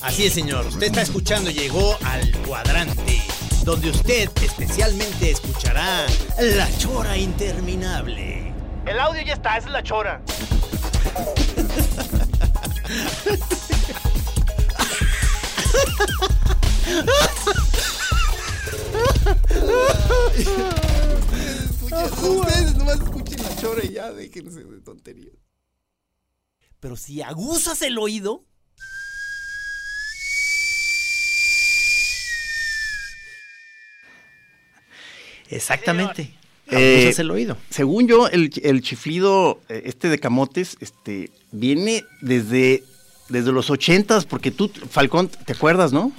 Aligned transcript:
Así 0.00 0.26
es, 0.26 0.34
señor. 0.34 0.66
Usted 0.66 0.86
está 0.86 1.02
escuchando, 1.02 1.50
llegó 1.50 1.98
al 2.04 2.30
cuadrante, 2.46 3.22
donde 3.64 3.90
usted 3.90 4.30
especialmente 4.42 5.30
escuchará 5.30 6.06
la 6.38 6.68
chora 6.78 7.16
interminable. 7.16 8.52
El 8.86 9.00
audio 9.00 9.22
ya 9.22 9.32
está, 9.32 9.56
esa 9.56 9.66
es 9.66 9.72
la 9.72 9.82
Chora. 9.82 10.22
Ustedes 22.22 22.74
nomás 22.76 23.00
escuchen 23.00 23.42
la 23.42 23.56
chora 23.56 23.84
y 23.84 23.92
ya 23.92 24.12
déjense 24.12 24.64
de 24.64 24.80
tonterías. 24.80 25.33
Pero 26.84 26.96
si 26.96 27.22
aguzas 27.22 27.80
el 27.80 27.96
oído, 27.96 28.44
exactamente. 35.48 36.34
Eh, 36.70 37.02
Aguzas 37.02 37.18
el 37.18 37.30
oído. 37.30 37.56
Según 37.70 38.08
yo, 38.08 38.28
el, 38.28 38.50
el 38.62 38.80
chiflido 38.82 39.60
eh, 39.68 39.82
este 39.86 40.08
de 40.08 40.18
camotes 40.18 40.76
este, 40.80 41.30
viene 41.52 42.04
desde, 42.22 42.82
desde 43.28 43.52
los 43.52 43.68
ochentas, 43.70 44.24
porque 44.24 44.50
tú, 44.50 44.70
Falcón, 44.90 45.28
¿te 45.28 45.52
acuerdas, 45.52 45.92
no? 45.92 46.12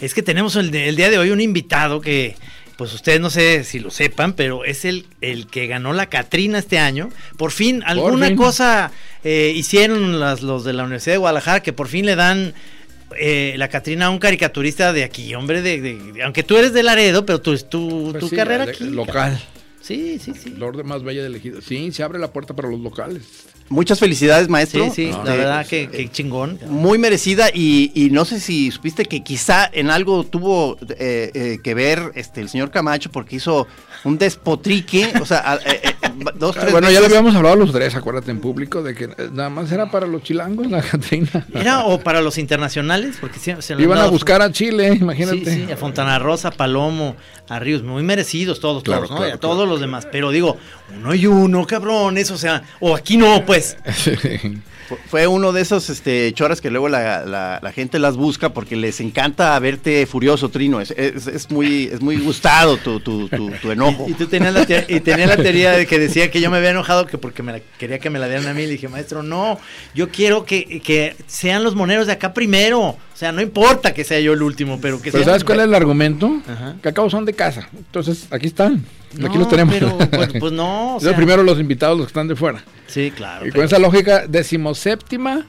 Es 0.00 0.14
que 0.14 0.22
tenemos 0.22 0.56
el, 0.56 0.72
de- 0.72 0.88
el 0.88 0.96
día 0.96 1.08
de 1.10 1.18
hoy 1.18 1.30
un 1.30 1.40
invitado 1.40 2.00
que, 2.00 2.34
pues 2.76 2.92
ustedes 2.94 3.20
no 3.20 3.30
sé 3.30 3.64
si 3.64 3.78
lo 3.80 3.90
sepan, 3.90 4.32
pero 4.32 4.64
es 4.64 4.84
el, 4.84 5.06
el 5.20 5.46
que 5.46 5.66
ganó 5.66 5.92
la 5.92 6.06
Catrina 6.06 6.58
este 6.58 6.78
año. 6.78 7.10
Por 7.36 7.50
fin, 7.52 7.82
alguna 7.86 8.28
fin. 8.28 8.36
cosa 8.36 8.90
eh, 9.24 9.52
hicieron 9.54 10.18
las, 10.20 10.42
los 10.42 10.64
de 10.64 10.72
la 10.72 10.82
Universidad 10.84 11.14
de 11.14 11.18
Guadalajara 11.18 11.62
que 11.62 11.72
por 11.72 11.88
fin 11.88 12.06
le 12.06 12.16
dan 12.16 12.54
eh, 13.18 13.54
la 13.58 13.68
Catrina 13.68 14.06
a 14.06 14.10
un 14.10 14.18
caricaturista 14.18 14.92
de 14.92 15.04
aquí, 15.04 15.34
hombre, 15.34 15.60
de, 15.62 15.80
de- 15.80 16.12
de- 16.12 16.22
aunque 16.22 16.42
tú 16.42 16.56
eres 16.56 16.72
de 16.72 16.82
Laredo, 16.82 17.26
pero 17.26 17.40
tu, 17.40 17.56
tu, 17.58 18.08
Pues 18.12 18.20
tu 18.20 18.28
sí, 18.30 18.36
carrera 18.36 18.64
de- 18.66 18.72
aquí. 18.72 18.84
Local. 18.84 19.40
Sí, 19.80 20.18
sí, 20.18 20.32
sí. 20.34 20.50
Lord 20.50 20.84
más 20.84 21.02
bella 21.02 21.20
de 21.22 21.26
elegido. 21.26 21.60
Sí, 21.60 21.90
se 21.92 22.02
abre 22.02 22.18
la 22.18 22.32
puerta 22.32 22.54
para 22.54 22.68
los 22.70 22.80
locales. 22.80 23.22
Muchas 23.68 23.98
felicidades, 24.00 24.48
maestro. 24.48 24.84
Sí, 24.86 24.90
sí, 24.94 25.10
No, 25.10 25.24
la 25.24 25.34
Eh, 25.34 25.38
verdad 25.38 25.66
que, 25.66 25.88
que 25.88 26.10
chingón. 26.10 26.58
Muy 26.68 26.98
merecida 26.98 27.48
y, 27.52 27.90
y 27.94 28.10
no 28.10 28.24
sé 28.24 28.40
si 28.40 28.70
supiste 28.70 29.04
que 29.06 29.22
quizá 29.22 29.68
en 29.72 29.90
algo 29.90 30.24
tuvo 30.24 30.76
eh, 30.98 31.30
eh, 31.34 31.58
que 31.62 31.74
ver 31.74 32.12
este 32.14 32.40
el 32.40 32.48
señor 32.48 32.70
Camacho 32.70 33.10
porque 33.10 33.36
hizo 33.36 33.66
un 34.04 34.18
despotrique, 34.18 35.12
o 35.20 35.24
sea, 35.24 35.60
eh, 35.64 35.80
eh, 35.84 35.94
dos, 36.34 36.56
tres 36.56 36.72
bueno, 36.72 36.90
ya 36.90 36.98
le 36.98 37.06
habíamos 37.06 37.34
hablado 37.36 37.54
a 37.54 37.58
los 37.58 37.70
tres, 37.72 37.94
acuérdate, 37.94 38.32
en 38.32 38.40
público, 38.40 38.82
de 38.82 38.94
que 38.96 39.04
eh, 39.04 39.28
nada 39.32 39.48
más 39.48 39.70
era 39.70 39.90
para 39.92 40.06
los 40.08 40.24
chilangos 40.24 40.68
la 40.68 40.82
Catrina. 40.90 41.46
Era 41.54 41.84
o 41.84 42.00
para 42.00 42.20
los 42.20 42.36
internacionales, 42.36 43.16
porque 43.20 43.38
sí, 43.38 43.52
se 43.60 43.74
lo 43.74 43.78
han 43.78 43.84
Iban 43.84 43.98
a 43.98 44.06
buscar 44.08 44.42
a 44.42 44.50
Chile, 44.50 44.98
imagínate. 45.00 45.44
Sí, 45.44 45.64
sí, 45.66 45.72
a 45.72 45.76
Fontana 45.76 46.18
Rosa, 46.18 46.50
Palomo, 46.50 47.14
a 47.48 47.60
Ríos, 47.60 47.84
muy 47.84 48.02
merecidos 48.02 48.58
todos, 48.58 48.82
Claro, 48.82 49.02
todos, 49.02 49.10
¿no? 49.12 49.16
claro, 49.18 49.30
Y 49.30 49.34
a 49.34 49.38
todos 49.38 49.54
claro, 49.56 49.70
los 49.70 49.80
demás. 49.80 50.08
Pero 50.10 50.30
digo, 50.32 50.56
uno 50.98 51.14
y 51.14 51.26
uno, 51.26 51.64
cabrones, 51.64 52.30
o 52.32 52.38
sea, 52.38 52.64
o 52.80 52.96
aquí 52.96 53.16
no, 53.16 53.44
pues. 53.46 53.51
Fu- 54.88 54.98
Fue 55.08 55.26
uno 55.28 55.52
de 55.52 55.62
esos 55.62 55.88
este, 55.90 56.32
choras 56.34 56.60
que 56.60 56.68
luego 56.70 56.88
la, 56.88 57.24
la- 57.24 57.60
la 57.62 57.72
gente 57.72 57.98
las 58.00 58.16
busca 58.16 58.52
porque 58.52 58.74
les 58.76 59.00
encanta 59.00 59.56
verte 59.60 60.04
furioso, 60.06 60.48
Trino. 60.48 60.80
Es, 60.80 60.90
es- 60.92 61.28
es 61.28 61.50
muy, 61.50 61.84
es 61.84 62.00
muy 62.00 62.16
gustado 62.18 62.76
tu, 62.78 62.98
tu, 63.00 63.28
tu- 63.28 63.50
tu 63.50 63.70
enojo. 63.70 64.06
Y 64.08 64.14
tú 64.14 64.26
tenías 64.26 64.52
la, 64.52 64.66
te- 64.66 64.84
y 64.88 65.00
tenía 65.00 65.26
la 65.26 65.36
teoría 65.36 65.72
de 65.72 65.86
que 65.86 65.98
decía 66.00 66.30
que 66.30 66.40
yo 66.40 66.50
me 66.50 66.56
había 66.58 66.70
enojado 66.70 67.06
que 67.06 67.16
porque 67.16 67.42
me 67.44 67.52
la- 67.52 67.60
quería 67.78 67.98
que 68.00 68.10
me 68.10 68.18
la 68.18 68.26
dieran 68.26 68.48
a 68.48 68.54
mí. 68.54 68.62
Le 68.62 68.72
dije, 68.72 68.88
maestro, 68.88 69.22
no, 69.22 69.58
yo 69.94 70.08
quiero 70.10 70.44
que, 70.44 70.80
que 70.84 71.14
sean 71.28 71.62
los 71.62 71.74
moneros 71.76 72.06
de 72.08 72.14
acá 72.14 72.34
primero. 72.34 72.80
O 72.80 72.98
sea, 73.14 73.30
no 73.30 73.40
importa 73.40 73.94
que 73.94 74.02
sea 74.02 74.18
yo 74.20 74.32
el 74.32 74.42
último, 74.42 74.80
pero 74.80 74.96
que 75.00 75.12
Pero 75.12 75.22
sean- 75.22 75.30
¿sabes 75.34 75.44
cuál 75.44 75.60
es 75.60 75.64
el 75.66 75.74
argumento? 75.74 76.42
Ajá. 76.48 76.74
Que 76.82 76.88
acá 76.88 77.08
son 77.08 77.24
de 77.24 77.34
casa. 77.34 77.68
Entonces, 77.76 78.26
aquí 78.30 78.48
están. 78.48 78.84
No, 79.16 79.28
aquí 79.28 79.38
los 79.38 79.48
tenemos. 79.48 79.74
pero, 79.74 79.96
pues, 79.98 80.30
pues 80.38 80.52
no, 80.52 80.96
o 80.96 81.00
Son 81.00 81.08
sea- 81.10 81.16
primero 81.16 81.42
los 81.42 81.58
invitados, 81.58 81.96
los 81.98 82.06
que 82.06 82.10
están 82.10 82.28
de 82.28 82.36
fuera. 82.36 82.62
Sí, 82.86 83.10
claro. 83.14 83.46
Y 83.46 83.50
pero- 83.50 83.56
con 83.60 83.64
esa 83.66 83.78
lógica, 83.78 84.26
decimoséptima, 84.26 85.46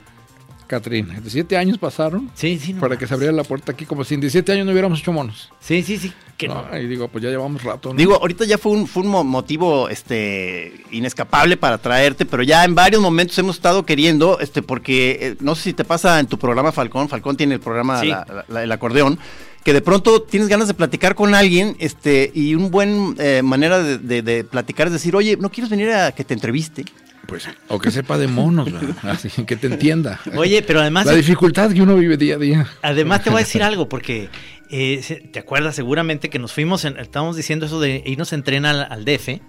Catrina. 0.68 1.14
17 1.14 1.56
años 1.58 1.78
pasaron 1.78 2.32
Sí, 2.34 2.58
sí, 2.58 2.74
no 2.74 2.80
para 2.80 2.98
que 2.98 3.06
se 3.06 3.14
abriera 3.14 3.34
la 3.34 3.44
puerta 3.44 3.74
aquí, 3.74 3.86
como 3.86 4.04
si 4.04 4.16
en 4.16 4.22
17 4.22 4.54
años 4.54 4.66
no 4.66 4.72
hubiéramos 4.72 5.00
hecho 5.00 5.12
monos. 5.12 5.50
Sí, 5.60 5.84
sí, 5.84 5.98
sí. 5.98 6.12
Que 6.38 6.48
No, 6.48 6.66
no. 6.68 6.78
Y 6.80 6.88
digo, 6.88 7.10
pues 7.10 7.24
ya 7.24 7.30
llevamos 7.30 7.62
rato. 7.64 7.90
¿no? 7.90 7.96
Digo, 7.96 8.16
ahorita 8.16 8.46
ya 8.46 8.58
fue 8.58 8.72
un, 8.72 8.88
fue 8.88 9.04
un 9.04 9.10
mo- 9.10 9.24
motivo 9.24 9.88
este, 9.90 10.74
inescapable 10.90 11.58
para 11.58 11.78
traerte, 11.78 12.26
pero 12.26 12.42
ya 12.44 12.64
en 12.64 12.74
varios 12.74 13.02
momentos 13.02 13.38
hemos 13.38 13.58
estado 13.58 13.86
queriendo, 13.86 14.40
este, 14.40 14.64
porque 14.64 15.18
eh, 15.22 15.36
no 15.42 15.54
sé 15.54 15.64
si 15.64 15.74
te 15.74 15.84
pasa 15.84 16.20
en 16.20 16.26
tu 16.26 16.40
programa 16.40 16.72
Falcón, 16.72 17.08
Falcón 17.08 17.38
tiene 17.38 17.56
el 17.56 17.60
programa 17.60 18.00
Sí. 18.00 18.08
la- 18.08 18.26
la- 18.28 18.46
la- 18.48 18.64
El 18.64 18.72
Acordeón, 18.72 19.20
que 19.64 19.74
de 19.74 19.82
pronto 19.82 20.22
tienes 20.22 20.50
ganas 20.50 20.68
de 20.68 20.74
platicar 20.74 21.16
con 21.16 21.34
alguien, 21.36 21.76
este, 21.80 22.32
y 22.34 22.56
un 22.56 22.70
buen 22.72 23.16
eh, 23.20 23.42
manera 23.44 23.82
de, 23.82 23.98
de- 23.98 24.22
de 24.22 24.44
platicar 24.44 24.88
es 24.88 24.94
decir, 24.94 25.16
oye, 25.16 25.38
¿no 25.38 25.50
quieres 25.50 25.70
venir 25.70 25.90
a 25.92 26.12
que 26.12 26.24
te 26.24 26.34
entreviste? 26.34 26.84
Pues, 27.28 27.48
o 27.70 27.80
que 27.80 27.90
sepa 27.90 28.18
de 28.18 28.28
monos, 28.28 28.70
¿verdad? 28.72 28.96
Así 29.04 29.30
que 29.46 29.56
te 29.56 29.68
entienda. 29.68 30.20
Oye, 30.36 30.62
pero 30.62 30.82
además. 30.82 31.06
La 31.06 31.14
dificultad 31.14 31.72
que 31.72 31.82
uno 31.82 31.96
vive 31.96 32.18
día 32.18 32.36
a 32.36 32.38
día. 32.38 32.68
Además 32.82 33.24
te 33.24 33.30
voy 33.30 33.38
a 33.42 33.46
decir 33.46 33.64
algo, 33.64 33.88
porque 33.88 34.28
eh, 34.70 35.30
te 35.32 35.40
acuerdas 35.40 35.74
seguramente 35.76 36.30
que 36.30 36.38
nos 36.40 36.52
fuimos, 36.52 36.84
en- 36.84 36.98
estábamos 37.00 37.38
diciendo 37.38 37.66
eso 37.66 37.80
de 37.80 38.04
irnos 38.06 38.34
a 38.34 38.36
entrenar 38.36 38.76
al, 38.76 38.92
al 38.92 39.06
DF, 39.06 39.40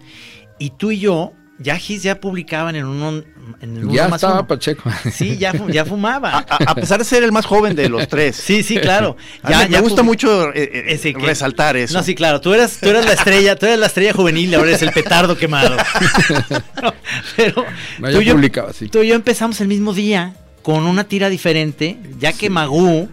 y 0.61 0.71
tú 0.79 0.93
y 0.93 1.01
yo, 1.01 1.33
ya 1.59 1.77
Gis 1.77 2.03
ya 2.03 2.21
publicaban 2.21 2.75
en 2.77 2.85
uno, 2.85 3.23
en 3.61 3.77
el 3.77 3.85
uno 3.85 3.95
Ya 3.95 4.09
más 4.09 4.19
estaba 4.19 4.35
uno. 4.41 4.47
Pacheco. 4.49 4.91
Sí, 5.13 5.39
ya, 5.39 5.53
ya 5.69 5.85
fumaba. 5.85 6.31
A, 6.31 6.39
a- 6.39 6.71
a 6.71 6.75
pesar 6.75 6.99
de 6.99 7.05
ser 7.05 7.23
el 7.23 7.31
más 7.33 7.47
joven 7.47 7.77
de 7.77 7.89
los 7.89 8.09
tres. 8.09 8.35
Sí, 8.37 8.63
sí, 8.63 8.77
claro. 8.79 9.17
A 9.43 9.51
mí 9.51 9.55
me- 9.57 9.69
me 9.69 9.81
gusta 9.81 10.03
mucho 10.03 10.49
eh, 10.53 10.63
eh, 10.73 10.85
ese 10.89 11.15
que- 11.15 11.25
resaltar 11.25 11.77
eso. 11.77 11.95
No, 11.97 12.03
sí, 12.03 12.15
claro. 12.15 12.41
Tú 12.41 12.53
eras, 12.55 12.79
tú 12.81 12.89
eras 12.89 13.05
la 13.05 13.13
estrella, 13.13 13.57
tú 13.57 13.67
eras 13.67 13.79
la 13.79 13.87
estrella 13.87 14.13
juvenil, 14.13 14.55
ahora 14.55 14.71
eres 14.71 14.83
el 14.83 14.91
petardo 14.93 15.37
quemado. 15.37 15.77
No, 16.83 16.93
pero 17.37 17.65
No, 18.01 18.09
tú, 18.11 18.21
ya 18.21 18.23
yo, 18.23 18.35
publicaba, 18.35 18.73
sí. 18.73 18.89
tú 18.89 19.03
y 19.03 19.09
yo 19.09 19.15
empezamos 19.15 19.61
el 19.61 19.69
mismo 19.69 19.93
día 19.93 20.35
con 20.63 20.87
una 20.87 21.05
tira 21.05 21.29
diferente, 21.29 21.99
ya 22.19 22.33
que 22.33 22.51
Magú 22.51 23.09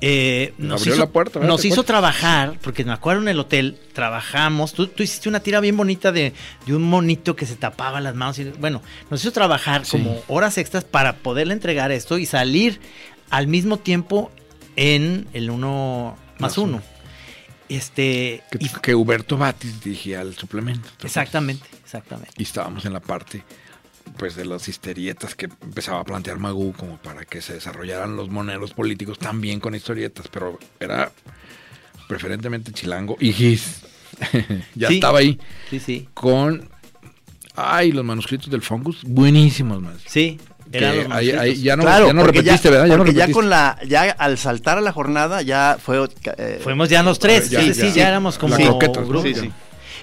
eh, 0.00 0.54
nos, 0.58 0.80
Abrió 0.82 0.94
hizo, 0.94 1.04
la 1.04 1.10
puerta, 1.10 1.38
¿verdad? 1.40 1.48
nos 1.52 1.60
¿Te 1.62 1.68
hizo 1.68 1.80
acuerdas? 1.80 1.86
trabajar, 2.18 2.58
porque 2.62 2.84
me 2.84 2.92
acuerdo 2.92 3.22
en 3.22 3.28
el 3.28 3.38
hotel, 3.40 3.78
trabajamos, 3.92 4.72
tú, 4.72 4.86
tú 4.86 5.02
hiciste 5.02 5.28
una 5.28 5.40
tira 5.40 5.60
bien 5.60 5.76
bonita 5.76 6.12
de, 6.12 6.32
de 6.66 6.74
un 6.76 6.82
monito 6.82 7.34
que 7.34 7.46
se 7.46 7.56
tapaba 7.56 8.00
las 8.00 8.14
manos. 8.14 8.38
Y, 8.38 8.44
bueno, 8.44 8.80
nos 9.10 9.20
hizo 9.20 9.32
trabajar 9.32 9.84
Sí. 9.84 9.92
como 9.92 10.22
horas 10.28 10.56
extras 10.58 10.84
para 10.84 11.16
poderle 11.16 11.52
entregar 11.54 11.90
esto 11.92 12.16
y 12.18 12.26
salir 12.26 12.80
al 13.30 13.46
mismo 13.48 13.78
tiempo 13.78 14.30
en 14.76 15.26
el 15.32 15.50
uno 15.50 16.16
más 16.34 16.40
Más 16.52 16.58
uno. 16.58 16.76
uno. 16.76 16.82
Este, 17.68 18.42
Que, 18.50 18.58
y- 18.64 18.68
que 18.80 18.94
Huberto 18.94 19.36
Batis 19.36 19.80
dirigía 19.82 20.22
el 20.22 20.34
suplemento. 20.34 20.88
¿te 20.96 21.06
exactamente, 21.06 21.66
exactamente. 21.84 22.30
y 22.38 22.42
estábamos 22.44 22.84
en 22.86 22.92
la 22.94 23.00
parte 23.00 23.42
pues 24.18 24.34
de 24.36 24.44
las 24.44 24.68
historietas 24.68 25.34
que 25.34 25.46
empezaba 25.62 26.00
a 26.00 26.04
plantear 26.04 26.38
Magú 26.38 26.72
como 26.72 26.96
para 26.98 27.24
que 27.24 27.40
se 27.40 27.54
desarrollaran 27.54 28.16
los 28.16 28.28
moneros 28.28 28.74
políticos 28.74 29.18
también 29.18 29.60
con 29.60 29.74
historietas, 29.74 30.26
pero 30.28 30.58
era 30.80 31.10
preferentemente 32.08 32.72
Chilango 32.72 33.16
y 33.20 33.32
Gis. 33.32 33.82
ya 34.74 34.88
Sí. 34.88 34.94
estaba 34.94 35.20
ahí 35.20 35.38
Sí, 35.70 35.78
sí. 35.80 36.08
con. 36.14 36.68
Ay, 37.54 37.90
los 37.92 38.04
manuscritos 38.04 38.50
del 38.50 38.62
Fungus, 38.62 39.02
buenísimos, 39.04 39.80
más. 39.82 39.96
Sí. 40.06 40.38
Eran 40.70 40.92
Que 40.94 41.02
los 41.04 41.12
ahí- 41.12 41.62
ya 41.62 41.76
no, 41.76 41.82
claro, 41.82 42.06
ya 42.08 42.12
no 42.12 42.22
repetiste, 42.24 42.68
¿verdad? 42.70 42.86
Ya 42.86 42.92
no 42.92 42.98
porque 42.98 43.14
ya 43.14 43.20
repetiste. 43.26 43.32
con 43.40 43.48
la, 43.50 43.78
ya 43.86 44.02
al 44.10 44.36
saltar 44.38 44.78
a 44.78 44.80
la 44.80 44.92
jornada 44.92 45.40
ya 45.42 45.76
fue. 45.82 46.06
eh, 46.36 46.60
Fuimos 46.62 46.88
ya 46.90 47.02
los 47.02 47.18
tres. 47.18 47.48
Ya, 47.50 47.60
sí, 47.60 47.68
ya, 47.68 47.74
sí, 47.74 47.80
ya, 47.86 47.92
sí. 47.92 48.00
éramos 48.00 48.36
como 48.38 48.56
La 48.56 48.64
croqueta, 48.66 49.00
grupo. 49.00 49.22
sí, 49.22 49.34
sí. 49.34 49.50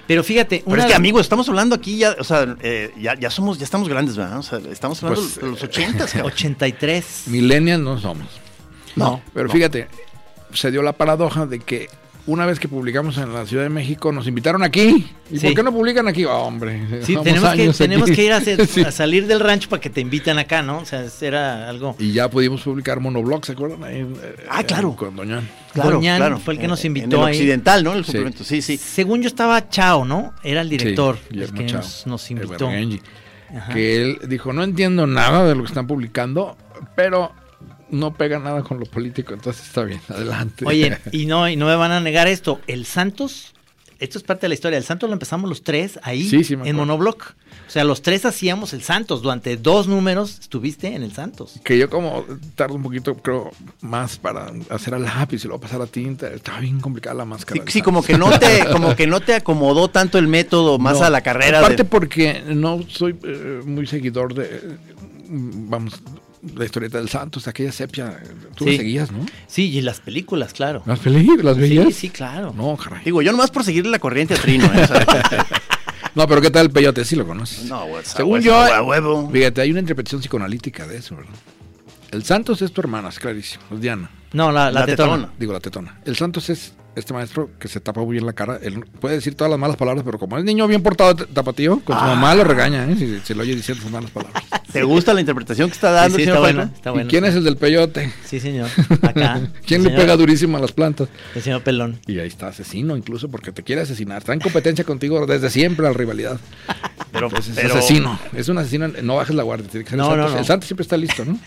Pero 0.06 0.22
fíjate, 0.22 0.62
Pero 0.64 0.74
una 0.74 0.84
es 0.84 0.90
que 0.90 0.94
amigos, 0.94 1.22
estamos 1.22 1.48
hablando 1.48 1.74
aquí 1.74 1.98
ya, 1.98 2.14
o 2.18 2.24
sea, 2.24 2.56
eh, 2.62 2.92
ya, 3.00 3.14
ya 3.18 3.28
somos, 3.30 3.58
ya 3.58 3.64
estamos 3.64 3.88
grandes, 3.88 4.16
¿verdad? 4.16 4.38
O 4.38 4.42
sea, 4.42 4.60
estamos 4.70 5.02
hablando 5.02 5.22
Pues, 5.22 5.36
de 5.40 5.48
los 5.50 5.62
ochentas, 5.62 6.12
cabrón. 6.12 6.32
83. 6.32 7.24
Millennials 7.26 7.82
no 7.82 7.98
somos. 7.98 8.26
No, 8.94 9.20
Pero 9.34 9.46
no. 9.48 9.52
fíjate, 9.52 9.88
se 10.54 10.70
dio 10.70 10.82
la 10.82 10.92
paradoja 10.92 11.46
de 11.46 11.58
que 11.58 11.88
una 12.28 12.44
vez 12.46 12.58
que 12.58 12.66
publicamos 12.66 13.18
en 13.18 13.32
la 13.32 13.46
Ciudad 13.46 13.62
de 13.62 13.68
México, 13.68 14.10
nos 14.10 14.26
invitaron 14.26 14.62
aquí. 14.64 15.06
¿Y 15.30 15.38
Sí. 15.38 15.46
por 15.46 15.54
qué 15.54 15.62
no 15.62 15.72
publican 15.72 16.08
aquí? 16.08 16.24
Oh, 16.24 16.38
hombre. 16.38 17.02
Sí, 17.04 17.16
tenemos 17.22 17.52
que, 17.54 17.72
tenemos 17.72 18.10
que 18.10 18.24
ir 18.24 18.32
a, 18.32 18.38
hacer- 18.38 18.66
Sí. 18.68 18.80
a 18.82 18.90
salir 18.90 19.26
del 19.28 19.38
rancho 19.38 19.68
para 19.68 19.80
que 19.80 19.90
te 19.90 20.00
inviten 20.00 20.36
acá, 20.38 20.60
¿no? 20.62 20.78
O 20.78 20.84
sea, 20.84 21.04
era 21.20 21.68
algo. 21.68 21.94
Y 22.00 22.12
ya 22.12 22.28
pudimos 22.28 22.62
publicar 22.62 22.98
Monoblog, 23.00 23.44
¿se 23.46 23.52
acuerdan? 23.52 23.84
Ahí, 23.84 24.00
eh, 24.00 24.36
Ah, 24.50 24.64
claro. 24.64 24.96
Con 24.96 25.14
Doñán. 25.14 25.48
Claro, 25.82 25.96
Doñán 25.96 26.16
claro. 26.18 26.38
fue 26.38 26.54
el 26.54 26.60
que 26.60 26.68
nos 26.68 26.80
En- 26.84 26.88
invitó 26.88 27.16
en 27.16 27.22
el 27.22 27.28
ahí. 27.28 27.34
occidental, 27.36 27.84
¿no? 27.84 27.92
El 27.94 28.04
Sí. 28.04 28.12
suplemento, 28.12 28.44
sí, 28.44 28.62
sí. 28.62 28.76
Según 28.76 29.22
yo 29.22 29.28
estaba 29.28 29.68
Chao, 29.68 30.04
¿no? 30.04 30.32
Era 30.42 30.60
el 30.62 30.68
director 30.68 31.18
Sí, 31.30 31.38
el 31.40 31.52
que 31.52 31.64
nos, 31.72 32.06
nos 32.06 32.30
invitó. 32.30 32.68
Que 33.72 34.02
él 34.02 34.18
dijo, 34.28 34.52
no 34.52 34.64
entiendo 34.64 35.06
nada 35.06 35.46
de 35.46 35.54
lo 35.54 35.62
que 35.62 35.68
están 35.68 35.86
publicando, 35.86 36.56
pero 36.96 37.32
no 37.90 38.14
pega 38.14 38.38
nada 38.40 38.62
con 38.62 38.80
lo 38.80 38.86
político, 38.86 39.32
entonces 39.34 39.64
está 39.66 39.84
bien, 39.84 40.00
adelante. 40.08 40.64
Oye, 40.66 40.98
y 41.12 41.26
no, 41.26 41.48
y 41.48 41.56
no 41.56 41.66
me 41.66 41.76
van 41.76 41.92
a 41.92 42.00
negar 42.00 42.26
esto. 42.26 42.60
El 42.66 42.84
Santos, 42.86 43.54
esto 43.98 44.18
es 44.18 44.24
parte 44.24 44.42
de 44.42 44.48
la 44.48 44.54
historia. 44.54 44.78
El 44.78 44.84
Santos 44.84 45.08
lo 45.08 45.12
empezamos 45.14 45.48
los 45.48 45.62
tres 45.62 45.98
ahí 46.02 46.28
Sí, 46.28 46.44
sí, 46.44 46.56
me 46.56 46.62
en 46.68 46.76
acuerdo. 46.76 46.86
Monobloc. 46.96 47.34
O 47.66 47.70
sea, 47.70 47.84
los 47.84 48.02
tres 48.02 48.24
hacíamos 48.24 48.72
el 48.72 48.82
Santos. 48.82 49.22
Durante 49.22 49.56
dos 49.56 49.88
números 49.88 50.38
estuviste 50.40 50.94
en 50.94 51.02
el 51.02 51.12
Santos. 51.12 51.60
que 51.64 51.78
yo 51.78 51.88
como 51.90 52.24
tardo 52.54 52.74
un 52.74 52.82
poquito, 52.82 53.14
creo, 53.16 53.50
más 53.80 54.18
para 54.18 54.52
hacer 54.70 54.94
a 54.94 54.98
lápiz 54.98 55.44
y 55.44 55.48
luego 55.48 55.60
pasar 55.60 55.80
a 55.82 55.86
tinta. 55.86 56.28
Estaba 56.28 56.60
bien 56.60 56.80
complicada 56.80 57.14
la 57.16 57.24
máscara. 57.24 57.62
Sí, 57.68 57.82
como 57.82 58.02
que 58.02 58.16
no 58.18 58.38
te, 58.38 58.66
como 58.72 58.94
que 58.94 59.06
no 59.06 59.20
te 59.20 59.34
acomodó 59.34 59.88
tanto 59.88 60.18
el 60.18 60.28
método 60.28 60.78
más 60.78 60.98
No, 61.00 61.06
a 61.06 61.10
la 61.10 61.20
carrera. 61.22 61.58
Aparte 61.58 61.82
de- 61.82 61.88
porque 61.88 62.42
no 62.46 62.80
soy 62.88 63.16
eh, 63.24 63.60
muy 63.64 63.86
seguidor 63.86 64.34
de, 64.34 64.44
eh, 64.44 64.76
vamos, 65.28 66.00
la 66.54 66.64
historieta 66.64 66.98
del 66.98 67.08
Santos, 67.08 67.48
aquella 67.48 67.72
sepia. 67.72 68.20
Tú 68.54 68.64
Sí. 68.64 68.70
la 68.72 68.76
seguías, 68.76 69.10
¿no? 69.12 69.24
Sí, 69.46 69.70
y 69.76 69.80
las 69.80 70.00
películas, 70.00 70.52
claro. 70.52 70.82
¿Las 70.86 70.98
películas? 71.00 71.44
¿Las 71.44 71.56
veías? 71.58 71.86
Sí, 71.86 71.92
sí, 71.92 72.10
claro. 72.10 72.52
No, 72.56 72.76
caray. 72.76 73.02
Digo, 73.04 73.22
yo 73.22 73.32
nomás 73.32 73.50
por 73.50 73.64
seguirle 73.64 73.90
la 73.90 73.98
corriente 73.98 74.34
a 74.34 74.36
Trino. 74.38 74.64
¿eh? 74.66 74.86
No, 76.14 76.26
pero 76.26 76.40
¿qué 76.40 76.50
tal 76.50 76.66
el 76.66 76.72
peyote? 76.72 77.04
Sí 77.04 77.14
lo 77.14 77.26
conoces. 77.26 77.64
no, 77.66 77.84
güey, 77.88 78.00
a 78.00 78.04
Según 78.06 78.40
yo, 78.40 78.54
a 78.56 78.80
huevo. 78.82 79.28
fíjate, 79.30 79.60
hay 79.60 79.70
una 79.70 79.80
interpretación 79.80 80.22
psicoanalítica 80.22 80.86
de 80.86 80.96
eso, 80.96 81.14
¿verdad? 81.14 81.34
El 82.10 82.24
Santos 82.24 82.62
es 82.62 82.72
tu 82.72 82.80
hermana, 82.80 83.10
es 83.10 83.18
clarísimo, 83.18 83.62
es 83.72 83.80
Diana. 83.82 84.10
No, 84.32 84.50
la, 84.50 84.70
la, 84.70 84.80
La 84.80 84.86
tetona. 84.86 85.12
tetona. 85.16 85.32
Digo, 85.38 85.52
la 85.52 85.60
tetona. 85.60 86.00
El 86.06 86.16
Santos 86.16 86.48
es 86.48 86.72
este 86.96 87.12
maestro 87.14 87.50
que 87.60 87.68
se 87.68 87.78
tapa 87.80 88.00
muy 88.00 88.12
bien 88.14 88.26
la 88.26 88.32
cara. 88.32 88.58
Él 88.62 88.84
puede 89.00 89.14
decir 89.16 89.34
todas 89.36 89.50
las 89.50 89.60
malas 89.60 89.76
palabras, 89.76 90.02
pero 90.04 90.18
como 90.18 90.36
es 90.38 90.44
niño 90.44 90.66
bien 90.66 90.82
portado, 90.82 91.14
tapatío, 91.14 91.80
con 91.84 91.96
su 91.96 92.02
Ah. 92.04 92.08
mamá 92.08 92.34
lo 92.34 92.42
regaña, 92.42 92.84
¿eh? 92.90 92.96
Si 92.98 93.20
se 93.20 93.34
lo 93.34 93.42
oye 93.42 93.54
diciendo 93.54 93.82
sus 93.82 93.92
malas 93.92 94.10
palabras. 94.10 94.42
¿Te 94.72 94.82
gusta 94.82 95.14
la 95.14 95.20
interpretación 95.20 95.68
que 95.68 95.74
está 95.74 95.90
dando 95.92 96.16
sí, 96.16 96.24
está 96.24 96.38
bueno. 96.40 96.70
Quién 97.08 97.24
es 97.24 97.34
el 97.34 97.44
del 97.44 97.56
peyote? 97.56 98.12
Sí, 98.24 98.40
señor. 98.40 98.68
Acá. 99.02 99.40
¿Quién 99.66 99.80
el 99.82 99.84
le 99.84 99.90
señor- 99.90 99.96
pega 100.00 100.16
durísimo 100.16 100.56
a 100.56 100.60
las 100.60 100.72
plantas? 100.72 101.08
El 101.34 101.42
señor 101.42 101.62
Pelón. 101.62 102.00
Y 102.06 102.18
ahí 102.18 102.26
está, 102.28 102.48
asesino 102.48 102.96
incluso, 102.96 103.28
porque 103.30 103.52
te 103.52 103.62
quiere 103.62 103.82
asesinar. 103.82 104.18
Está 104.18 104.32
en 104.32 104.40
competencia 104.40 104.84
contigo 104.84 105.24
desde 105.26 105.50
siempre 105.50 105.84
la 105.86 105.92
rivalidad. 105.92 106.38
Pero, 107.12 107.28
Entonces, 107.28 107.54
pero- 107.54 107.68
es 107.68 107.74
asesino. 107.76 108.18
Es 108.34 108.48
un 108.48 108.58
asesino, 108.58 108.88
no 108.88 109.16
bajes 109.16 109.34
la 109.36 109.42
guardia. 109.42 109.68
Tiene 109.70 109.84
que 109.84 109.90
ser 109.90 109.98
No, 109.98 110.10
el, 110.12 110.16
no, 110.18 110.22
Santos. 110.24 110.32
no. 110.34 110.40
el 110.40 110.46
Santos 110.46 110.66
siempre 110.68 110.82
está 110.82 110.96
listo, 110.96 111.24
¿no? 111.24 111.38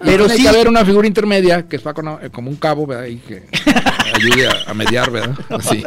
Pero 0.00 0.24
tiene 0.26 0.36
sí- 0.36 0.42
que 0.42 0.48
haber 0.48 0.68
una 0.68 0.84
figura 0.84 1.06
intermedia 1.08 1.66
que 1.68 1.76
es 1.76 1.82
como, 1.82 2.18
como 2.32 2.50
un 2.50 2.56
cabo, 2.56 2.86
¿verdad? 2.86 3.06
Y 3.06 3.16
que 3.16 3.44
ayude 4.14 4.46
a, 4.48 4.70
a 4.70 4.74
mediar, 4.74 5.10
¿verdad? 5.10 5.36
Así, 5.48 5.82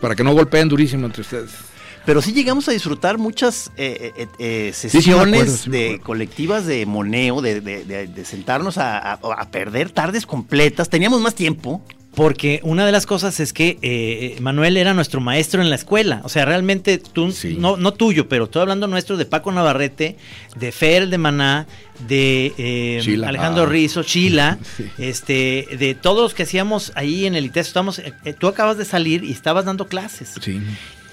para 0.00 0.14
que 0.14 0.24
no 0.24 0.32
golpeen 0.32 0.68
durísimo 0.68 1.06
entre 1.06 1.22
ustedes. 1.22 1.50
Pero 2.04 2.20
sí 2.20 2.32
llegamos 2.32 2.68
a 2.68 2.72
disfrutar 2.72 3.16
muchas 3.16 3.70
eh, 3.76 4.12
eh, 4.16 4.26
eh, 4.40 4.72
sí 4.74 4.88
me 4.88 4.90
sesiones 4.90 5.34
acuerdo, 5.40 5.56
sí 5.56 5.70
me 5.70 5.76
de 5.76 6.00
colectivas 6.00 6.66
de 6.66 6.84
moneo, 6.84 7.40
de, 7.40 7.60
de- 7.60 7.84
de- 7.84 8.06
de 8.08 8.24
sentarnos 8.24 8.76
a, 8.76 8.98
a- 9.12 9.18
a 9.38 9.50
perder 9.52 9.90
tardes 9.90 10.26
completas. 10.26 10.88
Teníamos 10.90 11.20
más 11.20 11.36
tiempo. 11.36 11.80
Porque 12.14 12.60
una 12.62 12.84
de 12.84 12.92
las 12.92 13.06
cosas 13.06 13.40
es 13.40 13.54
que 13.54 13.78
eh, 13.80 14.36
Manuel 14.40 14.76
era 14.76 14.92
nuestro 14.92 15.22
maestro 15.22 15.62
en 15.62 15.70
la 15.70 15.76
escuela. 15.76 16.20
O 16.24 16.28
sea, 16.28 16.44
realmente 16.44 16.98
tú, 16.98 17.32
Sí. 17.32 17.56
no, 17.58 17.78
no 17.78 17.94
tuyo, 17.94 18.28
pero 18.28 18.44
estoy 18.44 18.60
hablando 18.60 18.86
nuestro 18.86 19.16
de 19.16 19.24
Paco 19.24 19.50
Navarrete, 19.50 20.18
de 20.56 20.72
Fer 20.72 21.08
de 21.08 21.16
Maná, 21.16 21.66
de 22.06 22.52
eh. 22.58 23.22
Alejandro 23.26 23.62
Ah. 23.62 23.66
Rizo, 23.66 24.02
Chila, 24.02 24.58
Sí. 24.76 24.84
este, 24.98 25.66
de 25.78 25.94
todos 25.94 26.20
los 26.22 26.34
que 26.34 26.42
hacíamos 26.42 26.92
ahí 26.96 27.24
en 27.24 27.34
el 27.34 27.46
ITESO. 27.46 27.68
Estamos, 27.68 27.98
eh, 27.98 28.12
eh, 28.26 28.34
tú 28.34 28.46
acabas 28.46 28.76
de 28.76 28.84
salir 28.84 29.24
y 29.24 29.32
estabas 29.32 29.64
dando 29.64 29.86
clases. 29.86 30.34
Sí. 30.42 30.60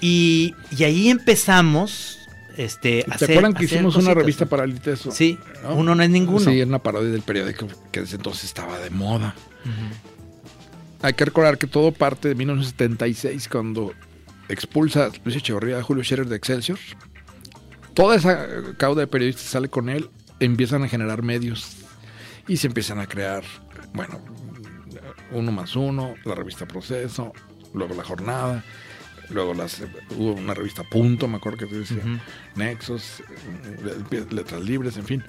Y, 0.01 0.53
y 0.77 0.83
ahí 0.83 1.09
empezamos 1.09 2.17
este, 2.57 3.05
a 3.07 3.15
¿Te 3.17 3.25
hacer- 3.25 3.31
acuerdan 3.37 3.53
que 3.53 3.65
hacer 3.65 3.77
hicimos 3.77 3.95
una 3.95 4.13
revista 4.13 4.43
¿no? 4.43 4.49
para 4.49 4.65
el 4.65 4.71
ITESO? 4.71 5.11
Sí, 5.11 5.37
uno 5.69 5.95
no 5.95 6.03
es 6.03 6.09
ninguno. 6.09 6.41
Sí, 6.41 6.57
era 6.57 6.65
una 6.67 6.79
parodia 6.83 7.09
del 7.09 7.21
periódico 7.21 7.67
que 7.89 8.01
desde 8.01 8.17
entonces 8.17 8.43
estaba 8.43 8.77
de 8.79 8.89
moda. 8.89 9.33
Hay 11.01 11.13
que 11.13 11.25
recordar 11.25 11.57
que 11.57 11.67
todo 11.67 11.91
parte 11.91 12.27
de 12.27 12.35
1976 12.35 13.47
cuando 13.47 13.93
expulsa 14.49 15.09
Luis 15.23 15.37
Echeverría 15.37 15.77
a 15.77 15.83
Julio 15.83 16.03
Scherer 16.03 16.27
de 16.27 16.35
Excelsior. 16.35 16.77
Toda 17.93 18.15
esa 18.15 18.47
cauda 18.77 19.01
de 19.01 19.07
periodistas 19.07 19.45
sale 19.45 19.69
con 19.69 19.89
él, 19.89 20.09
empiezan 20.39 20.83
a 20.83 20.89
generar 20.89 21.21
medios 21.21 21.77
y 22.47 22.57
se 22.57 22.67
empiezan 22.67 22.99
a 22.99 23.07
crear, 23.07 23.43
bueno, 23.93 24.19
uno 25.31 25.51
más 25.51 25.75
uno, 25.75 26.15
la 26.25 26.35
revista 26.35 26.67
Proceso, 26.67 27.33
luego 27.73 27.93
la 27.93 28.03
jornada, 28.03 28.63
luego 29.29 29.53
las, 29.53 29.81
hubo 30.17 30.33
una 30.33 30.53
revista 30.53 30.83
Punto, 30.83 31.27
me 31.27 31.37
acuerdo 31.37 31.59
que 31.59 31.65
te 31.67 31.79
decía, 31.79 32.03
Nexos, 32.55 33.21
eh, 34.11 34.25
Letras 34.31 34.61
Libres, 34.61 34.97
en 34.97 35.05
fin. 35.05 35.23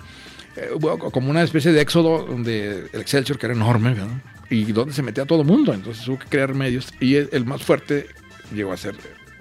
Eh, 0.56 0.70
hubo 0.74 0.98
como 1.10 1.30
una 1.30 1.42
especie 1.42 1.72
de 1.72 1.80
éxodo 1.80 2.24
donde 2.24 2.88
el 2.92 3.00
Excelsior, 3.00 3.38
que 3.38 3.46
era 3.46 3.54
enorme, 3.54 3.94
¿verdad? 3.94 4.20
Y 4.50 4.64
donde 4.72 4.92
se 4.92 5.02
metía 5.02 5.24
todo 5.26 5.42
el 5.42 5.46
mundo, 5.46 5.72
entonces 5.72 6.06
hubo 6.08 6.18
que 6.18 6.26
crear 6.26 6.54
medios, 6.54 6.88
y 7.00 7.14
el, 7.14 7.28
el 7.32 7.44
más 7.44 7.62
fuerte 7.62 8.06
llegó 8.54 8.72
a 8.72 8.76
ser 8.76 8.94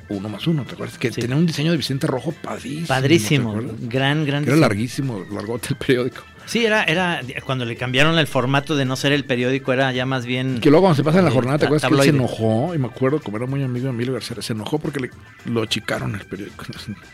uno 0.10 0.28
más 0.30 0.48
uno, 0.48 0.64
¿te 0.64 0.74
acuerdas? 0.74 0.98
Que 0.98 1.12
Sí. 1.12 1.22
tenía 1.22 1.36
un 1.36 1.46
diseño 1.46 1.72
de 1.72 1.78
Vicente 1.78 2.08
Rojo 2.08 2.32
padrísimo. 2.32 2.88
Padrísimo, 2.88 3.54
gran, 3.82 4.26
gran. 4.26 4.44
Que 4.44 4.50
era 4.52 4.60
larguísimo, 4.60 5.24
largote 5.32 5.68
el 5.72 5.76
periódico. 5.76 6.24
Sí, 6.48 6.66
era, 6.66 6.84
era 6.86 7.22
cuando 7.46 7.64
le 7.64 7.76
cambiaron 7.76 8.18
el 8.18 8.26
formato 8.26 8.76
de 8.76 8.84
no 8.84 8.96
ser 8.96 9.12
el 9.12 9.24
periódico, 9.24 9.72
era 9.72 9.92
ya 9.92 10.08
más 10.08 10.26
bien. 10.26 10.60
Que 10.62 10.72
luego 10.72 10.86
cuando 10.86 10.96
se 10.96 11.04
pasa 11.04 11.20
en 11.20 11.26
la 11.26 11.30
jornada, 11.32 11.60
¿te 11.60 11.66
acuerdas 11.66 11.88
que 11.88 11.96
él 11.96 12.02
se 12.02 12.10
enojó? 12.10 12.74
Y 12.74 12.80
me 12.80 12.88
acuerdo, 12.88 13.20
como 13.22 13.38
era 13.38 13.46
muy 13.46 13.62
amigo 13.62 13.84
de 13.86 13.92
Emilio 13.92 14.14
García, 14.14 14.42
se 14.42 14.54
enojó 14.54 14.80
porque 14.80 15.00
le, 15.00 15.12
lo 15.46 15.62
achicaron 15.62 16.16
el 16.16 16.26
periódico. 16.26 16.66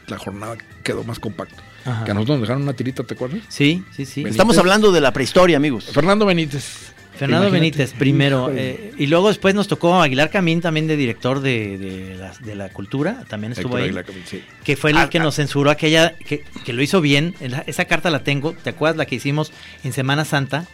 La 0.08 0.18
jornada 0.18 0.56
quedó 0.84 1.04
más 1.04 1.20
compacto. 1.20 1.62
Ajá. 1.84 2.06
Que 2.06 2.12
a 2.12 2.14
nosotros 2.14 2.38
nos 2.40 2.48
dejaron 2.48 2.64
una 2.64 2.74
tirita, 2.74 3.04
¿te 3.04 3.14
acuerdas? 3.16 3.42
Sí, 3.50 3.84
sí, 3.92 4.06
sí. 4.06 4.24
Estamos 4.26 4.58
hablando 4.58 4.94
de 4.94 5.02
la 5.02 5.12
prehistoria, 5.12 5.58
amigos. 5.58 5.90
Fernando 5.92 6.26
Benítez. 6.26 6.94
Fernando 7.18 7.48
Imagínate. 7.48 7.78
Benítez 7.78 7.94
primero. 7.98 8.52
Eh, 8.54 8.94
y 8.98 9.08
luego 9.08 9.30
después 9.30 9.56
nos 9.56 9.68
tocó 9.68 10.02
Aguilar 10.02 10.30
Camín, 10.30 10.62
también 10.62 10.88
de 10.88 10.98
director 10.98 11.40
de, 11.40 11.78
de 11.78 12.16
la, 12.16 12.34
de 12.40 12.56
la 12.56 12.70
cultura, 12.70 13.24
también 13.28 13.54
estuvo 13.54 13.70
Héctor 13.70 13.80
ahí. 13.80 13.86
Aguilar 13.86 14.06
Camín, 14.06 14.24
sí. 14.26 14.44
Que 14.64 14.76
fue 14.76 14.92
el 14.92 14.98
Ah, 14.98 15.10
que 15.10 15.20
ah. 15.20 15.24
nos 15.24 15.36
censuró 15.36 15.70
aquella, 15.72 16.16
que, 16.18 16.44
que 16.66 16.74
lo 16.74 16.82
hizo 16.82 17.02
bien. 17.02 17.36
Esa- 17.68 17.86
carta 17.86 18.10
la 18.10 18.24
tengo, 18.24 18.54
¿te 18.54 18.70
acuerdas 18.72 18.98
la 18.98 19.06
que 19.06 19.16
hicimos 19.16 19.52
en 19.84 19.94
Semana 19.94 20.26
Santa? 20.26 20.66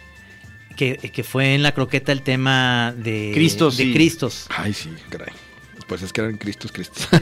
Que, 0.76 0.96
que 0.96 1.22
fue 1.22 1.54
en 1.54 1.62
la 1.62 1.72
croqueta 1.72 2.12
el 2.12 2.22
tema 2.22 2.94
de 2.96 3.30
Cristos, 3.34 3.76
De 3.76 3.84
sí. 3.84 3.92
Cristos. 3.92 4.46
Ay, 4.56 4.72
sí, 4.72 4.88
caray. 5.10 5.32
Pues 5.86 6.00
es 6.02 6.12
que 6.12 6.22
eran 6.22 6.38
Cristos, 6.38 6.72
Cristos. 6.72 7.08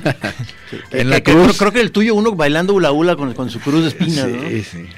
Eh, 0.73 1.01
en 1.01 1.11
la 1.11 1.17
que- 1.21 1.33
que- 1.33 1.33
cruz. 1.33 1.59
creo 1.59 1.73
que 1.73 1.81
el 1.81 1.91
tuyo 1.91 2.15
uno 2.15 2.33
bailando 2.37 2.75
hula 2.75 2.93
hula 2.93 3.17
con, 3.17 3.35
con 3.35 3.51
su 3.51 3.59
cruz 3.61 3.83
de 3.83 3.89
espinas, 3.89 4.27
sí, 4.27 4.33
¿no? 4.33 4.49
sí. 4.87 4.89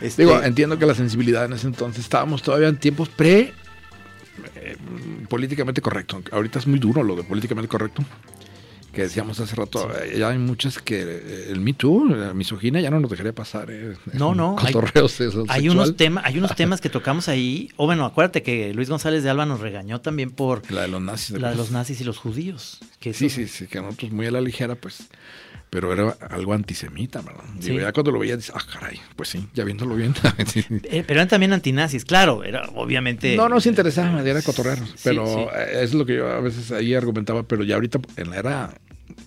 Este, 0.00 0.22
Digo, 0.22 0.42
entiendo 0.42 0.78
que 0.78 0.86
la 0.86 0.94
sensibilidad 0.94 1.44
en 1.44 1.52
ese 1.54 1.66
entonces 1.66 2.02
estábamos 2.04 2.42
todavía 2.42 2.68
en 2.68 2.76
tiempos 2.78 3.08
pre 3.08 3.52
eh, 4.56 4.76
políticamente 5.28 5.80
correcto. 5.80 6.22
Ahorita 6.32 6.58
es 6.58 6.66
muy 6.66 6.78
duro 6.78 7.02
lo 7.02 7.16
de 7.16 7.22
políticamente 7.24 7.68
correcto. 7.68 8.04
Que 8.92 9.02
decíamos 9.02 9.40
hace 9.40 9.56
rato, 9.56 9.90
eh, 10.04 10.16
ya 10.20 10.28
hay 10.28 10.38
muchas 10.38 10.78
que 10.78 11.02
eh, 11.02 11.46
el 11.50 11.58
Me 11.58 11.72
Too, 11.72 12.04
la 12.14 12.32
misoginia, 12.32 12.80
ya 12.80 12.90
no 12.90 13.00
nos 13.00 13.10
dejaría 13.10 13.32
pasar. 13.34 13.68
eh, 13.68 13.96
No, 14.12 14.36
no, 14.36 14.54
hay- 14.56 14.72
unos, 15.68 15.96
temas 15.96 16.24
hay 16.24 16.38
unos 16.38 16.54
temas 16.54 16.80
que 16.80 16.90
tocamos 16.90 17.26
ahí. 17.28 17.70
O 17.76 17.86
bueno, 17.86 18.04
acuérdate 18.04 18.44
que 18.44 18.72
Luis 18.72 18.88
González 18.88 19.24
de 19.24 19.30
Alba 19.30 19.46
nos 19.46 19.58
regañó 19.58 20.00
también 20.00 20.30
por 20.30 20.70
La 20.70 20.82
de 20.82 20.88
los 20.88 21.02
nazis. 21.02 21.34
¿te 21.34 21.40
la 21.40 21.50
de 21.50 21.56
los 21.56 21.72
nazis 21.72 22.00
y 22.02 22.04
los 22.04 22.18
judíos. 22.18 22.78
Que 23.00 23.12
Sí, 23.12 23.30
sí, 23.30 23.48
sí, 23.48 23.66
que 23.66 23.80
nosotros 23.80 24.12
muy 24.12 24.26
a 24.26 24.30
la 24.30 24.40
ligera, 24.40 24.76
pues. 24.76 25.08
Pero 25.74 25.92
era 25.92 26.16
algo 26.30 26.52
antisemita, 26.52 27.20
¿verdad? 27.20 27.42
Sí. 27.58 27.70
Digo, 27.70 27.80
ya 27.80 27.92
cuando 27.92 28.12
lo 28.12 28.20
veía, 28.20 28.36
dices, 28.36 28.52
ah, 28.54 28.62
caray, 28.72 29.00
pues 29.16 29.30
sí, 29.30 29.48
ya 29.54 29.64
viéndolo 29.64 29.96
bien. 29.96 30.14
Sí. 30.46 30.64
Eh, 30.84 31.02
pero 31.04 31.18
eran 31.18 31.26
también 31.26 31.52
antinazis, 31.52 32.04
claro, 32.04 32.44
era 32.44 32.68
obviamente... 32.76 33.34
No, 33.34 33.48
no 33.48 33.60
se 33.60 33.70
interesaba, 33.70 34.22
era 34.22 34.40
cotorrero. 34.40 34.86
Sí, 34.86 34.92
pero 35.02 35.50
es 35.52 35.92
lo 35.92 36.06
que 36.06 36.14
yo 36.14 36.28
a 36.28 36.38
veces 36.38 36.70
ahí 36.70 36.94
argumentaba, 36.94 37.42
pero 37.42 37.64
ya 37.64 37.74
ahorita 37.74 37.98
en 38.16 38.30
la 38.30 38.36
era 38.36 38.74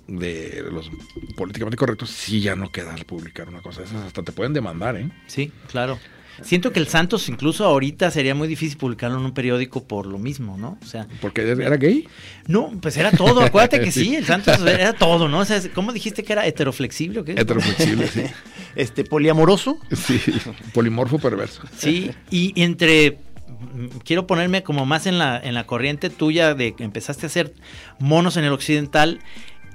de 0.08 0.64
los 0.72 0.90
políticamente 1.36 1.76
correctos, 1.76 2.12
sí 2.12 2.40
ya 2.40 2.56
no 2.56 2.72
queda 2.72 2.94
al 2.94 3.04
publicar 3.04 3.50
una 3.50 3.62
cosa. 3.62 3.84
Esas 3.84 4.06
hasta 4.06 4.24
te 4.24 4.32
pueden 4.32 4.54
demandar, 4.54 4.96
¿eh? 4.96 5.10
Sí, 5.28 5.52
claro. 5.70 6.00
Siento 6.42 6.72
que 6.72 6.80
el 6.80 6.88
Santos 6.88 7.30
incluso 7.30 7.66
ahorita 7.66 8.12
sería 8.12 8.36
muy 8.36 8.48
difícil 8.48 8.78
publicarlo 8.78 9.20
en 9.20 9.26
un 9.26 9.34
periódico 9.34 9.84
por 9.84 10.06
lo 10.06 10.18
mismo, 10.20 10.58
¿no? 10.58 10.78
O 10.82 10.86
sea, 10.86 11.08
Porque 11.22 11.42
era 11.42 11.78
gay. 11.78 12.08
no, 12.48 12.72
pues 12.82 12.98
era 12.98 13.12
todo, 13.12 13.42
acuérdate 13.42 13.80
que 13.82 13.92
sí, 13.92 14.16
el 14.16 14.26
Santos 14.26 14.60
era 14.66 14.94
todo, 14.94 15.28
¿no? 15.28 15.40
O 15.40 15.46
sea, 15.46 15.62
¿cómo 15.74 15.94
dijiste 15.94 16.24
que 16.24 16.34
era 16.34 16.46
heteroflexible 16.46 17.20
o 17.20 17.24
qué? 17.24 17.34
Heteroflexible, 17.34 18.08
sí. 18.08 18.24
Este, 18.76 19.04
poliamoroso. 19.04 19.80
Sí, 19.92 20.22
polimorfo 20.72 21.18
perverso. 21.18 21.64
Sí, 21.76 22.12
y 22.30 22.54
entre 22.62 23.18
mm, 23.48 23.88
quiero 24.06 24.28
ponerme 24.28 24.62
como 24.62 24.86
más 24.86 25.08
en 25.08 25.18
la 25.18 25.40
en 25.40 25.56
la 25.56 25.66
corriente 25.66 26.12
tuya 26.12 26.54
de 26.54 26.76
que 26.76 26.84
empezaste 26.84 27.26
a 27.26 27.28
hacer 27.28 27.56
monos 27.98 28.38
en 28.38 28.44
el 28.44 28.52
occidental 28.54 29.20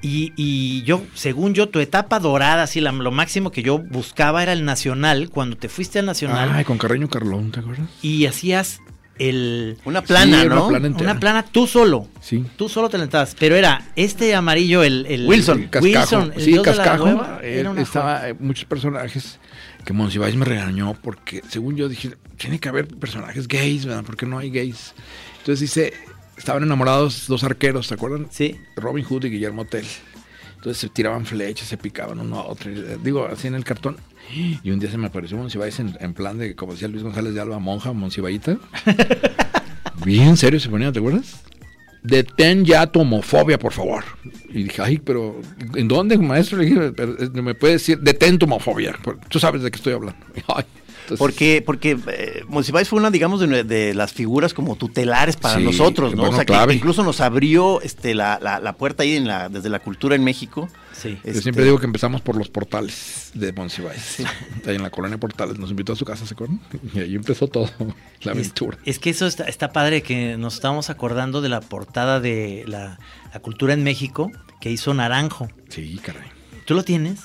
y, 0.02 0.32
y 0.36 0.82
yo, 0.82 1.02
según 1.14 1.54
yo, 1.54 1.68
tu 1.68 1.78
etapa 1.80 2.18
dorada, 2.18 2.64
así 2.64 2.80
la- 2.80 2.92
lo 2.92 3.10
máximo 3.12 3.50
que 3.52 3.62
yo 3.62 3.78
buscaba 3.78 4.42
era 4.42 4.52
el 4.52 4.64
nacional, 4.64 5.30
cuando 5.30 5.56
te 5.56 5.68
fuiste 5.68 5.98
al 6.00 6.06
nacional 6.06 6.50
Ay, 6.52 6.64
con 6.64 6.76
Carreño 6.78 7.08
Carlón, 7.08 7.50
¿te 7.52 7.60
acuerdas? 7.60 7.88
y 8.02 8.26
hacías 8.26 8.80
el 9.18 9.76
Una 9.84 10.02
plana, 10.02 10.40
Sí, 10.40 10.46
una 10.46 10.54
¿no? 10.56 10.68
plana 10.68 10.86
entera. 10.86 11.10
una 11.12 11.20
plana 11.20 11.44
tú 11.44 11.66
solo. 11.66 12.08
Sí. 12.20 12.44
Tú 12.56 12.68
solo 12.68 12.88
te 12.88 12.98
lentabas, 12.98 13.36
pero 13.38 13.54
era 13.54 13.90
este 13.94 14.34
amarillo, 14.34 14.82
el, 14.82 15.06
el 15.06 15.26
Wilson. 15.28 15.68
Cascajo. 15.68 15.84
Wilson, 15.84 16.32
el 16.34 16.42
sí, 16.42 16.50
dios 16.52 16.64
de 16.64 16.70
la 16.74 16.76
Cascajo. 16.84 17.04
hueva, 17.04 17.40
era 17.42 17.70
una 17.70 17.82
estaba 17.82 18.28
eh, 18.28 18.34
muchos 18.40 18.64
personajes 18.64 19.38
que 19.84 19.92
Monsiváis 19.92 20.34
me 20.34 20.44
regañó 20.44 20.94
porque, 21.02 21.42
según 21.48 21.76
yo, 21.76 21.88
dije, 21.88 22.12
tiene 22.38 22.58
que 22.58 22.68
haber 22.68 22.88
personajes 22.88 23.46
gays, 23.48 23.84
¿verdad? 23.84 24.02
¿Por 24.02 24.16
qué 24.16 24.26
no 24.26 24.38
hay 24.38 24.50
gays? 24.50 24.94
Entonces 25.38 25.60
dice, 25.60 25.92
estaban 26.36 26.62
enamorados 26.62 27.26
dos 27.28 27.44
arqueros, 27.44 27.88
¿te 27.88 27.94
acuerdan? 27.94 28.26
Sí. 28.30 28.58
Robin 28.76 29.04
Hood 29.04 29.24
y 29.24 29.30
Guillermo 29.30 29.64
Tell. 29.64 29.86
Entonces 30.56 30.78
se 30.80 30.88
tiraban 30.88 31.26
flechas, 31.26 31.66
se 31.68 31.76
picaban 31.76 32.20
uno 32.20 32.38
a 32.38 32.44
otro. 32.46 32.70
eh, 32.70 32.96
Digo, 33.02 33.26
así 33.26 33.48
en 33.48 33.54
el 33.56 33.64
cartón. 33.64 33.96
Y 34.32 34.70
un 34.70 34.78
día 34.78 34.88
se 34.90 34.96
me 34.98 35.08
apareció 35.08 35.36
Monsiváis 35.36 35.80
en, 35.80 35.96
en 36.00 36.14
plan 36.14 36.38
de, 36.38 36.54
como 36.54 36.72
decía 36.72 36.86
Luis 36.88 37.02
González 37.02 37.34
de 37.34 37.40
Alba, 37.40 37.58
monja, 37.58 37.92
Monsivaíta. 37.92 38.56
Bien 40.04 40.36
serio 40.36 40.58
se 40.60 40.68
ponía, 40.68 40.92
¿te 40.92 40.98
acuerdas? 40.98 41.42
Detén 42.02 42.64
ya 42.64 42.86
tu 42.86 43.00
homofobia, 43.00 43.58
por 43.58 43.72
favor. 43.72 44.02
Y 44.48 44.64
dije, 44.64 44.82
ay, 44.82 44.98
pero 44.98 45.40
¿en 45.74 45.86
dónde, 45.86 46.18
maestro? 46.18 46.58
Le 46.58 46.64
dije, 46.66 46.92
"Pero, 46.92 47.16
eh, 47.22 47.28
me 47.42 47.54
puede 47.54 47.74
decir, 47.74 47.98
detén 48.00 48.38
tu 48.38 48.46
homofobia. 48.46 48.96
Tú 49.28 49.38
sabes 49.38 49.62
de 49.62 49.70
qué 49.70 49.76
estoy 49.76 49.92
hablando. 49.92 50.18
Ay, 50.48 50.64
entonces- 51.02 51.18
Porque, 51.18 51.62
porque 51.64 51.98
eh, 52.08 52.44
Monsiváis 52.48 52.88
fue 52.88 52.98
una, 52.98 53.10
digamos, 53.10 53.40
de, 53.40 53.64
de 53.64 53.94
las 53.94 54.12
figuras 54.12 54.54
como 54.54 54.76
tutelares 54.76 55.36
para 55.36 55.56
Sí, 55.58 55.62
nosotros, 55.64 56.12
¿no? 56.14 56.22
bueno, 56.22 56.36
o 56.38 56.42
sea, 56.44 56.66
que 56.66 56.74
incluso 56.74 57.02
nos 57.02 57.20
abrió 57.20 57.80
este, 57.82 58.14
la, 58.14 58.38
la, 58.42 58.58
la 58.60 58.72
puerta 58.74 59.02
ahí 59.02 59.16
en 59.16 59.26
la, 59.26 59.48
desde 59.48 59.68
la 59.68 59.78
cultura 59.80 60.14
en 60.14 60.24
México. 60.24 60.68
Sí. 60.92 61.10
Yo 61.24 61.30
Este, 61.30 61.42
siempre 61.42 61.64
digo 61.64 61.78
que 61.78 61.86
empezamos 61.86 62.20
por 62.20 62.36
los 62.36 62.48
portales 62.48 63.30
de 63.34 63.52
Monsiváis. 63.52 64.18
Ahí 64.66 64.76
en 64.76 64.82
la 64.82 64.90
colonia 64.90 65.18
Portales. 65.18 65.58
Nos 65.58 65.70
invitó 65.70 65.94
a 65.94 65.96
su 65.96 66.04
casa, 66.04 66.26
¿se 66.26 66.34
acuerdan? 66.34 66.60
Y 66.94 67.00
ahí 67.00 67.14
empezó 67.16 67.48
todo, 67.48 67.68
la 68.22 68.32
aventura. 68.32 68.78
Es, 68.84 68.96
es 68.96 68.98
que 69.00 69.10
eso 69.10 69.26
está, 69.26 69.44
está 69.44 69.72
padre 69.72 70.02
que 70.02 70.36
nos 70.36 70.54
estamos 70.54 70.90
acordando 70.90 71.40
de 71.40 71.48
la 71.48 71.60
portada 71.60 72.20
de 72.20 72.64
la, 72.66 72.98
la 73.32 73.40
cultura 73.40 73.72
en 73.74 73.82
México 73.82 74.30
que 74.60 74.70
hizo 74.70 74.94
Naranjo. 74.94 75.48
Sí, 75.70 75.98
caray. 76.04 76.28
¿Tú 76.66 76.74
lo 76.74 76.84
tienes? 76.84 77.20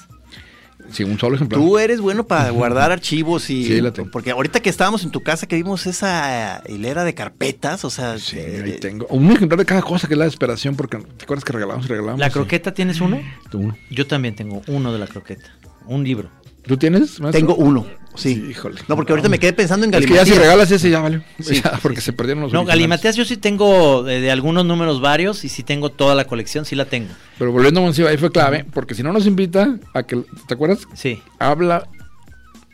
Sí, 0.91 1.03
un 1.03 1.20
solo 1.20 1.36
ejemplar. 1.36 1.60
Tú 1.62 1.77
eres 1.77 2.00
bueno 2.01 2.25
para 2.25 2.50
guardar 2.50 2.91
archivos 2.91 3.50
y 3.50 3.65
Sí, 3.65 3.82
la 3.82 3.91
tengo. 3.91 4.10
porque 4.12 4.32
ahorita 4.32 4.60
que 4.62 4.70
estábamos 4.70 5.03
en 5.03 5.12
tu 5.12 5.22
casa 5.22 5.48
que 5.48 5.56
vimos 5.56 5.86
esa 5.86 6.62
hilera 6.67 7.03
de 7.03 7.13
carpetas, 7.13 7.84
o 7.86 7.89
sea, 7.89 8.17
Sí, 8.20 8.38
eh, 8.39 8.62
ahí 8.65 8.72
tengo. 8.79 9.06
Un 9.08 9.32
ejemplar 9.32 9.60
de 9.60 9.65
cada 9.65 9.82
cosa 9.82 10.08
que 10.08 10.13
es 10.13 10.17
la 10.17 10.25
desesperación, 10.25 10.75
porque 10.75 10.98
¿te 10.98 11.24
acuerdas 11.25 11.44
que 11.44 11.53
regalamos 11.53 11.86
y 11.86 11.89
regalamos? 11.89 12.20
¿La 12.20 12.29
croqueta 12.29 12.74
tienes 12.74 13.01
uno? 13.01 13.20
Uno. 13.53 13.77
Yo 13.89 14.08
también 14.08 14.36
tengo 14.36 14.62
uno 14.67 14.94
de 14.94 15.00
la 15.00 15.08
croqueta. 15.08 15.50
Un 15.86 16.03
libro. 16.03 16.29
¿Tú 16.68 16.78
tienes? 16.78 17.20
maestro? 17.20 17.32
tengo 17.32 17.56
uno. 17.56 17.86
Sí. 18.16 18.34
Sí, 18.34 18.46
híjole. 18.50 18.82
No, 18.88 18.96
porque 18.96 19.12
ahorita 19.14 19.30
me 19.30 19.38
quedé 19.38 19.54
pensando 19.54 19.86
en 19.86 19.94
Es 19.94 20.00
que 20.02 20.08
ya 20.08 20.18
Galimatías. 20.18 20.36
si 20.36 20.42
regalas 20.42 20.72
ese 20.72 20.90
ya 20.90 21.00
vale. 21.02 21.22
Sí, 21.40 21.62
Ya, 21.64 21.78
porque 21.84 22.02
se 22.02 22.14
perdieron 22.14 22.42
los 22.44 22.52
No, 22.52 22.62
originales. 22.62 22.80
Galimatías 22.80 23.16
yo 23.16 23.26
sí 23.26 23.38
tengo 23.38 24.02
de, 24.02 24.22
de 24.22 24.32
algunos 24.32 24.66
números 24.66 25.02
varios 25.02 25.44
y 25.46 25.50
sí 25.50 25.62
tengo 25.62 25.92
toda 25.92 26.16
la 26.16 26.26
colección, 26.26 26.66
sí 26.66 26.76
la 26.76 26.86
tengo. 26.86 27.10
Pero 27.38 27.52
volviendo 27.52 27.80
a 27.80 27.84
Monsiva, 27.84 28.10
ahí 28.10 28.18
fue 28.18 28.32
clave, 28.32 28.66
porque 28.74 28.96
si 28.96 29.04
no 29.04 29.14
nos 29.14 29.28
invita 29.28 29.78
a 29.94 30.02
que, 30.02 30.24
¿te 30.48 30.54
acuerdas? 30.56 30.80
Sí. 30.96 31.22
Habla 31.38 31.88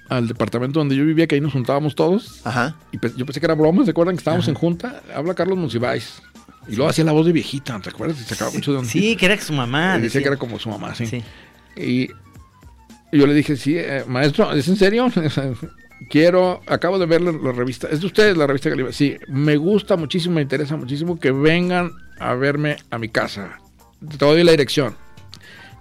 al 0.07 0.29
departamento 0.29 0.79
donde 0.79 0.95
yo 0.95 1.03
vivía, 1.05 1.27
que 1.27 1.35
ahí 1.35 1.41
nos 1.41 1.51
juntábamos 1.51 1.93
todos. 1.95 2.39
Ajá. 2.45 2.77
Y 2.93 2.97
pe- 2.97 3.11
yo 3.17 3.25
pensé 3.25 3.41
que 3.41 3.45
era 3.45 3.55
broma, 3.55 3.83
¿se 3.83 3.91
acuerdan 3.91 4.15
que 4.15 4.19
estábamos 4.19 4.47
en 4.47 4.53
junta? 4.55 5.01
Habla 5.13 5.33
Carlos 5.33 5.57
Monsiváis. 5.57 6.21
Y 6.69 6.75
luego 6.77 6.89
hacía 6.89 7.03
la 7.03 7.11
voz 7.11 7.25
de 7.25 7.33
viejita, 7.33 7.77
¿te 7.81 7.89
acuerdas? 7.89 8.17
Y 8.21 8.23
sacaba 8.23 8.49
mucho 8.51 8.71
de 8.71 8.77
onda. 8.77 8.89
Sí, 8.89 9.17
que 9.17 9.25
era 9.25 9.37
su 9.41 9.51
mamá. 9.51 9.95
Y 9.97 10.03
decía 10.03 10.03
decía. 10.03 10.21
que 10.21 10.27
era 10.29 10.37
como 10.37 10.57
su 10.57 10.69
mamá, 10.69 10.95
sí. 10.95 11.05
Sí. 11.07 11.21
Y 11.75 12.09
yo 13.17 13.27
le 13.27 13.33
dije, 13.33 13.55
sí, 13.55 13.77
eh, 13.77 14.03
maestro, 14.07 14.51
¿es 14.53 14.67
en 14.67 14.75
serio? 14.75 15.11
Quiero, 16.09 16.61
acabo 16.67 16.99
de 16.99 17.05
ver 17.05 17.21
la, 17.21 17.51
revista. 17.51 17.87
¿Es 17.89 18.01
de 18.01 18.07
ustedes 18.07 18.35
la 18.35 18.47
revista 18.47 18.69
Galimatías? 18.69 18.95
Sí, 18.95 19.17
me 19.27 19.55
gusta 19.55 19.95
muchísimo, 19.95 20.35
me 20.35 20.41
interesa 20.41 20.75
muchísimo 20.75 21.19
que 21.19 21.31
vengan 21.31 21.91
a 22.19 22.33
verme 22.33 22.77
a 22.89 22.97
mi 22.97 23.09
casa. 23.09 23.59
Te 24.17 24.17
doy 24.17 24.43
la 24.43 24.51
dirección. 24.51 24.95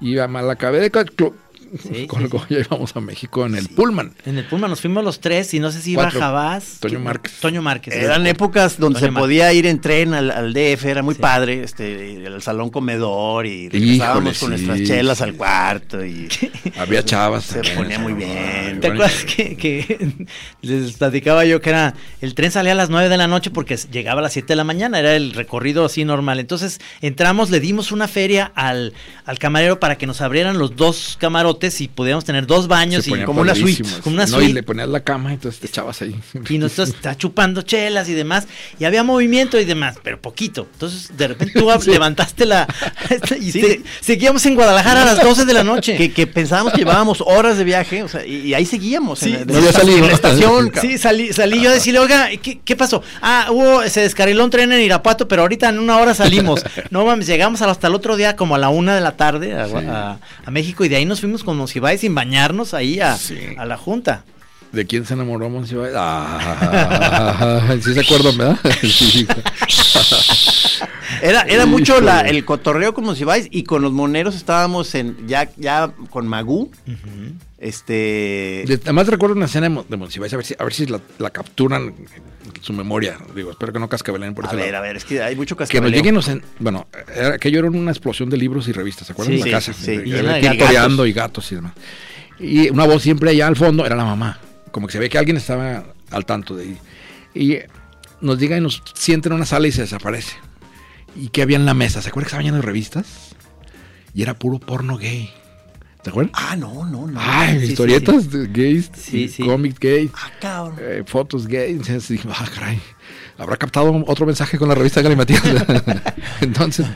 Y 0.01 0.15
la 0.15 0.25
acabé 0.53 0.81
de... 0.81 0.91
ca- 1.73 1.89
clo- 2.19 2.45
Sí, 2.49 2.55
ya 2.55 2.61
íbamos 2.61 2.95
a 2.97 3.01
México 3.01 3.47
en 3.47 3.55
el 3.55 3.69
Pullman. 3.69 4.13
En 4.27 4.39
el 4.39 4.45
Pullman 4.45 4.71
nos 4.71 4.81
fuimos 4.81 5.05
los 5.05 5.21
tres 5.21 5.53
y 5.55 5.61
no 5.61 5.71
sé 5.71 5.81
si 5.83 5.93
iba 5.93 6.03
Cuatro. 6.05 6.21
Jabás. 6.21 6.79
Toño. 6.81 7.01
Márquez. 7.01 7.33
Toño 7.41 7.63
Márquez. 7.63 7.95
Eran 7.95 8.27
épocas 8.27 8.79
donde 8.79 9.01
se 9.01 9.11
podía 9.13 9.53
ir 9.53 9.67
en 9.67 9.81
tren 9.81 10.15
al, 10.15 10.31
al 10.31 10.53
DF, 10.53 10.85
era 10.85 11.03
muy 11.03 11.15
Sí. 11.15 11.21
padre, 11.21 11.63
este, 11.63 12.25
el 12.27 12.43
salón 12.43 12.71
comedor 12.71 13.47
y 13.47 13.69
regresábamos 13.69 14.37
Híjole, 14.37 14.39
con 14.39 14.59
sí, 14.59 14.67
nuestras 14.67 14.89
chelas 14.89 15.19
sí. 15.19 15.25
al 15.25 15.35
cuarto 15.35 16.05
y 16.05 16.29
Había 16.79 17.05
chavas. 17.05 17.45
Se 17.45 17.55
también, 17.61 17.77
ponía 17.77 17.99
muy 17.99 18.13
bien. 18.15 18.81
¿Te 18.81 18.89
acuerdas 18.89 19.25
que, 19.25 19.57
que 19.57 20.27
les 20.63 20.93
platicaba 20.95 21.45
yo 21.45 21.61
que 21.61 21.71
era 21.71 21.95
el 22.21 22.35
tren 22.35 22.51
salía 22.51 22.73
a 22.73 22.75
las 22.77 22.91
9 22.91 23.09
de 23.09 23.17
la 23.17 23.27
noche 23.29 23.51
porque 23.51 23.77
llegaba 23.91 24.21
a 24.21 24.23
las 24.23 24.33
7 24.33 24.49
de 24.49 24.57
la 24.57 24.65
mañana, 24.65 24.99
era 24.99 25.15
el 25.17 25.33
recorrido 25.33 25.85
así 25.85 26.05
normal. 26.05 26.39
Entonces 26.41 26.81
entramos, 27.01 27.51
le 27.51 27.61
dimos 27.61 27.93
una 27.93 28.09
feria 28.09 28.53
al, 28.55 28.93
al 29.25 29.39
camarero 29.39 29.81
para 29.81 29.97
que 29.99 30.07
nos 30.07 30.21
abrieran 30.21 30.59
los 30.59 30.77
dos 30.77 31.17
camarotes 31.21 31.62
y 31.81 31.89
pudiéramos 31.89 32.25
tener 32.25 32.47
dos 32.47 32.69
baños 32.69 33.07
y 33.09 33.23
como 33.25 33.41
una 33.43 33.55
suite, 33.55 33.83
como 34.03 34.15
una 34.15 34.27
no, 34.27 34.33
suite. 34.37 34.51
Y 34.51 34.53
le 34.55 34.63
ponías 34.63 34.89
la 34.89 35.01
cama 35.01 35.31
y 35.31 35.35
entonces 35.35 35.61
te 35.61 35.67
echabas 35.67 36.01
ahí. 36.03 36.15
y 36.49 36.59
nosotros 36.59 36.89
está 36.95 37.17
chupando 37.17 37.63
chelas 37.63 38.09
y 38.09 38.15
demás, 38.15 38.47
y 38.79 38.85
había 38.85 39.03
movimiento 39.05 39.59
y 39.61 39.65
demás, 39.65 39.97
pero 40.03 40.21
poquito. 40.21 40.67
Entonces, 40.73 41.17
de 41.17 41.29
repente 41.29 41.59
tú 41.59 41.69
levantaste 41.91 42.47
la 42.47 42.67
y 43.41 43.53
Sí, 43.53 43.61
te- 43.61 43.73
sí. 43.75 43.85
seguíamos 44.01 44.45
en 44.47 44.55
Guadalajara 44.55 45.03
a 45.03 45.05
las 45.05 45.23
12 45.23 45.45
de 45.45 45.53
la 45.55 45.65
noche. 45.65 45.97
que, 45.97 46.13
que 46.13 46.27
pensábamos 46.27 46.73
que 46.73 46.81
llevábamos 46.81 47.23
horas 47.27 47.57
de 47.59 47.65
viaje, 47.65 48.03
o 48.03 48.09
sea, 48.09 48.25
y, 48.27 48.49
y 48.49 48.55
ahí 48.55 48.67
seguíamos. 48.67 49.19
Sí, 49.21 49.35
en, 49.35 49.47
no 49.47 49.59
en 49.59 50.07
la 50.07 50.13
estación. 50.13 50.73
Sí, 50.81 50.99
salí, 50.99 51.33
salí 51.33 51.61
yo 51.61 51.71
a 51.71 51.75
decirle, 51.75 51.99
oiga, 52.01 52.29
¿qué, 52.43 52.61
qué 52.65 52.77
pasó? 52.77 53.03
Ah, 53.21 53.47
hubo, 53.51 53.87
se 53.89 54.01
descarriló 54.01 54.45
un 54.45 54.51
tren 54.51 54.73
en 54.73 54.81
Irapuato, 54.81 55.29
pero 55.29 55.43
ahorita 55.43 55.69
en 55.69 55.79
una 55.79 55.99
hora 55.99 56.15
salimos. 56.15 56.65
No 56.91 57.05
mames, 57.07 57.27
llegamos 57.27 57.63
hasta 57.63 57.87
el 57.87 57.95
otro 57.95 58.17
día 58.17 58.37
como 58.37 58.55
a 58.55 58.59
la 58.59 58.69
una 58.69 58.95
de 58.95 59.01
la 59.01 59.17
tarde 59.17 59.55
a, 59.55 59.65
a- 59.65 60.19
a 60.45 60.51
México 60.51 60.85
y 60.85 60.89
de 60.89 60.97
ahí 60.97 61.05
nos 61.05 61.21
fuimos 61.21 61.43
con 61.45 61.52
Monsiváis 61.55 62.01
sin 62.01 62.15
bañarnos 62.15 62.75
ahí 62.75 63.01
a, 63.01 63.17
Sí. 63.17 63.39
a 63.57 63.65
la 63.65 63.77
junta. 63.77 64.25
¿De 64.73 64.87
quién 64.87 65.05
se 65.05 65.15
enamoró 65.15 65.51
Monsiváis? 65.51 65.93
Ah, 65.97 67.61
sí 67.83 67.93
se 67.95 68.01
acuerdan, 68.01 68.37
¿verdad? 68.39 68.59
Sí. 68.83 69.27
Era, 71.21 71.43
era 71.43 71.67
mucho 71.67 72.01
la- 72.01 72.23
el 72.23 72.45
cotorreo 72.45 72.95
con 72.95 73.05
Monsiváis 73.05 73.47
y 73.51 73.63
con 73.65 73.83
los 73.83 73.93
moneros 73.93 74.35
estábamos 74.35 74.95
en 74.95 75.29
ya, 75.29 75.51
ya 75.57 75.93
con 76.11 76.27
Magú. 76.27 76.71
Este. 77.63 78.65
De- 78.67 78.81
Además 78.83 79.07
recuerdo 79.07 79.37
una 79.37 79.45
escena 79.47 79.67
de 79.67 79.71
Mon- 79.71 79.87
de 79.89 79.97
Monsiváis, 79.97 80.33
a 80.33 80.37
ver 80.37 80.45
si, 80.45 80.55
a 80.59 80.65
ver 80.65 80.73
si 80.75 80.85
la, 80.87 81.01
la 81.21 81.31
capturan 81.31 81.95
en 81.95 82.63
su 82.63 82.73
memoria. 82.73 83.17
Digo, 83.37 83.53
espero 83.53 83.73
que 83.73 83.79
no 83.79 83.89
cascabelen 83.89 84.35
por 84.35 84.45
A 84.45 84.49
ese 84.49 84.57
ver, 84.57 84.73
lado. 84.73 84.79
a 84.85 84.87
ver, 84.89 84.97
es 84.97 85.05
que 85.05 85.23
hay 85.23 85.37
mucho 85.37 85.55
Que 85.57 85.61
nos 85.63 85.69
cascabeleo. 85.71 85.97
lleguen 85.97 86.15
los 86.17 86.27
en- 86.29 86.43
bueno, 86.59 86.89
era- 87.15 87.35
aquello 87.35 87.61
era 87.61 87.71
una 87.71 87.93
explosión 87.93 88.29
de 88.31 88.37
libros 88.37 88.67
y 88.67 88.73
revistas, 88.73 89.07
¿se 89.07 89.13
acuerdan? 89.13 89.37
Sí, 89.37 89.45
de 89.45 89.51
la 89.53 89.61
sí, 89.61 89.71
casa. 89.71 89.85
sí, 89.85 89.93
Y 89.93 89.95
y 89.95 90.11
de 90.11 90.23
gatos. 90.23 91.07
y 91.09 91.13
gatos 91.13 91.53
y 91.53 91.55
demás. 91.55 91.73
Y 92.41 92.69
una 92.71 92.85
voz 92.85 93.01
siempre 93.01 93.31
allá 93.31 93.47
al 93.47 93.55
fondo 93.55 93.87
era 93.87 93.95
la 93.95 94.05
mamá. 94.05 94.41
Como 94.73 94.89
que 94.89 94.95
se 94.95 94.99
ve 94.99 95.09
que 95.09 95.19
alguien 95.19 95.37
estaba 95.37 95.85
al 96.11 96.27
tanto 96.27 96.57
de 96.57 96.65
ahí. 96.65 96.79
Y 97.35 97.59
nos 98.21 98.39
llega 98.41 98.57
y 98.57 98.61
nos 98.61 98.83
sienta 98.95 99.29
en 99.29 99.35
una 99.35 99.47
sala 99.47 99.69
y 99.69 99.73
se 99.73 99.83
desaparece. 99.83 100.35
¿Y 101.15 101.29
qué 101.29 101.43
había 101.43 101.57
en 101.59 101.65
la 101.67 101.75
mesa? 101.75 102.03
¿Se 102.03 102.09
acuerdan 102.09 102.25
que 102.25 102.29
estaba 102.31 102.43
lleno 102.43 102.57
de 102.57 102.63
revistas? 102.63 103.37
Y 104.15 104.23
era 104.23 104.35
puro 104.35 104.59
porno 104.59 104.97
gay. 104.99 105.31
¿Te 106.03 106.11
acuerdas? 106.11 106.33
Ah, 106.35 106.57
no, 106.57 106.85
no, 106.85 107.07
no. 107.07 107.21
Ay, 107.23 107.61
sí, 107.61 107.67
historietas 107.67 108.29
de 108.31 108.47
gays, 108.49 108.91
Sí, 108.95 109.29
sí. 109.29 109.45
cómics 109.45 109.79
gays, 109.79 110.11
Ah, 110.15 110.31
cabrón. 110.41 110.77
eh, 110.81 111.05
fotos 111.07 111.47
gays. 111.47 112.09
Dije, 112.09 112.29
ah, 112.29 112.45
caray, 112.53 112.81
habrá 113.39 113.57
captado 113.57 114.03
otro 114.07 114.27
mensaje 114.27 114.59
con 114.59 114.69
la 114.69 114.75
revista 114.75 115.01
Galimatías. 115.01 115.43
Entonces, 116.41 116.87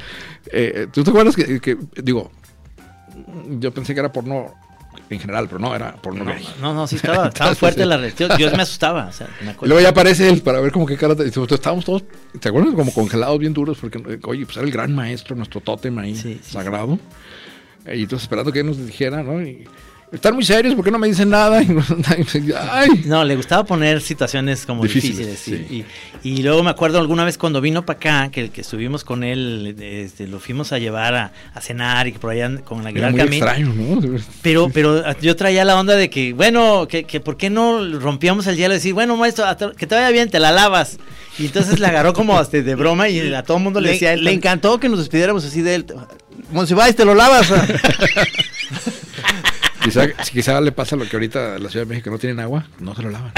eh, 0.50 0.88
¿tú 0.92 1.04
te 1.04 1.10
acuerdas 1.10 1.36
que, 1.36 1.60
que, 1.60 1.76
digo, 2.02 2.30
Yo 3.60 3.72
pensé 3.72 3.94
que 3.94 4.00
era 4.00 4.10
porno 4.12 4.52
en 5.08 5.20
general, 5.20 5.46
pero 5.46 5.60
no, 5.60 5.72
era 5.72 5.94
porno 5.94 6.24
No, 6.24 6.32
gay. 6.32 6.44
no, 6.60 6.74
no, 6.74 6.86
sí 6.88 6.96
estaba, 7.02 7.28
estaba 7.28 7.54
fuerte 7.54 7.86
la 7.86 7.96
reacción. 7.96 8.36
Yo 8.38 8.50
me 8.56 8.62
asustaba. 8.62 9.06
O 9.06 9.12
sea, 9.12 9.28
me 9.40 9.54
luego 9.68 9.80
ya 9.80 9.90
aparece 9.90 10.28
él 10.28 10.42
para 10.42 10.58
ver 10.60 10.72
como 10.72 10.84
qué 10.84 10.96
cara 10.96 11.14
te 11.14 11.26
estábamos 11.28 11.84
todos, 11.84 12.02
¿te 12.40 12.48
acuerdas? 12.48 12.74
Como 12.74 12.92
congelados 12.92 13.38
bien 13.38 13.52
duros, 13.54 13.78
porque, 13.80 13.98
eh, 13.98 14.18
oye, 14.24 14.44
pues 14.46 14.56
era 14.56 14.66
el 14.66 14.72
gran 14.72 14.92
maestro, 14.96 15.36
nuestro 15.36 15.60
tótem 15.60 15.96
ahí, 15.98 16.16
Sí, 16.16 16.40
sí, 16.42 16.52
sagrado. 16.52 16.98
Y 17.94 18.02
entonces 18.02 18.24
esperando 18.24 18.52
que 18.52 18.60
él 18.60 18.66
nos 18.66 18.84
dijera, 18.84 19.22
¿no? 19.22 19.40
Y, 19.42 19.64
están 20.12 20.34
muy 20.34 20.44
serios, 20.44 20.76
¿por 20.76 20.84
qué 20.84 20.92
no 20.92 21.00
me 21.00 21.08
dicen 21.08 21.28
nada? 21.30 21.60
Y, 21.62 22.52
ay, 22.70 22.88
No, 23.06 23.24
le 23.24 23.34
gustaba 23.34 23.64
poner 23.64 24.00
situaciones 24.00 24.64
como 24.64 24.84
Difíciles, 24.84 25.18
difíciles. 25.18 25.38
sí. 25.40 25.66
sí. 25.68 25.84
Y, 26.22 26.30
y 26.38 26.42
luego 26.44 26.62
me 26.62 26.70
acuerdo 26.70 27.00
alguna 27.00 27.24
vez 27.24 27.36
cuando 27.36 27.60
vino 27.60 27.84
para 27.84 27.96
acá, 27.98 28.30
que, 28.30 28.50
que 28.50 28.60
estuvimos 28.60 29.02
con 29.02 29.24
él, 29.24 29.74
este, 29.80 30.28
lo 30.28 30.38
fuimos 30.38 30.72
a 30.72 30.78
llevar 30.78 31.14
a, 31.16 31.32
a 31.54 31.60
cenar 31.60 32.06
y 32.06 32.12
que 32.12 32.20
por 32.20 32.30
allá 32.30 32.56
con 32.64 32.84
la 32.84 32.90
era 32.90 33.10
muy 33.10 33.18
Camín. 33.18 33.34
extraño, 33.42 33.74
¿no? 33.74 34.00
Pero, 34.42 34.70
pero 34.72 35.02
yo 35.20 35.34
traía 35.34 35.64
la 35.64 35.78
onda 35.78 35.96
de 35.96 36.08
que, 36.08 36.32
bueno, 36.32 36.86
que, 36.88 37.02
que 37.02 37.18
¿por 37.18 37.36
qué 37.36 37.50
no 37.50 37.98
rompíamos 37.98 38.46
el 38.46 38.56
hielo 38.56 38.74
y 38.74 38.76
decir, 38.76 38.94
bueno, 38.94 39.16
maestro, 39.16 39.44
hasta- 39.44 39.72
que 39.72 39.88
te 39.88 39.96
vaya 39.96 40.10
bien, 40.10 40.30
te 40.30 40.38
la 40.38 40.52
lavas? 40.52 40.98
Y 41.38 41.46
entonces 41.46 41.80
le 41.80 41.86
agarró 41.88 42.12
como 42.14 42.38
hasta 42.38 42.62
de 42.62 42.74
broma 42.76 43.08
y 43.08 43.34
a 43.34 43.42
todo 43.42 43.56
el 43.58 43.62
mundo 43.64 43.80
le, 43.80 43.88
Le, 43.88 43.92
decía, 43.94 44.12
él 44.12 44.22
le 44.24 44.32
encantó 44.32 44.78
que 44.80 44.88
nos 44.88 45.00
despidiéramos 45.00 45.44
así 45.44 45.60
de 45.62 45.74
él. 45.74 45.86
Monsiváis, 46.50 46.94
te 46.96 47.04
lo 47.04 47.14
lavas. 47.14 47.52
Quizá, 49.82 50.08
quizá 50.32 50.60
le 50.60 50.72
pasa 50.72 50.96
lo 50.96 51.08
que 51.08 51.14
ahorita 51.14 51.56
en 51.56 51.62
la 51.62 51.70
Ciudad 51.70 51.86
de 51.86 51.90
México 51.90 52.10
no 52.10 52.18
tienen 52.18 52.40
agua, 52.40 52.66
no 52.80 52.92
se 52.96 53.02
lo 53.04 53.10
lavan. 53.10 53.30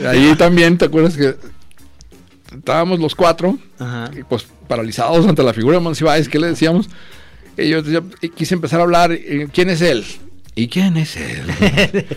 Ahí 0.08 0.34
también, 0.36 0.78
¿te 0.78 0.86
acuerdas 0.86 1.18
que 1.18 1.36
estábamos 2.56 2.98
los 2.98 3.14
cuatro, 3.14 3.58
Ajá. 3.78 4.10
y, 4.18 4.22
pues 4.22 4.46
paralizados 4.66 5.26
ante 5.26 5.42
la 5.42 5.52
figura 5.52 5.76
de 5.76 5.82
Monsiváis? 5.82 6.30
¿Qué 6.30 6.38
le 6.38 6.46
decíamos? 6.46 6.88
Y 7.58 7.68
yo, 7.68 7.82
yo 7.82 8.08
quise 8.34 8.54
empezar 8.54 8.80
a 8.80 8.84
hablar, 8.84 9.12
y, 9.12 9.48
¿quién 9.52 9.68
es 9.68 9.82
él? 9.82 10.02
¿Y 10.54 10.68
quién 10.68 10.96
es 10.96 11.16
él? 11.16 11.42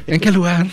¿En 0.07 0.19
qué 0.19 0.31
lugar? 0.31 0.67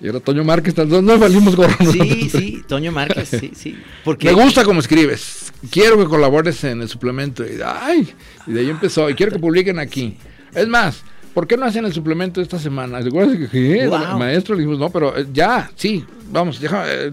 Y 0.00 0.08
era 0.08 0.20
Toño 0.20 0.44
Márquez, 0.44 0.76
no, 0.76 1.18
valimos 1.18 1.56
gorro. 1.56 1.74
Sí, 1.90 2.28
sí, 2.30 2.62
Toño 2.68 2.92
Márquez, 2.92 3.28
sí, 3.28 3.52
sí. 3.54 3.78
Porque 4.04 4.26
Me 4.26 4.32
gusta 4.34 4.62
cómo 4.64 4.80
escribes. 4.80 5.52
Quiero 5.70 5.98
que 5.98 6.04
colabores 6.04 6.62
en 6.64 6.82
el 6.82 6.88
suplemento. 6.88 7.44
Y, 7.44 7.60
ay, 7.64 8.12
y 8.46 8.52
de 8.52 8.60
ahí 8.60 8.70
empezó. 8.70 9.08
Y 9.08 9.14
quiero 9.14 9.32
que 9.32 9.38
publiquen 9.38 9.78
aquí. 9.78 10.16
Es 10.54 10.68
más, 10.68 11.02
¿por 11.32 11.46
qué 11.46 11.56
no 11.56 11.64
hacen 11.64 11.84
el 11.86 11.92
suplemento 11.92 12.40
esta 12.40 12.58
semana? 12.58 13.00
¿Te 13.02 13.10
que. 13.10 13.86
Wow. 13.88 14.18
maestro? 14.18 14.54
Le 14.54 14.60
dijimos, 14.60 14.78
no, 14.78 14.90
pero 14.90 15.16
eh, 15.16 15.26
ya, 15.32 15.70
sí, 15.74 16.04
vamos, 16.30 16.60
déjame. 16.60 16.86
eh, 16.88 17.12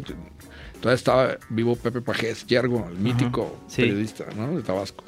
Todavía 0.79 0.95
estaba 0.95 1.37
vivo 1.49 1.75
Pepe 1.75 1.99
Pajés, 2.01 2.45
Yergo, 2.47 2.87
el 2.89 2.97
mítico 2.99 3.57
sí. 3.67 3.81
periodista 3.81 4.25
¿no? 4.35 4.55
de 4.55 4.61
Tabasco. 4.63 5.03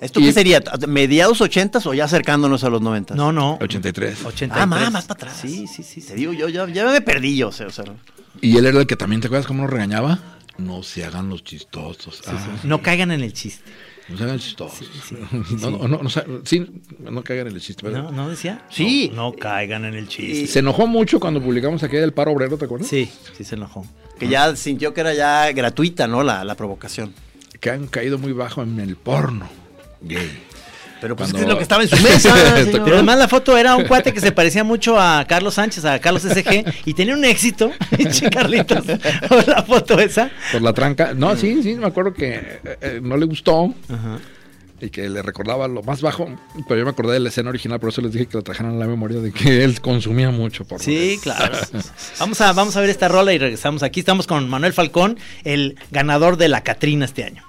¿Esto 0.00 0.20
Y- 0.20 0.24
qué 0.26 0.32
sería? 0.32 0.62
¿Mediados 0.86 1.40
ochentas 1.40 1.84
o 1.86 1.94
ya 1.94 2.04
acercándonos 2.04 2.62
a 2.64 2.70
los 2.70 2.80
noventas? 2.80 3.16
No, 3.16 3.32
no. 3.32 3.58
83. 3.60 4.24
83. 4.24 4.62
Ah, 4.62 4.66
más, 4.66 4.92
más 4.92 5.04
para 5.06 5.18
atrás. 5.22 5.38
Sí, 5.40 5.66
sí, 5.66 5.82
sí. 5.82 6.00
Te 6.00 6.08
sí. 6.08 6.14
digo, 6.14 6.32
yo 6.32 6.48
ya, 6.48 6.68
ya 6.68 6.86
me 6.86 7.00
perdí 7.00 7.36
yo. 7.36 7.48
O 7.48 7.52
sea, 7.52 7.66
o 7.66 7.70
sea, 7.70 7.84
Y 8.40 8.56
él 8.56 8.66
era 8.66 8.78
el 8.80 8.86
que 8.86 8.96
también, 8.96 9.20
¿te 9.20 9.26
acuerdas 9.26 9.46
cómo 9.46 9.62
nos 9.62 9.70
regañaba? 9.70 10.18
No 10.56 10.82
se 10.82 11.04
hagan 11.04 11.28
los 11.28 11.42
chistosos. 11.44 12.22
Ah, 12.26 12.56
No 12.64 12.80
caigan 12.82 13.10
en 13.10 13.22
el 13.22 13.32
chiste. 13.32 13.64
No 14.08 14.16
se 14.16 14.24
hagan 14.24 14.38
chistosos. 14.38 14.88
No, 15.60 15.70
no, 15.70 15.88
no, 15.88 15.98
no, 16.02 16.08
se- 16.08 16.24
sí, 16.44 16.66
no 17.00 17.22
caigan 17.22 17.48
en 17.48 17.54
el 17.54 17.60
chiste. 17.60 17.82
pero- 17.84 18.02
¿No, 18.04 18.10
¿No 18.12 18.28
decía? 18.30 18.64
Sí. 18.70 19.10
No, 19.14 19.30
no 19.30 19.32
caigan 19.32 19.84
en 19.84 19.94
el 19.94 20.08
chiste. 20.08 20.46
Se 20.46 20.60
enojó 20.60 20.86
mucho 20.86 21.18
cuando 21.20 21.42
publicamos 21.42 21.82
aquella 21.82 22.02
del 22.02 22.12
paro 22.12 22.32
obrero, 22.32 22.56
¿te 22.56 22.64
acuerdas? 22.64 22.88
Sí, 22.88 23.10
sí 23.36 23.44
se 23.44 23.56
enojó. 23.56 23.84
que 24.18 24.28
ya 24.28 24.54
sintió 24.56 24.94
que 24.94 25.00
era 25.02 25.14
ya 25.14 25.52
gratuita, 25.52 26.06
¿no? 26.08 26.22
La, 26.24 26.42
la 26.44 26.54
provocación. 26.56 27.12
Que 27.60 27.70
han 27.70 27.86
caído 27.88 28.18
muy 28.18 28.32
bajo 28.32 28.62
en 28.62 28.78
el 28.80 28.96
porno 28.96 29.48
gay. 30.00 30.44
Pero 31.00 31.14
pues 31.14 31.30
Cuando- 31.30 31.38
es 31.38 31.44
que 31.44 31.48
es 31.48 31.52
lo 31.52 31.56
que 31.58 31.62
estaba 31.62 31.82
en 31.84 31.88
su 31.88 31.96
mesa. 32.02 32.34
¿Te 32.56 32.64
señor. 32.64 32.82
Pero 32.84 32.96
además 32.96 33.18
la 33.18 33.28
foto 33.28 33.56
era 33.56 33.76
un 33.76 33.84
cuate 33.84 34.12
que 34.12 34.20
se 34.20 34.32
parecía 34.32 34.64
mucho 34.64 34.98
a 34.98 35.24
Carlos 35.28 35.54
Sánchez, 35.54 35.84
a 35.84 35.98
Carlos 36.00 36.22
SG, 36.24 36.64
y 36.86 36.94
tenía 36.94 37.14
un 37.14 37.24
éxito. 37.24 37.70
Pinche 37.96 38.28
Carlitos. 38.30 38.84
la 39.46 39.62
foto 39.62 40.00
esa. 40.00 40.28
Por 40.50 40.62
la 40.62 40.72
tranca. 40.72 41.14
No, 41.14 41.36
sí, 41.36 41.62
sí, 41.62 41.76
me 41.76 41.86
acuerdo 41.86 42.12
que 42.14 42.34
eh, 42.34 42.60
eh, 42.80 43.00
no 43.00 43.16
le 43.16 43.26
gustó 43.26 43.72
Ajá. 43.88 44.18
y 44.80 44.90
que 44.90 45.08
le 45.08 45.22
recordaba 45.22 45.68
lo 45.68 45.84
más 45.84 46.00
bajo. 46.00 46.28
Pero 46.66 46.78
yo 46.80 46.84
me 46.84 46.90
acordé 46.90 47.12
de 47.12 47.20
la 47.20 47.28
escena 47.28 47.50
original, 47.50 47.78
por 47.78 47.90
eso 47.90 48.00
les 48.02 48.12
dije 48.12 48.26
que 48.26 48.36
la 48.36 48.42
trajeran 48.42 48.72
a 48.74 48.78
la 48.78 48.86
memoria 48.88 49.20
de 49.20 49.30
que 49.30 49.62
él 49.62 49.80
consumía 49.80 50.30
mucho. 50.32 50.66
Sí, 50.80 51.20
claro. 51.22 51.56
Vamos 52.18 52.40
a, 52.40 52.52
vamos 52.52 52.76
a 52.76 52.80
ver 52.80 52.90
esta 52.90 53.06
rola 53.06 53.32
y 53.32 53.38
regresamos. 53.38 53.84
Aquí 53.84 54.00
estamos 54.00 54.26
con 54.26 54.48
Manuel 54.48 54.72
Falcón, 54.72 55.16
el 55.44 55.76
ganador 55.92 56.38
de 56.38 56.48
la 56.48 56.64
Catrina 56.64 57.04
este 57.04 57.22
año. 57.22 57.44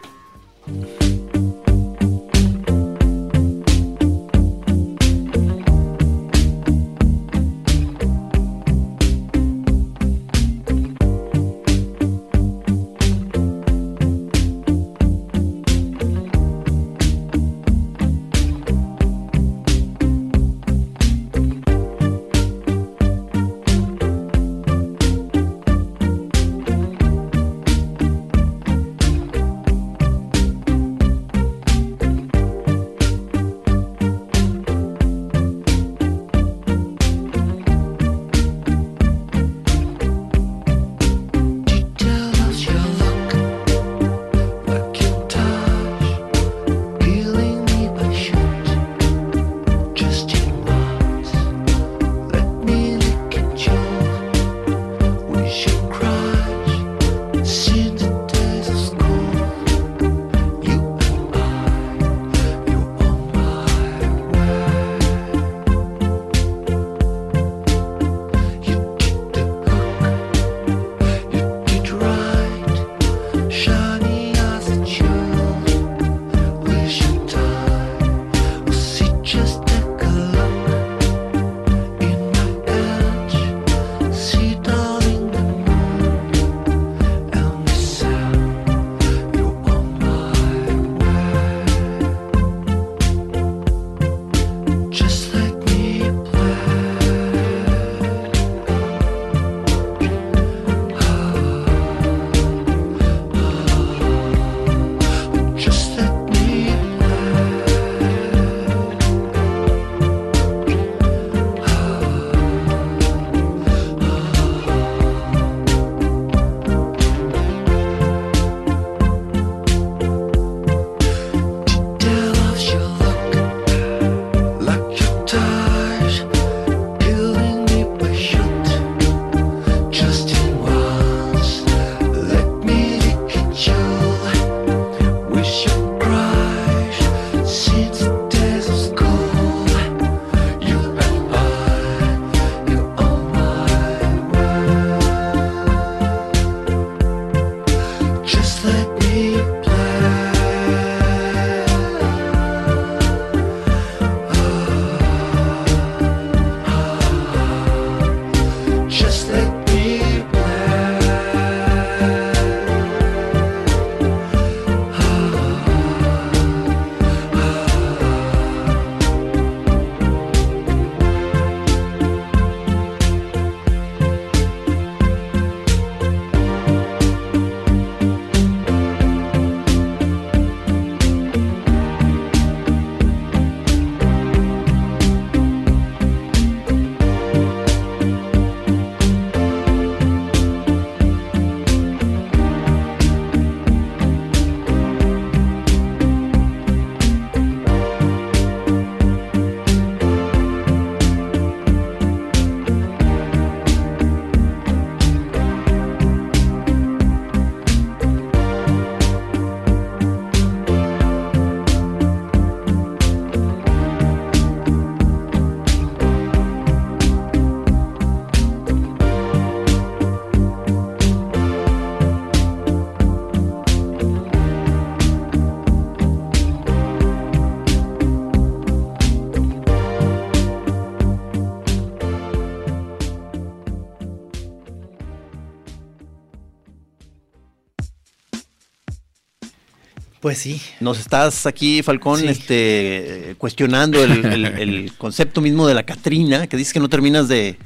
Pues 240.29 240.37
sí. 240.37 240.61
Nos 240.79 240.99
estás 240.99 241.47
aquí, 241.47 241.81
Falcón, 241.81 242.19
Sí. 242.19 242.27
este, 242.27 243.33
cuestionando 243.39 244.03
el, 244.03 244.23
el- 244.25 244.45
el 244.45 244.91
concepto 244.99 245.41
mismo 245.41 245.65
de 245.67 245.73
la 245.73 245.81
Catrina, 245.81 246.45
que 246.45 246.55
dices 246.55 246.71
que 246.71 246.79
no 246.79 246.87
terminas 246.87 247.27
de 247.27 247.57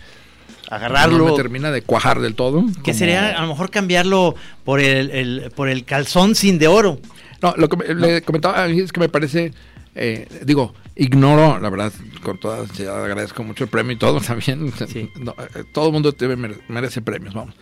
agarrarlo. 0.69 1.17
No 1.17 1.25
me 1.31 1.35
termina 1.35 1.71
de 1.71 1.81
cuajar 1.81 2.21
del 2.21 2.35
todo. 2.35 2.65
Que 2.65 2.81
como- 2.81 2.93
sería 2.97 3.37
a 3.37 3.41
lo 3.41 3.47
mejor 3.49 3.69
cambiarlo 3.69 4.35
por 4.63 4.79
el, 4.79 5.11
el- 5.11 5.51
por 5.53 5.67
el 5.67 5.83
calzón 5.83 6.35
sin 6.35 6.57
de 6.57 6.67
oro. 6.69 6.99
No, 7.41 7.53
lo 7.57 7.67
que 7.67 7.75
me- 7.75 7.93
le 7.95 8.21
comentaba 8.21 8.63
a 8.63 8.67
mí 8.69 8.79
es 8.79 8.93
que 8.93 9.01
me 9.01 9.09
parece, 9.09 9.51
eh, 9.95 10.25
digo, 10.45 10.73
ignoro, 10.95 11.59
la 11.59 11.69
verdad, 11.69 11.91
con 12.21 12.39
toda 12.39 12.65
sinceridad, 12.65 13.03
agradezco 13.03 13.43
mucho 13.43 13.65
el 13.65 13.69
premio 13.69 13.91
y 13.91 13.99
todo 13.99 14.21
también. 14.25 14.71
Sí. 14.87 15.09
No, 15.19 15.35
eh, 15.55 15.65
todo 15.73 15.87
el 15.87 15.91
mundo 15.91 16.13
debe 16.17 16.37
mere- 16.37 16.59
merece 16.69 17.01
premios, 17.01 17.33
vamos. 17.33 17.55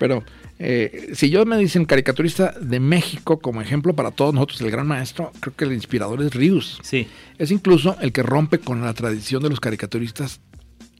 Pero 0.00 0.24
eh, 0.58 1.10
si 1.14 1.30
yo 1.30 1.44
me 1.46 1.56
dicen 1.56 1.84
caricaturista 1.84 2.52
de 2.60 2.80
México 2.80 3.38
como 3.38 3.60
ejemplo 3.62 3.94
para 3.94 4.10
todos 4.10 4.34
nosotros, 4.34 4.60
el 4.60 4.70
gran 4.70 4.86
maestro, 4.86 5.32
creo 5.40 5.54
que 5.54 5.64
el 5.64 5.72
inspirador 5.72 6.20
es 6.22 6.34
Rius. 6.34 6.78
Sí. 6.82 7.06
Es 7.38 7.50
incluso 7.50 7.96
el 8.00 8.12
que 8.12 8.22
rompe 8.22 8.58
con 8.58 8.80
la 8.82 8.92
tradición 8.94 9.42
de 9.42 9.50
los 9.50 9.60
caricaturistas, 9.60 10.40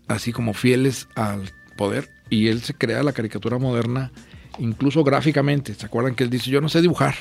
así 0.07 0.33
como 0.33 0.55
fieles 0.55 1.09
al 1.17 1.51
poder, 1.77 2.09
y 2.31 2.49
él 2.49 2.63
se 2.63 2.75
crea 2.75 3.03
la 3.03 3.13
caricatura 3.13 3.59
moderna, 3.59 4.13
incluso 4.59 5.03
gráficamente. 5.05 5.75
¿Se 5.75 5.87
acuerdan 5.87 6.15
que 6.15 6.25
él 6.25 6.31
dice, 6.31 6.51
yo 6.51 6.61
no 6.61 6.69
sé 6.69 6.81
dibujar, 6.81 7.15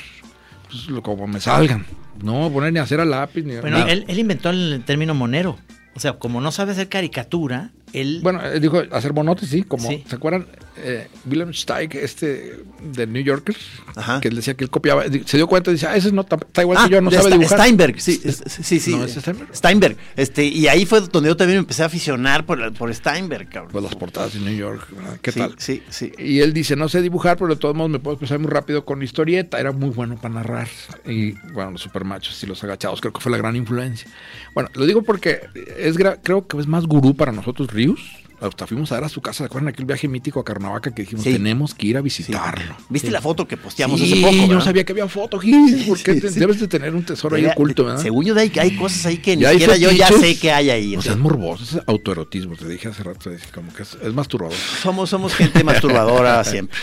pues 0.70 0.88
lo- 0.88 1.02
como 1.02 1.26
me 1.26 1.40
salgan, 1.40 1.86
no 2.22 2.50
poner 2.52 2.72
ni 2.72 2.78
hacer 2.78 3.00
a 3.00 3.04
lápiz 3.04 3.42
ni 3.44 3.56
Bueno, 3.56 3.78
nada". 3.78 3.90
él, 3.92 4.04
él 4.08 4.18
inventó 4.18 4.50
el 4.50 4.82
término 4.86 5.14
monero. 5.14 5.58
O 5.94 6.00
sea, 6.00 6.12
como 6.12 6.40
no 6.40 6.52
sabe 6.52 6.72
hacer 6.72 6.88
caricatura, 6.88 7.72
él... 7.92 8.20
Bueno, 8.22 8.40
él 8.44 8.60
dijo 8.60 8.80
hacer 8.92 9.12
monotes, 9.12 9.48
sí, 9.48 9.62
como, 9.64 9.88
Sí. 9.88 10.04
¿se 10.06 10.14
acuerdan? 10.14 10.46
Eh, 10.80 11.08
William 11.28 11.52
Steig, 11.52 11.94
este 11.96 12.60
de 12.82 13.06
New 13.06 13.22
Yorker, 13.22 13.56
Ajá. 13.96 14.20
que 14.20 14.28
él 14.28 14.36
decía 14.36 14.54
que 14.54 14.64
él 14.64 14.70
copiaba, 14.70 15.04
se 15.24 15.36
dio 15.36 15.46
cuenta 15.46 15.70
y 15.70 15.74
dice, 15.74 15.86
ah, 15.86 15.96
ese 15.96 16.12
no, 16.12 16.22
está, 16.22 16.38
igual 16.62 16.78
Ah, 16.80 16.84
que 16.88 16.94
yo, 16.94 17.00
no 17.00 17.10
sabe 17.10 17.30
dibujar. 17.32 17.58
Steinberg, 17.58 18.00
sí, 18.00 18.20
es- 18.24 18.42
sí, 18.46 18.78
sí. 18.80 18.94
¿No 18.94 19.04
es 19.04 19.14
Steinberg? 19.14 19.56
Steinberg. 19.56 19.96
Este, 20.16 20.44
y 20.44 20.68
ahí 20.68 20.86
fue 20.86 21.00
donde 21.00 21.28
yo 21.28 21.36
también 21.36 21.56
me 21.58 21.60
empecé 21.60 21.82
a 21.82 21.86
aficionar 21.86 22.46
por, 22.46 22.72
por 22.74 22.94
Steinberg, 22.94 23.48
cabrón. 23.48 23.72
Pues 23.72 23.84
las 23.84 23.94
portadas 23.96 24.34
de 24.34 24.40
New 24.40 24.56
York, 24.56 24.86
¿verdad? 24.94 25.18
¿qué 25.20 25.32
sí, 25.32 25.38
tal? 25.40 25.54
Sí, 25.58 25.82
sí. 25.90 26.12
Y 26.18 26.40
él 26.40 26.52
dice, 26.52 26.76
no 26.76 26.88
sé 26.88 27.02
dibujar, 27.02 27.36
pero 27.36 27.54
de 27.54 27.60
todos 27.60 27.74
modos 27.74 27.90
me 27.90 27.98
puedo 27.98 28.14
expresar 28.14 28.38
muy 28.38 28.50
rápido 28.50 28.84
con 28.84 29.02
historieta. 29.02 29.58
Era 29.58 29.72
muy 29.72 29.90
bueno 29.90 30.16
para 30.16 30.34
narrar. 30.34 30.68
Y 31.06 31.32
bueno, 31.52 31.72
los 31.72 31.82
supermachos 31.82 32.42
y 32.42 32.46
los 32.46 32.62
agachados 32.64 33.00
creo 33.00 33.12
que 33.12 33.20
fue 33.20 33.32
la 33.32 33.38
gran 33.38 33.56
influencia. 33.56 34.08
Bueno, 34.54 34.70
lo 34.74 34.86
digo 34.86 35.02
porque 35.02 35.40
es 35.76 35.96
creo 36.22 36.46
que 36.46 36.58
es 36.58 36.66
más 36.66 36.86
gurú 36.86 37.14
para 37.16 37.32
nosotros 37.32 37.68
Rius. 37.72 38.00
Hasta 38.40 38.66
fuimos 38.68 38.92
a 38.92 38.96
ver 38.96 39.04
a 39.04 39.08
su 39.08 39.20
casa, 39.20 39.38
¿se 39.38 39.44
acuerdan 39.46 39.68
aquel 39.68 39.84
viaje 39.84 40.06
mítico 40.06 40.38
a 40.38 40.44
Carnavaca 40.44 40.94
que 40.94 41.02
dijimos, 41.02 41.24
Sí. 41.24 41.32
tenemos 41.32 41.74
que 41.74 41.88
ir 41.88 41.96
a 41.96 42.00
sí. 42.00 42.04
visitarlo? 42.04 42.76
¿Viste 42.88 43.10
la 43.10 43.20
foto 43.20 43.48
que 43.48 43.56
posteamos 43.56 44.00
hace 44.00 44.14
poco? 44.16 44.30
yo 44.32 44.42
no 44.42 44.48
verdad? 44.48 44.64
sabía 44.64 44.84
que 44.84 44.92
había 44.92 45.08
foto, 45.08 45.38
Gil, 45.40 45.84
porque 45.88 46.14
debes 46.14 46.60
de 46.60 46.68
tener 46.68 46.94
un 46.94 47.02
tesoro 47.04 47.34
ahí 47.34 47.46
oculto, 47.46 47.84
¿verdad? 47.84 48.00
Según 48.00 48.24
yo, 48.24 48.36
hay, 48.38 48.52
hay 48.60 48.76
cosas 48.76 49.06
ahí 49.06 49.18
que 49.18 49.36
ni 49.36 49.44
siquiera 49.44 49.76
yo 49.76 49.90
ya 49.90 50.08
sé 50.08 50.38
que 50.38 50.52
hay 50.52 50.70
ahí. 50.70 50.96
o 50.96 51.02
sea, 51.02 51.12
es 51.12 51.18
morboso, 51.18 51.64
es 51.64 51.82
autoerotismo, 51.88 52.54
te 52.56 52.68
dije 52.68 52.88
hace 52.88 53.02
rato, 53.02 53.30
como 53.52 53.72
que 53.74 53.82
es, 53.82 53.98
es 54.02 54.14
masturbador. 54.14 54.56
somos, 54.82 55.10
somos 55.10 55.34
gente 55.34 55.64
masturbadora 55.64 56.44
siempre. 56.44 56.78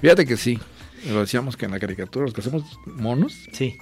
Fíjate 0.00 0.26
que 0.26 0.36
sí, 0.36 0.58
lo 1.08 1.20
decíamos 1.20 1.56
que 1.56 1.66
en 1.66 1.70
la 1.72 1.78
caricatura, 1.78 2.24
los 2.24 2.34
que 2.34 2.40
hacemos 2.40 2.64
monos, 2.86 3.34
Sí, 3.52 3.76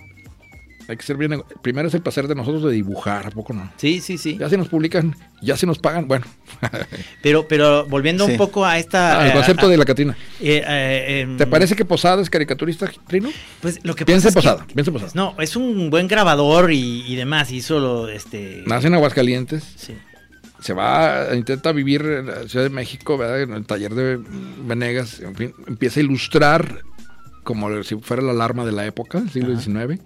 Hay 0.89 0.97
que 0.97 1.03
ser 1.03 1.17
bien. 1.17 1.43
Primero 1.63 1.89
es 1.89 1.95
el 1.95 2.01
placer 2.03 2.29
de 2.29 2.35
nosotros 2.35 2.63
de 2.65 2.71
dibujar, 2.73 3.27
¿a 3.27 3.31
poco 3.31 3.53
no? 3.53 3.73
sí, 3.77 4.01
sí, 4.01 4.19
sí. 4.19 4.37
Ya 4.39 4.49
si 4.49 4.57
nos 4.57 4.69
publican, 4.69 5.17
ya 5.43 5.57
si 5.57 5.67
nos 5.67 5.79
pagan, 5.79 6.07
bueno. 6.07 6.25
Pero, 7.23 7.49
pero 7.49 7.85
volviendo 7.87 8.25
Sí. 8.27 8.33
un 8.33 8.37
poco 8.39 8.65
a 8.65 8.79
esta... 8.79 9.19
Ah, 9.21 9.25
el 9.25 9.31
eh, 9.31 9.35
concepto 9.35 9.67
a- 9.67 9.69
de 9.69 9.77
la 9.77 9.85
Catrina. 9.85 10.17
eh, 10.41 10.63
eh, 10.67 11.21
em, 11.23 11.37
¿Te 11.37 11.47
parece 11.47 11.75
que 11.75 11.85
Posada 11.85 12.23
es 12.23 12.31
caricaturista, 12.31 12.89
Trino? 13.09 13.31
Pues 13.61 13.81
lo 13.85 13.95
que 13.97 14.05
Piensa 14.05 14.29
en 14.29 14.35
pasa 14.35 14.39
es 14.39 14.45
Posada, 14.55 14.67
que- 14.69 14.75
piensa 14.75 14.91
en 14.91 14.95
Posada. 14.95 15.13
No, 15.15 15.35
es 15.43 15.57
un 15.57 15.91
buen 15.91 16.07
grabador 16.09 16.71
y, 16.73 17.03
y 17.07 17.17
demás. 17.17 17.51
Hizo 17.51 17.81
lo, 17.81 18.09
este... 18.09 18.63
Nace 18.67 18.87
en 18.87 18.95
Aguascalientes, 18.95 19.65
Sí. 19.77 19.95
se 20.61 20.73
va, 20.73 21.29
intenta 21.35 21.73
vivir 21.73 22.03
en 22.03 22.27
la 22.27 22.49
Ciudad 22.49 22.65
de 22.65 22.71
México, 22.71 23.19
¿verdad? 23.19 23.43
En 23.43 23.53
el 23.55 23.67
taller 23.67 23.93
de 23.95 24.21
Venegas, 24.65 25.19
en 25.21 25.35
fin, 25.35 25.53
empieza 25.67 25.99
a 26.01 26.05
ilustrar 26.05 26.83
como 27.43 27.83
si 27.85 27.97
fuera 27.97 28.23
la 28.23 28.33
alarma 28.33 28.65
de 28.65 28.73
la 28.73 28.87
época, 28.87 29.21
del 29.21 29.31
siglo 29.31 29.59
XIX. 29.59 30.01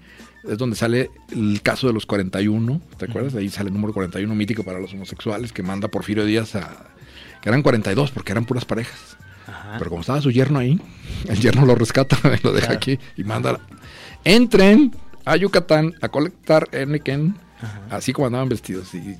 Es 0.49 0.57
donde 0.59 0.77
sale 0.77 1.11
el 1.33 1.61
caso 1.63 1.87
de 1.87 1.93
los 1.93 2.07
41, 2.07 2.81
¿te 2.97 3.05
acuerdas? 3.05 3.35
Ahí 3.35 3.49
sale 3.51 3.69
el 3.69 3.75
número 3.75 3.93
41 3.93 4.35
mítico 4.35 4.63
para 4.65 4.79
los 4.81 4.93
homosexuales 4.95 5.53
que 5.53 5.63
manda 5.63 5.89
Porfirio 5.89 6.25
Díaz 6.25 6.55
a... 6.57 6.87
que 7.43 7.49
eran 7.51 7.63
42 7.63 8.11
porque 8.11 8.33
eran 8.33 8.45
puras 8.47 8.65
parejas. 8.65 9.17
Ajá. 9.47 9.77
Pero 9.79 9.91
como 9.91 10.01
estaba 10.01 10.21
su 10.21 10.31
yerno 10.31 10.59
ahí, 10.59 10.81
el 11.29 11.39
yerno 11.41 11.67
lo 11.67 11.75
rescata, 11.75 12.17
lo 12.43 12.53
deja 12.53 12.73
aquí 12.73 12.99
y 13.17 13.25
manda. 13.25 13.61
Entren 14.25 14.95
a 15.25 15.37
Yucatán 15.37 15.95
a 16.01 16.09
colectar 16.09 16.69
Eniken, 16.73 17.37
así 17.91 18.13
como 18.13 18.27
andaban 18.27 18.49
vestidos, 18.49 18.95
y 18.95 19.17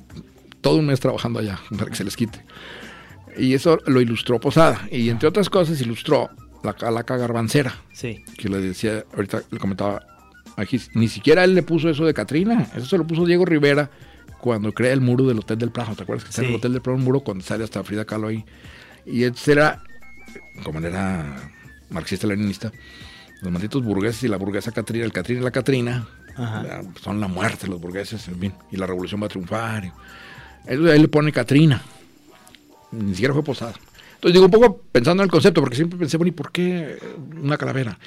todo 0.61 0.77
un 0.77 0.85
mes 0.87 0.99
trabajando 0.99 1.39
allá 1.39 1.59
para 1.77 1.89
que 1.89 1.95
se 1.95 2.03
les 2.03 2.15
quite. 2.15 2.43
Y 3.37 3.53
eso 3.53 3.79
lo 3.85 4.01
ilustró 4.01 4.39
Posada. 4.39 4.87
Y 4.91 5.09
entre 5.09 5.27
otras 5.29 5.49
cosas, 5.49 5.79
ilustró 5.81 6.29
la 6.63 6.73
calaca 6.73 7.17
garbancera, 7.17 7.75
Sí. 7.93 8.23
que 8.37 8.49
le 8.49 8.57
decía, 8.59 9.03
ahorita 9.15 9.41
le 9.51 9.59
comentaba 9.59 10.01
aquí, 10.57 10.79
ni 10.93 11.07
siquiera 11.07 11.43
él 11.43 11.55
le 11.55 11.63
puso 11.63 11.89
eso 11.89 12.05
de 12.05 12.13
Catrina, 12.13 12.67
eso 12.75 12.85
se 12.85 12.97
lo 12.97 13.05
puso 13.05 13.25
Diego 13.25 13.45
Rivera 13.45 13.89
cuando 14.39 14.73
crea 14.73 14.93
el 14.93 15.01
muro 15.01 15.25
del 15.27 15.39
Hotel 15.39 15.57
del 15.59 15.71
Prado. 15.71 15.95
¿Te 15.95 16.03
acuerdas 16.03 16.23
que 16.23 16.29
está 16.29 16.41
en 16.41 16.49
el 16.49 16.55
Hotel 16.55 16.73
del 16.73 16.81
Prado 16.81 16.97
un 16.97 17.03
muro 17.03 17.19
cuando 17.21 17.43
sale 17.43 17.63
hasta 17.63 17.83
Frida 17.83 18.05
Kahlo 18.05 18.27
ahí? 18.27 18.43
Y 19.05 19.23
él 19.23 19.33
era, 19.47 19.81
como 20.63 20.79
él 20.79 20.85
era 20.85 21.51
marxista-leninista, 21.89 22.71
los 23.41 23.51
malditos 23.51 23.83
burgueses 23.83 24.23
y 24.23 24.27
la 24.27 24.37
burguesa 24.37 24.71
Catrina, 24.71 25.05
el 25.05 25.11
Catrina 25.13 25.41
y 25.41 25.43
la 25.43 25.51
Catrina, 25.51 26.07
Ajá. 26.37 26.81
son 27.01 27.19
la 27.19 27.27
muerte 27.27 27.67
los 27.67 27.79
burgueses, 27.81 28.27
en 28.27 28.39
fin, 28.39 28.53
y 28.71 28.77
la 28.77 28.87
revolución 28.87 29.21
va 29.21 29.25
a 29.25 29.29
triunfar. 29.29 29.85
y- 29.85 29.91
él, 30.67 30.87
él 30.87 31.01
le 31.01 31.07
pone 31.07 31.31
Catrina, 31.31 31.81
ni 32.91 33.11
siquiera 33.13 33.33
fue 33.33 33.43
posada. 33.43 33.73
Entonces 34.15 34.33
digo, 34.33 34.45
un 34.45 34.51
poco 34.51 34.81
pensando 34.91 35.23
en 35.23 35.27
el 35.27 35.31
concepto, 35.31 35.61
porque 35.61 35.75
siempre 35.75 35.97
pensé, 35.97 36.17
bueno, 36.17 36.29
¿y 36.29 36.31
por 36.31 36.51
qué 36.51 36.97
una 37.41 37.57
calavera? 37.57 37.97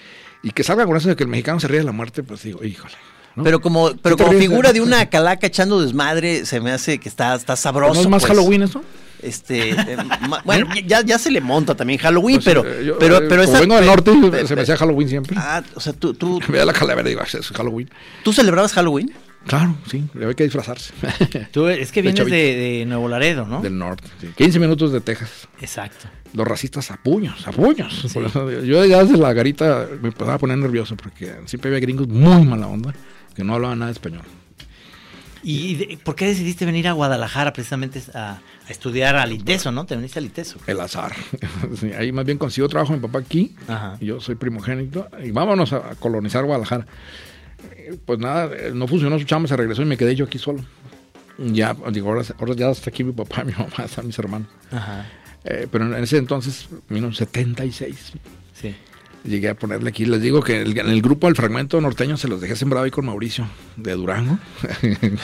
Y 0.45 0.51
que 0.53 0.63
salga 0.63 0.87
con 0.87 0.97
eso 0.97 1.09
de 1.09 1.17
que 1.17 1.25
el 1.25 1.29
mexicano 1.31 1.59
se 1.59 1.67
ríe 1.67 1.79
de 1.79 1.85
la 1.85 1.93
muerte, 1.93 2.23
pues 2.23 2.43
digo, 2.43 2.63
híjole. 2.65 2.95
¿no? 3.35 3.43
Pero 3.43 3.61
como, 3.61 3.97
pero 3.97 4.17
como 4.17 4.33
figura 4.33 4.73
de 4.73 4.81
una 4.81 5.11
calaca 5.11 5.49
echando 5.49 5.81
desmadre, 5.83 6.47
se 6.47 6.61
me 6.61 6.71
hace 6.71 6.99
que 6.99 7.09
está, 7.09 7.35
está 7.35 7.57
sabroso. 7.57 7.95
¿No 7.95 8.01
es 8.03 8.09
más 8.09 8.23
pues. 8.23 8.31
Halloween 8.33 8.63
eso? 8.63 8.83
Este, 9.21 9.71
eh, 9.71 9.97
ma- 10.29 10.43
bueno, 10.45 10.69
ya, 10.87 11.01
ya 11.01 11.19
se 11.19 11.31
le 11.31 11.41
monta 11.41 11.75
también 11.75 11.99
Halloween, 11.99 12.37
Pues, 12.37 12.45
pero, 12.45 12.65
eh, 12.65 12.85
yo, 12.85 12.99
pero, 12.99 13.17
eh, 13.17 13.27
pero 13.27 13.43
como 13.43 13.53
esa- 13.57 13.61
vengo 13.61 13.75
del 13.77 13.87
norte, 13.87 14.47
se 14.47 14.55
me 14.55 14.63
hacía 14.63 14.77
Halloween 14.77 15.09
siempre. 15.09 15.35
Ah, 15.39 15.63
o 15.75 15.81
sea, 15.81 15.95
tú, 15.95 16.13
tú, 16.15 16.41
Me 16.49 16.59
da 16.59 16.67
la 16.67 16.75
calavera 16.75 17.09
y 17.09 17.13
digo, 17.13 17.23
"Ah, 17.25 17.27
es 17.39 17.49
Halloween. 17.49 17.89
¿tú 18.23 18.33
celebrabas 18.35 18.73
Halloween? 18.75 19.11
Claro, 19.47 19.75
sí, 19.91 20.05
había 20.15 20.35
que 20.35 20.45
disfrazarse. 20.45 20.93
Tú, 21.53 21.67
es 21.69 21.93
que 21.93 22.03
vienes 22.03 22.25
de, 22.27 22.85
Nuevo 22.87 23.09
Laredo, 23.09 23.47
¿no? 23.47 23.61
Del 23.61 23.77
norte. 23.79 24.09
sí. 24.21 24.29
15 24.37 24.59
minutos 24.59 24.93
de 24.93 25.01
Texas. 25.01 25.49
Exacto. 25.61 26.09
Los 26.33 26.49
racistas 26.49 26.91
a 26.91 26.97
puños, 26.97 27.47
a 27.47 27.53
puños. 27.53 28.03
Yo 28.65 28.85
ya 28.85 29.05
desde 29.05 29.19
la 29.19 29.33
garita 29.33 29.87
me 30.01 30.09
empezaba 30.09 30.35
a 30.35 30.39
poner 30.39 30.59
nervioso 30.59 30.97
porque 30.97 31.33
siempre 31.47 31.69
había 31.71 31.81
gringos 31.81 32.09
muy 32.09 32.45
mala 32.45 32.67
onda 32.67 32.95
que 33.35 33.45
no 33.45 33.55
hablaban 33.55 33.79
nada 33.79 33.91
de 33.91 33.93
español. 33.95 34.23
¿Y 35.47 35.75
de- 35.75 35.99
por 36.03 36.15
qué 36.15 36.27
decidiste 36.27 36.65
venir 36.65 36.89
a 36.89 36.93
Guadalajara 36.93 37.53
precisamente 37.53 38.03
a, 38.15 38.39
a 38.67 38.71
estudiar 38.71 39.15
al 39.17 39.31
ITESO, 39.31 39.73
no? 39.73 39.85
Te 39.85 39.95
viniste 39.95 40.19
al 40.19 40.25
ITESO. 40.25 40.59
El 40.67 40.81
azar. 40.81 41.13
Sí, 41.79 41.93
ahí 41.93 42.13
más 42.13 42.25
bien 42.25 42.39
consiguió 42.39 42.67
trabajo 42.69 42.95
mi 42.95 43.01
papá 43.01 43.19
aquí. 43.19 43.55
Ajá. 43.69 43.97
Y 44.01 44.07
yo 44.07 44.21
soy 44.21 44.37
primogénito. 44.37 45.07
Y 45.23 45.33
vámonos 45.33 45.73
a 45.75 45.95
colonizar 45.97 46.45
Guadalajara. 46.45 46.87
Pues 48.07 48.19
nada, 48.19 48.51
no 48.73 48.87
funcionó 48.87 49.19
su 49.19 49.25
chamba, 49.25 49.49
se 49.49 49.57
regresó 49.57 49.83
y 49.83 49.87
me 49.87 49.97
quedé 49.97 50.15
yo 50.15 50.25
aquí 50.25 50.39
solo. 50.39 50.65
Ya, 51.39 51.77
digo, 51.91 52.09
ahora, 52.11 52.23
ahora 52.39 52.55
ya 52.55 52.71
está 52.71 52.91
aquí 52.91 53.03
mi 53.05 53.13
papá, 53.13 53.43
mi 53.45 53.53
mamá, 53.53 53.85
están 53.85 54.07
mis 54.07 54.19
hermanos. 54.19 54.49
Ajá. 54.71 55.07
Eh, 55.45 55.67
pero 55.71 55.85
en 55.97 56.03
ese 56.03 56.17
entonces, 56.17 56.69
1976, 56.89 58.13
Sí. 58.61 58.75
llegué 59.25 59.49
a 59.49 59.55
ponerle 59.55 59.89
aquí. 59.91 60.05
Les 60.07 60.21
digo 60.23 60.43
que 60.43 60.63
el- 60.63 60.79
en 60.79 60.89
el 60.89 61.03
grupo 61.03 61.27
del 61.27 61.37
fragmento 61.37 61.81
norteño 61.81 62.17
se 62.17 62.29
los 62.29 62.41
dejé 62.41 62.57
sembrado 62.57 62.85
ahí 62.85 62.91
con 62.91 63.05
Mauricio, 63.07 63.47
de 63.77 63.93
Durango. 63.93 64.39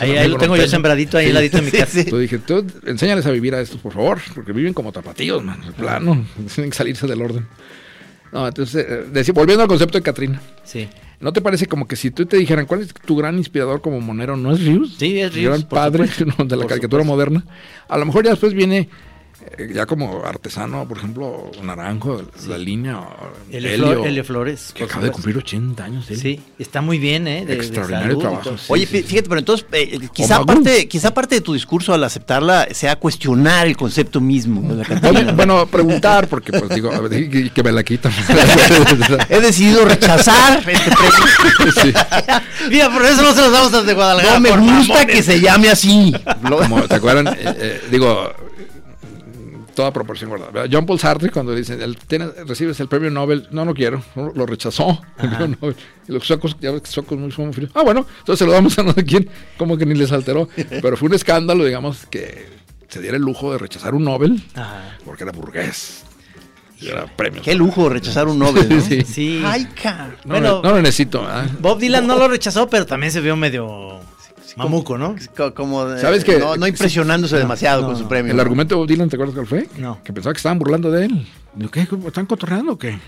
Ahí, 0.00 0.16
ahí 0.16 0.28
lo 0.28 0.36
tengo 0.36 0.56
yo 0.56 0.66
sembradito 0.68 1.16
ahí 1.16 1.28
al 1.28 1.34
ladito 1.34 1.58
de 1.58 1.62
mi 1.62 1.70
casa. 1.70 2.00
Entonces 2.00 2.30
dije, 2.30 2.38
tú 2.38 2.66
enséñales 2.86 3.24
a 3.26 3.30
vivir 3.30 3.54
a 3.54 3.60
estos, 3.60 3.80
por 3.80 3.92
favor, 3.92 4.18
porque 4.34 4.52
viven 4.52 4.74
como 4.74 4.90
tapatíos, 4.92 5.42
man, 5.44 5.60
de 5.64 5.72
plano, 5.72 6.26
tienen 6.54 6.70
que 6.70 6.76
salirse 6.76 7.06
del 7.06 7.22
orden. 7.22 7.46
No, 8.32 8.46
entonces, 8.46 8.86
eh, 8.88 9.32
volviendo 9.32 9.62
al 9.62 9.68
concepto 9.68 9.98
de 9.98 10.02
Catrina, 10.02 10.40
Sí. 10.64 10.88
¿no 11.20 11.32
te 11.32 11.40
parece 11.40 11.66
como 11.66 11.86
que 11.88 11.96
si 11.96 12.10
tú 12.10 12.26
te 12.26 12.36
dijeran 12.36 12.66
cuál 12.66 12.80
es 12.82 12.94
tu 12.94 13.16
gran 13.16 13.36
inspirador 13.38 13.80
como 13.80 14.00
monero, 14.00 14.36
no 14.36 14.52
es 14.52 14.60
Rius? 14.60 14.94
Sí, 14.98 15.18
es 15.20 15.34
Rius, 15.34 15.48
Gran 15.50 15.68
padre 15.68 16.06
de 16.18 16.24
la 16.26 16.34
Por 16.36 16.46
caricatura 16.48 17.02
supuesto. 17.02 17.04
moderna. 17.04 17.44
A 17.88 17.98
lo 17.98 18.06
mejor 18.06 18.24
ya 18.24 18.30
después 18.30 18.54
viene 18.54 18.88
ya 19.74 19.86
como 19.86 20.24
artesano, 20.24 20.86
por 20.88 20.98
ejemplo, 20.98 21.50
Naranjo, 21.62 22.22
la 22.48 22.58
línea, 22.58 23.00
Helio, 23.50 23.70
Helio, 23.70 24.04
Helio 24.06 24.24
Flores. 24.24 24.72
que 24.74 24.84
acaba 24.84 25.04
de 25.04 25.10
cumplir 25.12 25.36
80 25.38 25.84
años. 25.84 26.10
él. 26.10 26.16
Sí, 26.18 26.40
está 26.58 26.80
muy 26.80 26.98
bien, 26.98 27.26
¿eh? 27.26 27.40
De- 27.44 27.46
de 27.46 27.54
Extraordinario 27.54 28.08
salud 28.08 28.18
y 28.18 28.22
trabajo, 28.22 28.58
sí. 28.58 28.64
Oye, 28.68 28.86
fí- 28.86 29.04
fíjate, 29.04 29.28
pero 29.28 29.38
entonces 29.38 29.66
eh, 29.72 29.98
quizá, 30.12 30.44
parte, 30.44 30.88
quizá 30.88 31.12
parte 31.12 31.34
de 31.36 31.40
tu 31.40 31.52
discurso 31.54 31.92
al 31.94 32.02
aceptarla 32.04 32.68
sea 32.72 32.96
cuestionar 32.96 33.66
el 33.66 33.76
concepto 33.76 34.20
mismo 34.20 34.74
de 34.74 34.84
la 34.84 35.32
Bueno, 35.32 35.66
preguntar, 35.66 36.28
porque 36.28 36.52
pues 36.52 36.68
digo, 36.70 36.90
a 36.92 37.00
ver, 37.00 37.20
y 37.22 37.50
que 37.50 37.62
me 37.62 37.72
la 37.72 37.82
quitan. 37.82 38.12
He 39.28 39.40
decidido 39.40 39.84
rechazar 39.84 40.58
este 40.68 40.90
premio. 40.90 41.72
Sí. 41.82 41.92
Mira, 42.70 42.90
por 42.92 43.04
eso 43.04 43.22
no 43.22 43.32
se 43.32 43.40
los 43.42 43.52
damos 43.52 43.72
a 43.72 43.76
los 43.78 43.86
de 43.86 43.94
Guadalajara. 43.94 44.34
No 44.34 44.40
me 44.40 44.50
gusta 44.50 44.94
mamones. 44.94 45.16
que 45.16 45.22
se 45.22 45.40
llame 45.40 45.68
así. 45.70 46.14
Como, 46.48 46.82
¿te 46.82 46.94
acuerdan? 46.94 47.28
Eh, 47.28 47.36
eh, 47.42 47.80
digo, 47.90 48.32
toda 49.80 49.92
proporción 49.94 50.28
guardada. 50.28 50.66
John 50.70 50.84
Paul 50.84 50.98
Sartre, 50.98 51.30
cuando 51.30 51.54
dice, 51.54 51.72
el- 51.82 51.96
tienes- 51.96 52.34
recibes 52.46 52.78
el 52.80 52.88
premio 52.88 53.10
Nobel, 53.10 53.48
no 53.50 53.64
lo 53.64 53.72
quiero, 53.72 54.02
no, 54.14 54.30
lo 54.34 54.44
rechazó. 54.44 55.00
el 55.18 55.30
premio 55.30 55.56
Nobel. 55.60 55.76
Y 56.06 56.12
los 56.12 56.26
suecos, 56.26 56.54
ya 56.60 56.70
ves 56.70 56.82
que 56.82 56.88
suecos 56.90 57.18
muy 57.18 57.30
fríos. 57.52 57.70
Ah, 57.74 57.82
bueno, 57.82 58.06
entonces 58.18 58.38
se 58.40 58.44
lo 58.46 58.52
damos 58.52 58.78
a 58.78 58.82
no 58.82 58.92
sé 58.92 59.04
quién, 59.04 59.28
como 59.56 59.78
que 59.78 59.86
ni 59.86 59.94
les 59.94 60.12
alteró. 60.12 60.48
Pero 60.82 60.96
fue 60.98 61.08
un 61.08 61.14
escándalo, 61.14 61.64
digamos, 61.64 62.04
que 62.06 62.46
se 62.88 63.00
diera 63.00 63.16
el 63.16 63.22
lujo 63.22 63.52
de 63.52 63.58
rechazar 63.58 63.94
un 63.94 64.04
Nobel, 64.04 64.42
Ajá. 64.54 64.98
porque 65.04 65.22
era 65.24 65.32
burgués. 65.32 66.04
Y 66.78 66.88
era 66.88 67.06
premio. 67.06 67.40
Qué 67.42 67.54
lujo 67.54 67.88
rechazar 67.88 68.26
un 68.28 68.38
Nobel. 68.38 68.68
¿no? 68.68 68.80
Sí. 68.82 69.00
Sí. 69.02 69.42
Ay. 69.46 69.66
No, 70.24 70.32
Bueno, 70.32 70.60
no 70.62 70.70
lo 70.72 70.82
necesito. 70.82 71.26
Bob 71.60 71.78
Dylan 71.78 72.06
no 72.06 72.16
lo 72.18 72.28
rechazó, 72.28 72.68
pero 72.68 72.84
también 72.86 73.12
se 73.12 73.20
vio 73.20 73.34
medio 73.36 74.00
mamuco, 74.56 74.98
¿no? 74.98 75.16
Co- 75.36 75.54
Como 75.54 75.84
de- 75.86 76.00
¿Sabes 76.00 76.24
qué? 76.24 76.38
No, 76.38 76.56
no 76.56 76.66
impresionándose 76.66 77.36
demasiado 77.36 77.82
no, 77.82 77.88
con 77.88 77.96
su 77.96 78.08
premio. 78.08 78.30
El 78.30 78.36
¿no? 78.36 78.42
argumento 78.42 78.74
de 78.74 78.78
Bob 78.80 78.88
Dylan, 78.88 79.08
¿te 79.08 79.16
acuerdas 79.16 79.34
cuál 79.34 79.46
fue? 79.46 79.68
No. 79.78 80.02
Que 80.02 80.12
pensaba 80.12 80.32
que 80.32 80.38
estaban 80.38 80.58
burlando 80.58 80.90
de 80.90 81.06
él. 81.06 81.26
Digo, 81.54 81.70
¿qué? 81.70 81.86
¿Están 82.06 82.26
cotorreando 82.26 82.72
o 82.72 82.78
qué? 82.78 82.98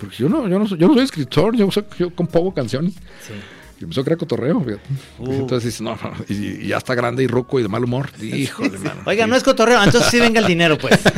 Porque 0.00 0.16
yo 0.16 0.28
no, 0.28 0.46
yo 0.48 0.58
no, 0.58 0.66
soy, 0.66 0.78
yo 0.78 0.86
no 0.88 0.94
soy 0.94 1.04
escritor, 1.04 1.56
yo, 1.56 1.70
soy- 1.70 1.84
yo 1.98 2.14
compongo 2.14 2.52
canciones. 2.54 2.94
Sí. 3.26 3.32
Y 3.80 3.84
empezó 3.84 4.00
a 4.00 4.04
crear 4.04 4.18
cotorreo. 4.18 4.58
Uh. 5.18 5.32
Entonces 5.32 5.64
dices, 5.66 5.80
no, 5.80 5.92
no, 5.96 6.12
y, 6.28 6.34
y 6.64 6.66
ya 6.68 6.78
está 6.78 6.94
grande 6.96 7.22
y 7.22 7.26
ruco 7.28 7.60
y 7.60 7.62
de 7.62 7.68
mal 7.68 7.84
humor. 7.84 8.10
Híjole, 8.20 8.78
mano. 8.78 9.02
Oiga, 9.06 9.26
no 9.26 9.36
es 9.36 9.42
cotorreo, 9.44 9.82
entonces 9.82 10.10
sí 10.10 10.18
venga 10.20 10.40
el 10.40 10.46
dinero, 10.46 10.76
pues. 10.78 10.98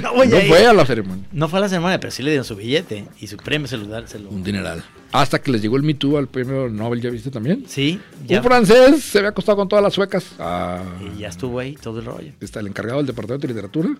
no 0.00 0.14
voy 0.14 0.28
No 0.28 0.36
a 0.36 0.40
ir. 0.42 0.48
fue 0.48 0.66
a 0.66 0.72
la 0.72 0.86
ceremonia. 0.86 1.24
No 1.32 1.48
fue 1.48 1.58
a 1.58 1.62
la 1.62 1.68
ceremonia, 1.68 1.98
pero 2.00 2.10
sí 2.10 2.22
le 2.22 2.30
dieron 2.30 2.44
su 2.44 2.56
billete 2.56 3.06
y 3.20 3.26
su 3.26 3.36
premio 3.36 3.66
celular. 3.68 4.08
Se 4.08 4.18
lo... 4.18 4.30
Un 4.30 4.42
dineral. 4.42 4.82
Hasta 5.12 5.40
que 5.40 5.50
les 5.50 5.60
llegó 5.60 5.76
el 5.76 5.82
Me 5.82 5.94
Too 5.94 6.16
al 6.16 6.28
premio 6.28 6.68
Nobel, 6.70 7.00
¿ya 7.02 7.10
viste 7.10 7.30
también? 7.30 7.64
Sí, 7.68 8.00
ya, 8.26 8.38
Un 8.38 8.44
francés 8.44 9.02
se 9.04 9.18
había 9.18 9.30
acostado 9.30 9.56
con 9.58 9.68
todas 9.68 9.82
las 9.82 9.92
suecas. 9.92 10.24
Ah, 10.38 10.82
y 11.14 11.20
ya 11.20 11.28
estuvo 11.28 11.58
ahí 11.58 11.74
todo 11.74 11.98
el 11.98 12.06
rollo. 12.06 12.32
está 12.40 12.60
el 12.60 12.66
encargado 12.68 12.98
del 12.98 13.06
departamento 13.06 13.46
de 13.46 13.52
literatura. 13.52 13.90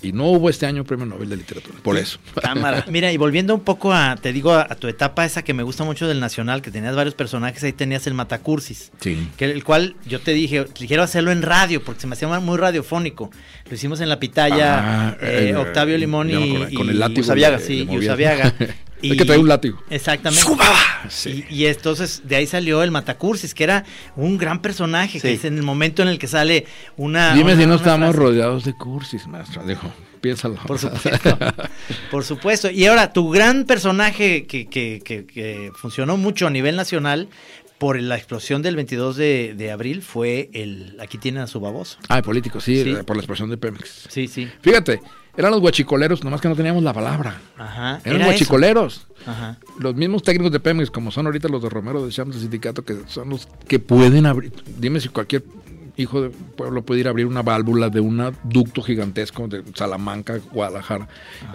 Y 0.00 0.12
no 0.12 0.26
hubo 0.26 0.48
este 0.48 0.64
año 0.66 0.84
premio 0.84 1.06
Nobel 1.06 1.28
de 1.28 1.36
literatura. 1.36 1.76
Por 1.82 1.96
eso. 1.96 2.18
Cámara. 2.42 2.84
Mira, 2.88 3.10
y 3.12 3.16
volviendo 3.16 3.54
un 3.54 3.62
poco 3.62 3.92
a, 3.92 4.14
te 4.16 4.32
digo, 4.32 4.52
a, 4.52 4.62
a 4.62 4.76
tu 4.76 4.86
etapa 4.86 5.24
esa 5.24 5.42
que 5.42 5.54
me 5.54 5.62
gusta 5.64 5.82
mucho 5.84 6.06
del 6.06 6.20
Nacional, 6.20 6.62
que 6.62 6.70
tenías 6.70 6.94
varios 6.94 7.14
personajes, 7.14 7.64
ahí 7.64 7.72
tenías 7.72 8.06
el 8.06 8.14
Matacursis. 8.14 8.92
Sí. 9.00 9.28
Que 9.36 9.46
el 9.46 9.64
cual 9.64 9.96
yo 10.06 10.20
te 10.20 10.32
dije, 10.32 10.66
quiero 10.74 11.02
hacerlo 11.02 11.32
en 11.32 11.42
radio, 11.42 11.82
porque 11.82 12.00
se 12.00 12.06
me 12.06 12.12
hacía 12.12 12.28
muy 12.40 12.56
radiofónico. 12.58 13.30
Lo 13.68 13.74
hicimos 13.74 14.00
en 14.00 14.08
la 14.08 14.20
pitaya, 14.20 15.08
Ah, 15.10 15.16
eh, 15.20 15.48
eh, 15.50 15.56
Octavio 15.56 15.98
Limón 15.98 16.30
y, 16.30 16.74
con 16.74 16.86
y- 16.86 16.90
el 16.90 16.98
látigo 17.00 17.20
Usabiaga, 17.22 17.58
sí, 17.58 17.80
y 17.80 17.84
movías. 17.84 18.54
Usabiaga. 18.98 19.12
Hay 19.12 19.16
que 19.18 19.24
traer 19.24 19.40
un 19.40 19.48
látigo. 19.48 19.82
Exactamente. 19.90 20.44
Sí. 21.08 21.44
Y, 21.50 21.54
y 21.62 21.66
entonces 21.66 22.22
de 22.24 22.36
ahí 22.36 22.46
salió 22.46 22.82
el 22.82 22.90
Matacursis, 22.90 23.54
que 23.54 23.64
era 23.64 23.84
un 24.16 24.38
gran 24.38 24.60
personaje, 24.60 25.20
que 25.20 25.32
es 25.32 25.44
en 25.44 25.56
el 25.56 25.62
momento 25.62 26.02
en 26.02 26.08
el 26.08 26.18
que 26.18 26.26
sale 26.26 26.66
una... 26.96 27.34
Dime 27.34 27.52
una- 27.54 27.62
si 27.62 27.66
no 27.68 27.78
frase. 27.78 28.12
rodeados 28.12 28.64
de 28.64 28.74
cursis, 28.74 29.26
maestro. 29.26 29.62
Dijo, 29.64 29.90
piénsalo. 30.20 30.56
Por 30.66 30.78
supuesto. 30.80 31.38
Por 32.10 32.24
supuesto. 32.24 32.70
Y 32.70 32.86
ahora, 32.86 33.12
tu 33.12 33.30
gran 33.30 33.64
personaje 33.64 34.46
que, 34.46 34.66
que- 34.66 35.00
que- 35.04 35.26
que 35.26 35.70
funcionó 35.74 36.16
mucho 36.16 36.46
a 36.46 36.50
nivel 36.50 36.76
nacional 36.76 37.28
por 37.78 38.00
la 38.00 38.16
explosión 38.16 38.60
del 38.62 38.74
22 38.74 39.16
de, 39.16 39.54
de 39.56 39.70
abril 39.70 40.02
fue 40.02 40.50
el 40.52 40.96
Aquí 41.00 41.16
tienen 41.16 41.42
a 41.42 41.46
su 41.46 41.60
baboso. 41.60 41.98
Ah, 42.08 42.20
político, 42.22 42.60
sí, 42.60 42.82
Sí. 42.82 42.94
por 43.06 43.14
la 43.16 43.20
expresión 43.22 43.48
de 43.50 43.56
Pemex. 43.56 44.06
Sí, 44.08 44.26
sí. 44.26 44.48
Fíjate, 44.62 45.00
eran 45.38 45.52
los 45.52 45.60
guachicoleros, 45.60 46.24
nomás 46.24 46.40
que 46.40 46.48
no 46.48 46.56
teníamos 46.56 46.82
la 46.82 46.92
palabra. 46.92 47.40
Ajá. 47.56 48.00
Eran 48.04 48.16
era 48.16 48.24
guachicoleros. 48.24 49.06
Ajá. 49.24 49.56
Los 49.78 49.94
mismos 49.94 50.24
técnicos 50.24 50.50
de 50.50 50.58
Pemex, 50.58 50.90
como 50.90 51.12
son 51.12 51.26
ahorita 51.26 51.46
los 51.48 51.62
de 51.62 51.68
Romero 51.68 52.04
de 52.04 52.10
Champs 52.10 52.34
del 52.34 52.42
sindicato, 52.42 52.84
que 52.84 52.96
son 53.06 53.28
los 53.30 53.46
que 53.68 53.78
pueden 53.78 54.26
abrir. 54.26 54.52
Dime 54.80 54.98
si 54.98 55.08
cualquier 55.08 55.44
hijo 55.98 56.22
de 56.22 56.30
pueblo 56.30 56.82
puede 56.82 57.00
ir 57.00 57.06
a 57.08 57.10
abrir 57.10 57.26
una 57.26 57.42
válvula 57.42 57.90
de 57.90 58.00
un 58.00 58.34
ducto 58.44 58.82
gigantesco 58.82 59.48
de 59.48 59.62
Salamanca, 59.74 60.38
Guadalajara, 60.52 61.08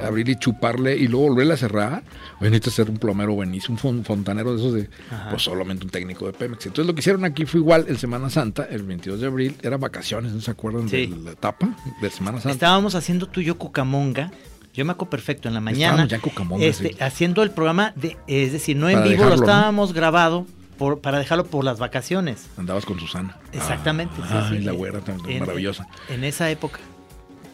abrir 0.03 0.29
y 0.29 0.35
chuparle 0.35 0.95
y 0.97 1.07
luego 1.07 1.29
volverle 1.29 1.53
a 1.53 1.57
cerrar. 1.57 2.03
Oye, 2.39 2.49
necesitas 2.51 2.73
ser 2.73 2.89
un 2.89 2.97
plomero 2.97 3.33
buenísimo, 3.33 3.77
un 3.81 4.01
fon- 4.01 4.05
fontanero 4.05 4.53
de 4.53 4.59
esos 4.59 4.73
de, 4.73 4.89
Ajá. 5.09 5.29
pues 5.31 5.41
solamente 5.43 5.85
un 5.85 5.89
técnico 5.91 6.25
de 6.25 6.33
Pemex. 6.33 6.65
Entonces 6.65 6.85
lo 6.85 6.93
que 6.93 6.99
hicieron 6.99 7.25
aquí 7.25 7.45
fue 7.45 7.59
igual 7.61 7.85
en 7.87 7.97
Semana 7.97 8.29
Santa, 8.29 8.67
el 8.69 8.83
22 8.83 9.21
de 9.21 9.27
abril, 9.27 9.55
eran 9.63 9.79
vacaciones, 9.79 10.33
¿no 10.33 10.41
se 10.41 10.51
acuerdan 10.51 10.89
Sí. 10.89 11.07
de 11.07 11.17
la 11.17 11.31
etapa 11.31 11.75
de 12.01 12.09
Semana 12.09 12.37
Santa? 12.39 12.51
Estábamos 12.51 12.95
haciendo 12.95 13.27
tú 13.27 13.39
y 13.41 13.45
yo 13.45 13.57
Cucamonga. 13.57 14.31
Yo 14.73 14.83
me 14.85 14.91
acuerdo 14.91 15.11
perfecto, 15.11 15.47
en 15.47 15.53
la 15.53 15.61
mañana. 15.61 16.03
Estábamos 16.03 16.09
ya 16.09 16.15
en 16.15 16.21
Cucamonga, 16.21 16.65
este, 16.65 16.89
sí. 16.89 16.97
Haciendo 16.99 17.43
el 17.43 17.51
programa, 17.51 17.93
de, 17.95 18.17
es 18.27 18.51
decir, 18.51 18.75
no 18.75 18.89
en 18.89 18.95
Para 18.95 19.05
vivo, 19.05 19.17
dejarlo, 19.23 19.35
lo 19.35 19.41
¿no? 19.41 19.47
estábamos 19.51 19.93
grabado 19.93 20.47
por, 20.83 20.99
para 20.99 21.17
dejarlo 21.17 21.45
por 21.45 21.63
las 21.63 21.79
vacaciones. 21.79 22.47
Andabas 22.57 22.85
con 22.85 22.99
Susana. 22.99 23.37
Exactamente. 23.53 24.13
sí, 24.17 24.21
Ah, 24.29 24.47
sí. 24.49 24.55
y 24.57 24.59
la 24.59 24.73
güera 24.73 24.99
tan 24.99 25.17
En- 25.29 25.39
maravillosa. 25.39 25.87
En 26.09 26.25
esa 26.25 26.49
época. 26.51 26.79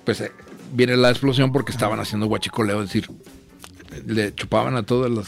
pues 0.03 0.19
eh, 0.21 0.31
viene 0.73 0.97
la 0.97 1.11
explosión 1.11 1.51
porque 1.51 1.71
estaban 1.71 1.99
haciendo 1.99 2.25
guachicoleo, 2.25 2.81
es 2.81 2.87
decir, 2.89 3.07
le 4.07 4.33
chupaban 4.33 4.75
a 4.77 4.83
todos 4.83 5.11
los 5.11 5.27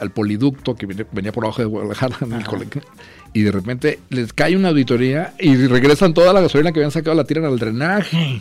al 0.00 0.10
poliducto 0.10 0.74
que 0.74 0.86
venía 0.86 1.30
por 1.30 1.44
abajo 1.44 1.60
de 1.62 1.66
Guadalajara 1.66 2.16
en 2.22 2.32
el 2.32 2.44
y 3.32 3.42
de 3.42 3.52
repente 3.52 4.00
les 4.08 4.32
cae 4.32 4.56
una 4.56 4.70
auditoría 4.70 5.34
y 5.38 5.54
regresan 5.68 6.12
toda 6.14 6.32
la 6.32 6.40
gasolina 6.40 6.72
que 6.72 6.80
habían 6.80 6.90
sacado 6.90 7.14
la 7.14 7.22
tiran 7.24 7.44
al 7.44 7.58
drenaje. 7.60 8.40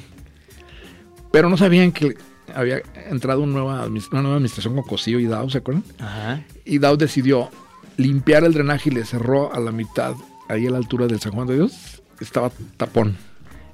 Pero 1.32 1.49
no 1.49 1.58
sabían 1.58 1.91
que 1.91 2.15
había 2.56 2.82
entrado 3.12 3.41
una 3.41 3.54
nueva, 3.54 3.86
una 3.86 4.21
nueva 4.21 4.36
administración 4.38 4.73
con 4.73 4.84
Cosío 4.84 5.19
y 5.19 5.25
Dow, 5.25 5.47
¿se 5.52 5.60
acuerdan? 5.60 5.84
Ajá. 5.99 6.41
Y 6.65 6.80
Dow 6.80 6.95
decidió 6.97 7.52
limpiar 7.99 8.43
el 8.43 8.53
drenaje 8.53 8.89
y 8.89 8.93
le 8.93 9.05
cerró 9.05 9.53
a 9.53 9.59
la 9.59 9.71
mitad, 9.71 10.15
ahí 10.47 10.65
a 10.65 10.71
la 10.71 10.77
altura 10.77 11.07
del 11.07 11.19
San 11.19 11.33
Juan 11.33 11.47
de 11.47 11.55
Dios, 11.55 12.01
estaba 12.19 12.51
tapón. 12.77 13.17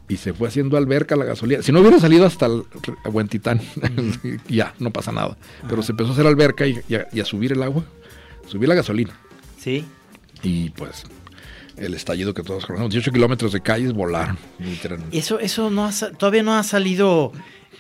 Y 0.08 0.18
se 0.18 0.34
fue 0.34 0.48
haciendo 0.48 0.78
alberca 0.78 1.16
la 1.16 1.26
gasolina. 1.26 1.64
Si 1.64 1.72
no 1.72 1.80
hubiera 1.80 2.00
salido 2.00 2.26
hasta 2.26 2.46
el 2.46 2.64
a 3.04 3.10
Huentitán, 3.10 3.60
ya, 4.48 4.74
no 4.78 4.92
pasa 4.92 5.12
nada. 5.12 5.36
Pero 5.68 5.82
se 5.82 5.94
empezó 5.94 6.10
a 6.10 6.14
hacer 6.14 6.28
alberca 6.28 6.68
y, 6.68 6.80
y 6.88 6.96
a, 6.96 7.08
y 7.12 7.22
a 7.22 7.26
subir 7.26 7.54
el 7.54 7.64
agua, 7.64 7.84
subir 8.48 8.70
la 8.70 8.76
gasolina. 8.76 9.18
Sí. 9.58 9.86
Y 10.44 10.70
pues 10.72 11.06
el 11.78 11.94
estallido 11.94 12.34
que 12.34 12.44
todos 12.44 12.66
conocemos, 12.66 12.92
18 12.92 13.12
kilómetros 13.12 13.52
de 13.52 13.62
calles 13.62 13.94
volaron, 13.94 14.38
literalmente. 14.60 15.18
Eso, 15.18 15.40
eso 15.40 15.70
no 15.70 15.86
ha 15.86 15.92
todavía 16.18 16.44
no 16.44 16.56
ha 16.56 16.64
salido. 16.64 17.32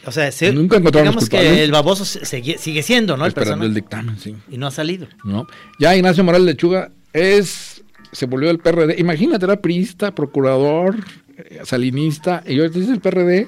O 0.05 0.11
sea, 0.11 0.31
se- 0.31 0.51
Nunca 0.53 0.77
encontramos 0.77 1.25
digamos 1.27 1.29
que 1.29 1.63
el 1.63 1.71
baboso 1.71 2.05
sigue, 2.05 2.57
sigue 2.57 2.83
siendo, 2.83 3.17
¿no? 3.17 3.25
El 3.25 3.29
esperando 3.29 3.63
personaje. 3.63 3.67
el 3.67 3.73
dictamen, 3.73 4.19
sí. 4.19 4.35
Y 4.51 4.57
no 4.57 4.67
ha 4.67 4.71
salido. 4.71 5.07
¿no? 5.23 5.47
Ya 5.79 5.95
Ignacio 5.95 6.23
Morales 6.23 6.45
Lechuga 6.45 6.91
es, 7.13 7.83
se 8.11 8.25
volvió 8.25 8.49
el 8.51 8.59
PRD. 8.59 8.95
Imagínate, 8.99 9.45
era 9.45 9.55
priista, 9.61 10.13
procurador, 10.13 10.95
eh, 11.37 11.61
salinista, 11.63 12.43
y 12.45 12.59
hoy 12.59 12.69
dice 12.69 12.91
el 12.91 12.99
PRD. 12.99 13.47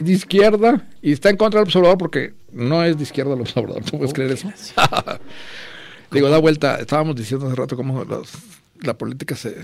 De 0.00 0.12
izquierda 0.12 0.88
y 1.02 1.12
está 1.12 1.30
en 1.30 1.36
contra 1.36 1.60
del 1.60 1.68
observador 1.68 1.98
porque 1.98 2.34
no 2.52 2.82
es 2.84 2.96
de 2.96 3.04
izquierda 3.04 3.34
el 3.34 3.40
observador. 3.40 3.84
¿Tú 3.84 3.98
puedes 3.98 4.12
creer 4.12 4.32
eso? 4.32 4.50
Digo, 6.10 6.28
da 6.28 6.38
vuelta. 6.38 6.76
Estábamos 6.76 7.16
diciendo 7.16 7.46
hace 7.46 7.56
rato 7.56 7.76
cómo 7.76 8.04
los 8.04 8.32
la 8.82 8.96
política 8.96 9.36
se 9.36 9.56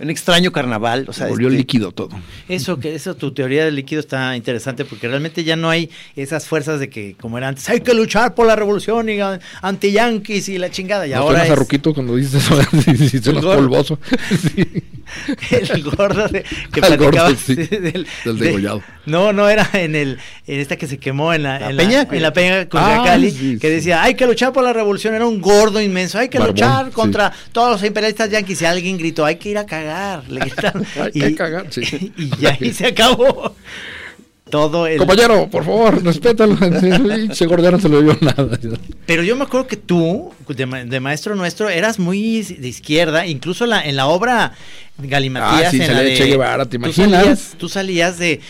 Un 0.00 0.08
extraño 0.08 0.50
carnaval, 0.50 1.04
o 1.08 1.12
sea, 1.12 1.26
volvió 1.26 1.48
este, 1.48 1.58
líquido 1.58 1.92
todo. 1.92 2.08
Eso, 2.48 2.78
que 2.78 2.94
eso, 2.94 3.14
tu 3.16 3.32
teoría 3.32 3.66
del 3.66 3.76
líquido 3.76 4.00
está 4.00 4.34
interesante 4.34 4.84
porque 4.86 5.06
realmente 5.08 5.44
ya 5.44 5.56
no 5.56 5.68
hay 5.68 5.90
esas 6.16 6.46
fuerzas 6.46 6.80
de 6.80 6.88
que, 6.88 7.16
como 7.20 7.36
era 7.36 7.48
antes, 7.48 7.68
hay 7.68 7.80
que 7.82 7.92
luchar 7.92 8.34
por 8.34 8.46
la 8.46 8.56
revolución 8.56 9.08
y 9.10 9.18
anti-yanquis 9.60 10.48
y 10.48 10.58
la 10.58 10.70
chingada. 10.70 11.06
Y 11.06 11.10
¿No 11.10 11.16
ahora 11.16 11.40
suenas 11.40 11.46
es 11.46 11.52
a 11.52 11.54
Ruquito 11.56 11.92
cuando 11.94 12.16
dices 12.16 12.42
eso? 12.42 12.56
Suenas 13.22 13.44
gordo. 13.44 13.56
polvoso. 13.56 13.98
Sí. 14.54 14.66
el 15.50 15.82
gordo 15.82 16.28
de, 16.28 16.44
que 16.72 16.80
Al 16.80 16.96
gordo, 16.96 17.10
platicaba 17.10 17.30
sí, 17.34 17.54
sí, 17.56 17.66
del, 17.66 18.06
del 18.24 18.38
de- 18.38 18.44
degollado. 18.46 18.82
no, 19.06 19.32
no 19.32 19.48
era 19.48 19.68
en 19.72 19.96
el 19.96 20.18
en 20.46 20.60
esta 20.60 20.76
que 20.76 20.86
se 20.86 20.98
quemó 20.98 21.34
en 21.34 21.42
la, 21.42 21.58
¿La 21.58 21.70
en 21.70 21.76
peña? 21.76 22.04
la, 22.08 22.16
en 22.16 22.22
la 22.22 22.32
peña 22.32 22.68
con 22.68 22.80
Ah, 22.82 23.02
Cali, 23.04 23.30
sí, 23.32 23.58
que 23.58 23.68
sí. 23.68 23.74
decía 23.74 24.02
hay 24.02 24.14
que 24.14 24.26
luchar 24.26 24.52
por 24.52 24.62
la 24.64 24.72
revolución. 24.72 25.14
Era 25.14 25.26
un 25.26 25.40
gordo 25.40 25.80
inmenso. 25.80 26.18
Hay 26.18 26.28
que 26.28 26.38
Barbón, 26.38 26.54
luchar 26.56 26.86
sí. 26.86 26.92
contra 26.92 27.32
todos 27.52 27.72
los 27.72 27.84
imperialistas 27.84 28.30
yanquis. 28.30 28.62
Y 28.62 28.64
alguien 28.64 28.96
gritó 28.98 29.24
hay 29.24 29.36
que 29.36 29.50
ir 29.50 29.58
a 29.58 29.66
cagar. 29.66 29.89
Le 30.28 30.40
gritaron. 30.40 30.84
Hay 31.00 31.12
que 31.12 31.34
cagar, 31.34 31.66
sí. 31.70 32.12
y 32.16 32.30
ya 32.38 32.56
ahí 32.60 32.72
se 32.72 32.86
acabó. 32.86 33.54
Todo 34.50 34.88
el, 34.88 34.98
Compañero, 34.98 35.48
por 35.48 35.64
favor, 35.64 36.02
respétalo. 36.02 36.54
Y 37.30 37.34
Se 37.36 37.46
gordo 37.46 37.62
ya 37.62 37.70
no 37.70 37.78
se 37.78 37.88
le 37.88 38.02
vio 38.02 38.18
nada. 38.20 38.58
Pero 39.06 39.22
yo 39.22 39.36
me 39.36 39.44
acuerdo 39.44 39.68
que 39.68 39.76
tú, 39.76 40.32
de, 40.48 40.66
ma- 40.66 40.84
de 40.84 40.98
maestro 40.98 41.36
nuestro, 41.36 41.68
eras 41.68 42.00
muy 42.00 42.42
de 42.42 42.66
izquierda, 42.66 43.26
incluso 43.26 43.64
la, 43.66 43.80
en 43.82 43.94
la 43.94 44.06
obra 44.08 44.52
Galimatías. 44.98 45.68
Ah, 45.68 45.70
sí, 45.70 45.76
en 45.80 45.86
salía 45.86 46.02
la 46.02 46.08
de 46.08 46.16
Che 46.16 46.24
Guevara, 46.24 46.64
¿te 46.64 46.70
tú 46.70 46.76
imaginas? 46.84 47.10
salías- 47.22 47.54
Tú 47.58 47.68
salías, 47.68 48.18
de, 48.18 48.40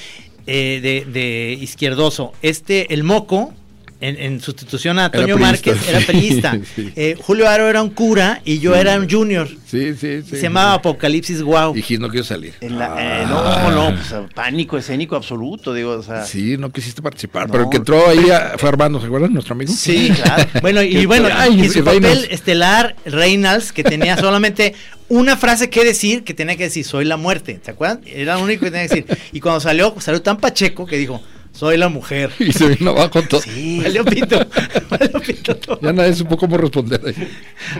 eh, 0.46 0.80
de, 0.82 1.04
de 1.12 1.58
izquierdoso. 1.60 2.32
Este, 2.40 2.94
el 2.94 3.04
moco, 3.04 3.52
en, 4.00 4.16
en 4.20 4.40
sustitución 4.40 4.98
a 4.98 5.10
Toño 5.10 5.36
priista, 5.36 5.40
Márquez, 5.40 5.88
era 5.88 6.00
sí. 6.74 6.92
Eh, 6.96 7.16
Julio 7.20 7.48
Aro 7.48 7.68
era 7.68 7.82
un 7.82 7.90
cura 7.90 8.40
y 8.44 8.58
yo 8.58 8.74
era 8.74 8.98
un 8.98 9.08
junior. 9.08 9.48
Sí, 9.66 9.94
sí, 9.94 10.22
sí. 10.22 10.36
Se 10.36 10.42
llamaba 10.42 10.74
Apocalipsis 10.74 11.42
Wow. 11.42 11.76
Y 11.76 11.82
Gis 11.82 12.00
no 12.00 12.10
quiso 12.10 12.24
salir. 12.24 12.54
en 12.60 12.78
la- 12.78 12.94
Ah. 12.94 13.22
eh, 13.22 13.26
no, 13.28 13.70
no, 13.90 13.94
pues, 13.96 14.12
pánico 14.34 14.76
escénico 14.78 15.16
absoluto, 15.16 15.72
digo, 15.74 15.92
o 15.92 16.02
sea. 16.02 16.24
Sí, 16.24 16.56
no 16.58 16.70
quisiste 16.70 17.02
participar. 17.02 17.46
No. 17.46 17.52
Pero 17.52 17.64
el 17.64 17.70
que 17.70 17.76
entró 17.76 18.08
ahí 18.08 18.30
ah, 18.30 18.54
fue 18.58 18.68
Armando, 18.68 19.00
¿se 19.00 19.06
acuerdan? 19.06 19.32
Nuestro 19.32 19.54
amigo. 19.54 19.72
Sí, 19.72 20.10
claro. 20.10 20.44
Bueno, 20.62 20.82
y 20.82 21.06
bueno, 21.06 21.28
ay, 21.32 21.60
y 21.60 21.68
su 21.68 21.82
Reynolds. 21.82 22.16
papel 22.18 22.28
estelar, 22.32 22.96
Reynolds, 23.04 23.72
que 23.72 23.82
tenía 23.84 24.16
solamente 24.18 24.74
una 25.08 25.36
frase 25.36 25.70
que 25.70 25.84
decir, 25.84 26.24
que 26.24 26.34
tenía 26.34 26.56
que 26.56 26.64
decir, 26.64 26.84
soy 26.84 27.04
la 27.04 27.16
muerte, 27.16 27.60
¿se 27.64 27.70
acuerdan? 27.70 28.00
Era 28.06 28.36
lo 28.36 28.44
único 28.44 28.64
que 28.64 28.70
tenía 28.70 28.88
que 28.88 29.02
decir. 29.02 29.18
Y 29.32 29.40
cuando 29.40 29.60
salió, 29.60 29.94
salió 30.00 30.22
tan 30.22 30.38
pacheco 30.38 30.86
que 30.86 30.96
dijo, 30.96 31.20
soy 31.52 31.76
la 31.76 31.88
mujer. 31.88 32.30
Y 32.38 32.52
se 32.52 32.68
vino 32.68 32.90
abajo 32.90 33.22
todo. 33.22 33.40
Sí. 33.40 33.80
Valió 33.82 34.04
pito, 34.04 34.38
valió 34.90 35.20
pito 35.20 35.56
todo. 35.56 35.80
Ya 35.80 35.92
nadie 35.92 36.14
supo 36.14 36.36
cómo 36.36 36.56
responder 36.56 37.00
ahí. 37.04 37.30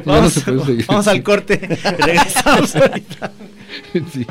No 0.04 0.12
Vamos, 0.86 1.08
al 1.08 1.22
corte, 1.22 1.56
regresamos 1.98 2.76
ahorita. 2.76 3.32
Sí. 4.12 4.26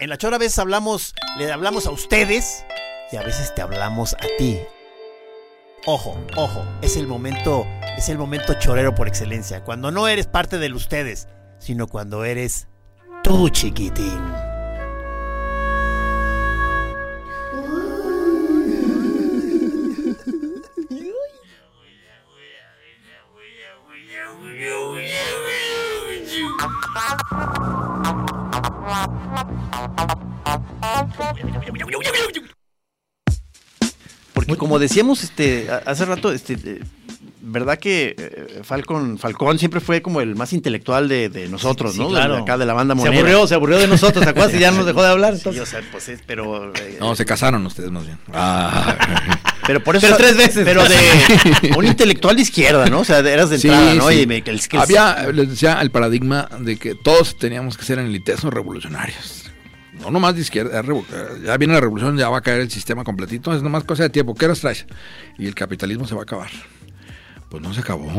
En 0.00 0.10
la 0.10 0.16
chora 0.16 0.36
a 0.36 0.38
veces 0.38 0.58
hablamos, 0.60 1.12
le 1.38 1.50
hablamos 1.50 1.86
a 1.86 1.90
ustedes 1.90 2.64
y 3.10 3.16
a 3.16 3.22
veces 3.22 3.52
te 3.54 3.62
hablamos 3.62 4.14
a 4.14 4.26
ti. 4.38 4.58
Ojo, 5.86 6.18
ojo, 6.36 6.64
es 6.82 6.96
el 6.96 7.06
momento, 7.06 7.66
es 7.96 8.08
el 8.08 8.18
momento 8.18 8.54
chorero 8.54 8.94
por 8.94 9.08
excelencia, 9.08 9.64
cuando 9.64 9.90
no 9.90 10.06
eres 10.08 10.26
parte 10.26 10.58
del 10.58 10.74
ustedes, 10.74 11.28
sino 11.58 11.86
cuando 11.86 12.24
eres 12.24 12.68
tú, 13.22 13.48
chiquitín. 13.48 14.20
Como 34.56 34.78
decíamos 34.78 35.22
este 35.24 35.68
hace 35.84 36.04
rato, 36.04 36.32
este 36.32 36.54
eh, 36.64 36.80
verdad 37.40 37.78
que 37.78 38.14
eh, 38.18 38.60
Falcon 38.62 39.18
Falcón 39.18 39.58
siempre 39.58 39.80
fue 39.80 40.02
como 40.02 40.20
el 40.20 40.36
más 40.36 40.52
intelectual 40.52 41.08
de, 41.08 41.28
de 41.28 41.48
nosotros, 41.48 41.92
Sí, 41.94 41.98
¿no? 41.98 42.06
De- 42.08 42.12
claro. 42.14 42.34
de 42.36 42.42
acá 42.42 42.58
de 42.58 42.66
la 42.66 42.74
banda 42.74 42.94
Se 42.94 42.98
monera. 43.00 43.18
aburrió, 43.18 43.46
se 43.46 43.54
aburrió 43.54 43.78
de 43.78 43.86
nosotros, 43.86 44.24
¿te 44.24 44.30
acuerdas? 44.30 44.54
Y 44.54 44.58
ya 44.58 44.70
nos 44.70 44.86
dejó 44.86 45.02
de 45.02 45.08
hablar. 45.08 45.34
Sí, 45.34 45.38
entonces. 45.40 45.62
o 45.62 45.66
sea, 45.66 45.80
pues 45.92 46.08
es, 46.08 46.20
pero 46.26 46.72
eh, 46.74 46.96
No, 47.00 47.14
se 47.16 47.24
casaron 47.24 47.64
ustedes 47.66 47.90
más 47.90 48.04
bien. 48.06 48.18
Ah. 48.32 48.96
pero 49.66 49.82
por 49.84 49.96
eso 49.96 50.06
Pero 50.06 50.16
tres 50.16 50.36
veces. 50.36 50.64
pero 50.64 50.82
de 50.84 50.96
un 51.76 51.86
intelectual 51.86 52.36
de 52.36 52.42
izquierda, 52.42 52.86
¿no? 52.86 53.00
O 53.00 53.04
sea, 53.04 53.18
eras 53.18 53.50
de 53.50 53.58
Sí, 53.58 53.68
entrada, 53.68 53.94
¿no? 53.94 54.08
sí. 54.08 54.20
Y 54.22 54.26
me- 54.26 54.42
que 54.42 54.50
el- 54.50 54.66
que 54.68 54.76
el- 54.76 54.82
Había, 54.82 55.28
les 55.32 55.50
decía, 55.50 55.80
el 55.80 55.90
paradigma 55.90 56.48
de 56.58 56.76
que 56.76 56.94
todos 56.94 57.36
teníamos 57.38 57.76
que 57.78 57.84
ser 57.84 57.98
en 57.98 58.06
elitesnos 58.06 58.52
revolucionarios. 58.52 59.37
No 60.00 60.10
nomás 60.10 60.34
de 60.34 60.42
izquierda, 60.42 60.82
ya 61.44 61.56
viene 61.56 61.74
la 61.74 61.80
revolución, 61.80 62.16
ya 62.16 62.28
va 62.28 62.38
a 62.38 62.40
caer 62.40 62.60
el 62.60 62.70
sistema 62.70 63.04
completito, 63.04 63.52
es 63.54 63.62
nomás 63.62 63.84
cosa 63.84 64.04
de 64.04 64.10
tiempo. 64.10 64.34
¿Qué 64.34 64.44
horas 64.44 64.60
traes? 64.60 64.86
Y 65.38 65.46
el 65.46 65.54
capitalismo 65.54 66.06
se 66.06 66.14
va 66.14 66.20
a 66.20 66.24
acabar. 66.24 66.50
Pues 67.48 67.62
no 67.62 67.74
se 67.74 67.80
acabó. 67.80 68.10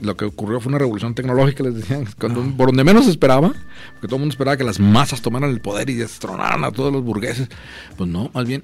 Lo 0.00 0.16
que 0.16 0.24
ocurrió 0.24 0.60
fue 0.60 0.70
una 0.70 0.78
revolución 0.78 1.14
tecnológica, 1.14 1.64
les 1.64 1.74
decía, 1.74 2.00
cuando, 2.20 2.42
por 2.56 2.68
donde 2.68 2.84
menos 2.84 3.04
se 3.04 3.10
esperaba, 3.10 3.48
porque 3.48 4.06
todo 4.06 4.16
el 4.16 4.20
mundo 4.20 4.32
esperaba 4.32 4.56
que 4.56 4.64
las 4.64 4.78
masas 4.78 5.22
tomaran 5.22 5.50
el 5.50 5.60
poder 5.60 5.90
y 5.90 5.94
destronaran 5.94 6.64
a 6.64 6.70
todos 6.70 6.92
los 6.92 7.02
burgueses. 7.02 7.48
Pues 7.96 8.08
no, 8.08 8.30
más 8.32 8.46
bien 8.46 8.62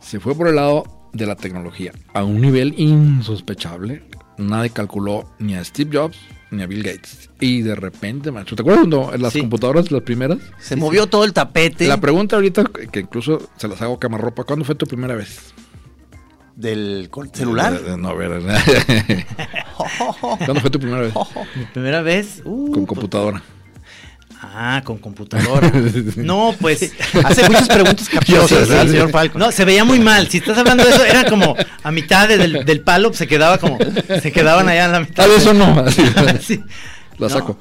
se 0.00 0.20
fue 0.20 0.34
por 0.34 0.48
el 0.48 0.56
lado 0.56 0.84
de 1.12 1.26
la 1.26 1.36
tecnología 1.36 1.92
a 2.12 2.24
un 2.24 2.40
nivel 2.40 2.74
insospechable. 2.78 4.02
Nadie 4.36 4.70
calculó 4.70 5.30
ni 5.38 5.54
a 5.54 5.64
Steve 5.64 5.96
Jobs 5.96 6.18
ni 6.54 6.62
a 6.62 6.66
Bill 6.66 6.82
Gates. 6.82 7.30
Y 7.40 7.62
de 7.62 7.74
repente, 7.74 8.30
macho, 8.30 8.56
¿te 8.56 8.62
acuerdas 8.62 8.86
cuando 8.88 9.12
las 9.18 9.32
Sí. 9.32 9.40
computadoras, 9.40 9.90
las 9.90 10.02
primeras? 10.02 10.38
se 10.58 10.76
movió 10.76 11.06
todo 11.06 11.24
el 11.24 11.32
tapete 11.32 11.86
La 11.86 12.00
pregunta 12.00 12.36
ahorita, 12.36 12.64
que 12.90 13.00
incluso 13.00 13.50
se 13.56 13.68
las 13.68 13.80
hago 13.82 13.98
camarropa, 13.98 14.44
¿cuándo 14.44 14.64
fue 14.64 14.74
tu 14.74 14.86
primera 14.86 15.14
vez? 15.14 15.52
del 16.56 17.10
celular. 17.32 17.80
No, 17.98 18.16
¿verdad? 18.16 18.62
¿Cuándo 20.20 20.60
fue 20.60 20.70
tu 20.70 20.78
primera 20.78 21.00
vez? 21.02 21.12
Mi 21.56 21.64
primera 21.64 22.00
vez. 22.02 22.42
uh, 22.44 22.66
Con 22.70 22.72
pues- 22.72 22.86
computadora. 22.86 23.42
Ah, 24.54 24.82
con 24.84 24.98
computadora. 24.98 25.70
No, 26.16 26.54
pues. 26.60 26.92
Hace 27.24 27.46
muchas 27.48 27.68
preguntas 27.68 28.08
capciosas, 28.12 28.68
¿verdad, 28.68 28.86
señor 28.88 29.10
Falcon? 29.10 29.40
No, 29.40 29.52
se 29.52 29.64
veía 29.64 29.84
muy 29.84 29.98
mal. 30.00 30.28
Si 30.28 30.38
estás 30.38 30.58
hablando 30.58 30.84
de 30.84 30.90
eso, 30.90 31.04
era 31.04 31.24
como 31.28 31.54
a 31.82 31.90
mitad 31.90 32.28
de- 32.28 32.38
del, 32.38 32.64
del 32.64 32.80
palo, 32.80 33.12
se 33.12 33.26
quedaba 33.26 33.58
como. 33.58 33.78
Se 34.22 34.32
quedaban 34.32 34.68
allá 34.68 34.86
en 34.86 34.92
la 34.92 35.00
mitad. 35.00 35.14
Tal 35.14 35.30
vez 35.30 35.38
eso 35.42 35.54
no. 35.54 35.80
así, 35.86 36.02
Sí. 36.40 36.60
La 37.18 37.28
No. 37.28 37.34
saco. 37.34 37.58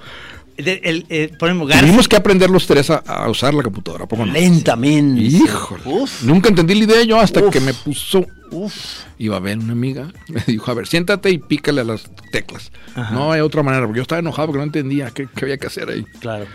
De- 0.58 0.82
el, 0.84 1.05
eh, 1.10 1.32
por 1.39 1.49
ejemplo, 1.49 1.66
Garza- 1.68 1.82
Tuvimos 1.82 2.08
que 2.08 2.16
aprender 2.16 2.49
los 2.49 2.68
tres 2.68 2.89
a, 2.91 2.97
a 2.97 3.28
usar 3.30 3.53
la 3.55 3.64
computadora. 3.64 4.03
¿a 4.05 4.08
poco 4.08 4.26
no? 4.26 4.34
Lentamente. 4.34 5.22
Híjole. 5.22 5.82
Uf. 5.86 6.22
Nunca 6.24 6.49
entendí 6.49 6.76
la 6.76 6.84
idea 6.84 7.03
yo 7.03 7.20
hasta 7.20 7.39
Uf. 7.41 7.51
que 7.51 7.60
me 7.60 7.74
puso. 7.74 8.26
Uf. 8.51 8.74
Iba 9.18 9.38
a 9.38 9.39
ver 9.39 9.58
una 9.58 9.72
amiga. 9.72 10.10
Me 10.28 10.43
dijo, 10.45 10.70
a 10.70 10.76
ver, 10.76 10.86
siéntate 10.88 11.32
y 11.32 11.39
pícale 11.39 11.82
a 11.82 11.84
las 11.84 12.03
teclas. 12.32 12.72
No 13.12 13.32
hay 13.32 13.41
otra 13.41 13.64
manera, 13.64 13.86
porque 13.88 13.97
yo 13.97 14.01
estaba 14.03 14.20
enojado 14.20 14.47
porque 14.49 14.60
no 14.60 14.64
entendía 14.66 15.10
qué, 15.10 15.28
qué 15.36 15.45
había 15.45 15.58
que 15.58 15.66
hacer 15.68 15.89
ahí. 15.89 16.05
Claro. 16.20 16.45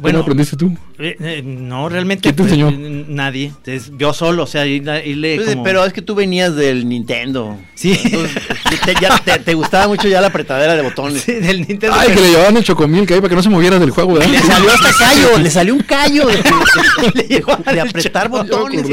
Bueno, 0.00 0.18
Bueno, 0.18 0.20
aprendiste 0.20 0.56
tú? 0.56 0.76
eh, 0.98 1.16
eh, 1.20 1.42
no, 1.44 1.88
realmente. 1.88 2.22
¿Quién 2.22 2.36
te 2.36 2.42
pues, 2.42 2.52
enseñó? 2.52 3.04
nadie. 3.08 3.52
Es 3.66 3.92
yo 3.98 4.12
solo, 4.12 4.42
o 4.44 4.46
sea, 4.46 4.66
irle. 4.66 5.06
irle 5.06 5.36
Pues, 5.36 5.48
como- 5.50 5.62
Pero 5.62 5.84
es 5.84 5.92
que 5.92 6.02
tú 6.02 6.14
venías 6.14 6.54
del 6.56 6.88
Nintendo. 6.88 7.56
Sí. 7.74 7.98
Entonces, 8.04 8.42
te, 8.84 8.94
ya- 9.00 9.18
te- 9.18 9.38
te 9.38 9.54
gustaba 9.54 9.88
mucho 9.88 10.08
ya 10.08 10.20
la 10.20 10.28
apretadera 10.28 10.74
de 10.76 10.82
botones. 10.82 11.22
Sí, 11.22 11.32
del 11.32 11.58
Nintendo. 11.66 11.92
Ay, 11.98 12.08
que 12.12 12.20
le 12.20 12.30
llevaban 12.30 12.56
el 12.56 12.64
chocomil 12.64 13.06
que 13.06 13.14
ahí 13.14 13.20
para 13.20 13.30
que 13.30 13.36
no 13.36 13.42
se 13.42 13.48
moviera 13.50 13.78
del 13.78 13.90
juego, 13.90 14.14
¿verdad? 14.14 14.28
Le 14.28 14.40
salió 14.40 14.70
hasta 14.70 14.92
callo, 14.98 15.38
le 15.38 15.50
salió 15.50 15.74
un 15.74 15.80
callo 15.82 16.26
de, 16.26 16.36
de- 17.14 17.22
de 17.24 17.44
el 17.66 17.78
apretar 17.80 18.28
botones. 18.28 18.86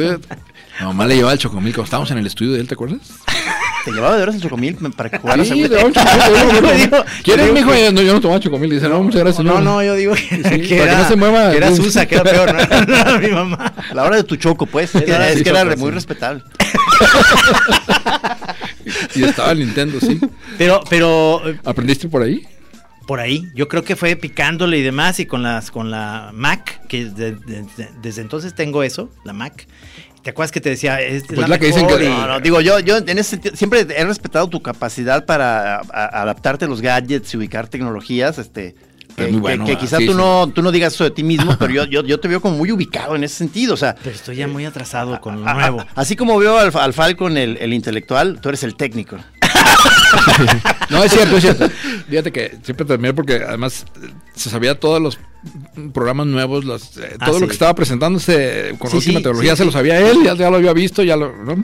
Mamá 0.85 1.05
le 1.07 1.15
llevaba 1.15 1.33
el 1.33 1.39
chocomil 1.39 1.73
cuando 1.73 1.85
estábamos 1.85 2.11
en 2.11 2.17
el 2.19 2.27
estudio 2.27 2.53
de 2.53 2.59
él, 2.61 2.67
¿te 2.67 2.73
acuerdas? 2.75 2.99
Te 3.85 3.93
llevaba 3.93 4.17
de 4.17 4.23
horas 4.23 4.35
el 4.35 4.41
chocomil 4.41 4.75
para 4.97 5.09
que 5.09 5.17
jugaras. 5.17 5.47
Sí, 5.47 5.53
¿Quieres, 7.23 7.53
mijo? 7.53 7.71
que- 7.71 7.89
No, 7.93 8.01
yo 8.01 8.11
no 8.11 8.19
tomaba 8.19 8.37
chocomil. 8.41 8.69
Dice, 8.69 8.89
no, 8.89 9.01
muchas 9.01 9.21
gracias. 9.21 9.45
No, 9.45 9.61
no, 9.61 9.81
yo 9.81 9.95
digo 9.95 10.13
que, 10.13 10.19
Sí, 10.19 10.41
que 10.41 10.41
para 10.43 10.59
que 10.67 10.75
era, 10.83 10.97
no 11.03 11.07
se 11.07 11.15
mueva. 11.15 11.51
que 11.51 11.57
era 11.57 11.73
Susa, 11.73 12.05
que 12.05 12.15
era 12.15 12.23
peor, 12.25 12.53
no 12.53 12.59
era, 12.93 13.11
no 13.13 13.19
mi 13.19 13.29
mamá. 13.29 13.73
A 13.89 13.93
la 13.93 14.03
hora 14.03 14.17
de 14.17 14.25
tu 14.25 14.35
choco, 14.35 14.65
pues. 14.65 14.93
Es 14.93 15.03
que, 15.05 15.11
Era- 15.11 15.29
es 15.29 15.37
sí, 15.37 15.43
que 15.45 15.51
era 15.51 15.63
choco, 15.63 15.77
muy 15.77 15.91
respetable. 15.91 16.43
Y 19.15 19.23
estaba 19.23 19.51
el 19.51 19.59
Nintendo, 19.59 19.99
sí. 20.01 20.19
Pero, 20.57 20.81
pero 20.89 21.47
eh, 21.49 21.57
¿Aprendiste 21.63 22.09
por 22.09 22.23
ahí? 22.23 22.45
por 23.05 23.21
ahí, 23.21 23.47
yo 23.55 23.69
creo 23.69 23.85
que 23.85 23.95
fue 23.95 24.17
picándole 24.17 24.77
y 24.79 24.81
demás, 24.81 25.21
y 25.21 25.25
con 25.25 25.41
las, 25.41 25.71
con 25.71 25.89
la 25.91 26.31
Mac, 26.33 26.81
que 26.89 27.05
de- 27.05 27.31
de- 27.35 27.61
de- 27.77 27.89
desde 28.01 28.21
entonces 28.21 28.53
tengo 28.53 28.83
eso, 28.83 29.09
la 29.23 29.31
Mac. 29.31 29.65
¿Te 30.23 30.31
acuerdas 30.31 30.51
que 30.51 30.59
te 30.61 30.69
decía? 30.69 30.99
Es 31.01 31.23
Pues 31.25 31.47
la 31.47 31.57
que 31.57 31.67
dicen 31.67 31.87
que- 31.87 32.09
No, 32.09 32.27
no, 32.27 32.39
digo, 32.39 32.59
yo, 32.61 32.79
yo 32.79 32.97
en 32.97 33.09
ese 33.17 33.31
sentido, 33.31 33.55
siempre 33.55 33.85
he 33.89 34.03
respetado 34.05 34.47
tu 34.47 34.61
capacidad 34.61 35.25
para 35.25 35.77
a- 35.77 35.81
a- 35.91 36.21
adaptarte 36.23 36.65
a 36.65 36.67
los 36.67 36.81
gadgets 36.81 37.33
y 37.33 37.37
ubicar 37.37 37.67
tecnologías, 37.67 38.37
este, 38.37 38.75
Que, 39.15 39.23
Es 39.25 39.31
muy 39.31 39.37
que- 39.37 39.41
bueno, 39.41 39.65
que 39.65 39.71
ah, 39.71 39.77
quizá 39.79 39.97
sí, 39.97 40.05
tú, 40.05 40.11
sí. 40.11 40.17
No, 40.19 40.47
tú 40.53 40.61
no 40.61 40.71
digas 40.71 40.93
eso 40.93 41.03
de 41.03 41.09
ti 41.09 41.23
mismo, 41.23 41.55
pero 41.57 41.73
yo, 41.73 41.85
yo, 41.85 42.03
yo 42.03 42.19
te 42.19 42.27
veo 42.27 42.39
como 42.39 42.55
muy 42.55 42.71
ubicado 42.71 43.15
en 43.15 43.23
ese 43.23 43.33
sentido. 43.33 43.73
O 43.73 43.77
sea, 43.77 43.95
Pero 43.95 44.15
estoy 44.15 44.35
ya 44.35 44.47
muy 44.47 44.63
atrasado 44.65 45.19
con 45.21 45.41
lo 45.41 45.47
a- 45.47 45.51
a- 45.51 45.53
nuevo. 45.55 45.83
así 45.95 46.15
como 46.15 46.37
veo 46.37 46.59
al, 46.59 46.71
al 46.77 46.93
Falcon, 46.93 47.35
el, 47.35 47.57
el 47.57 47.73
intelectual, 47.73 48.39
tú 48.41 48.49
eres 48.49 48.61
el 48.63 48.75
técnico. 48.75 49.17
No, 50.89 51.03
es 51.03 51.11
cierto, 51.11 51.35
es 51.37 51.41
cierto. 51.43 51.67
Fíjate 52.09 52.31
que 52.31 52.57
siempre 52.63 52.85
terminé 52.85 53.13
porque 53.13 53.35
además 53.45 53.85
eh, 54.01 54.07
se 54.35 54.49
sabía 54.49 54.79
todos 54.79 55.01
los 55.01 55.19
programas 55.93 56.27
nuevos, 56.27 56.65
las, 56.65 56.97
eh, 56.97 57.15
Ah, 57.19 57.25
todo 57.25 57.35
lo 57.35 57.41
sí. 57.41 57.47
que 57.47 57.53
estaba 57.53 57.75
presentándose 57.75 58.75
con 58.79 58.89
Sí, 58.91 58.97
última 58.97 59.19
sí, 59.19 59.23
teología 59.23 59.51
sí, 59.51 59.57
se 59.57 59.63
sí. 59.63 59.65
lo 59.67 59.71
sabía 59.71 59.99
él, 59.99 60.17
ya, 60.23 60.35
ya 60.35 60.49
lo 60.49 60.57
había 60.57 60.73
visto, 60.73 61.03
ya 61.03 61.15
lo... 61.15 61.31
¿no? 61.43 61.63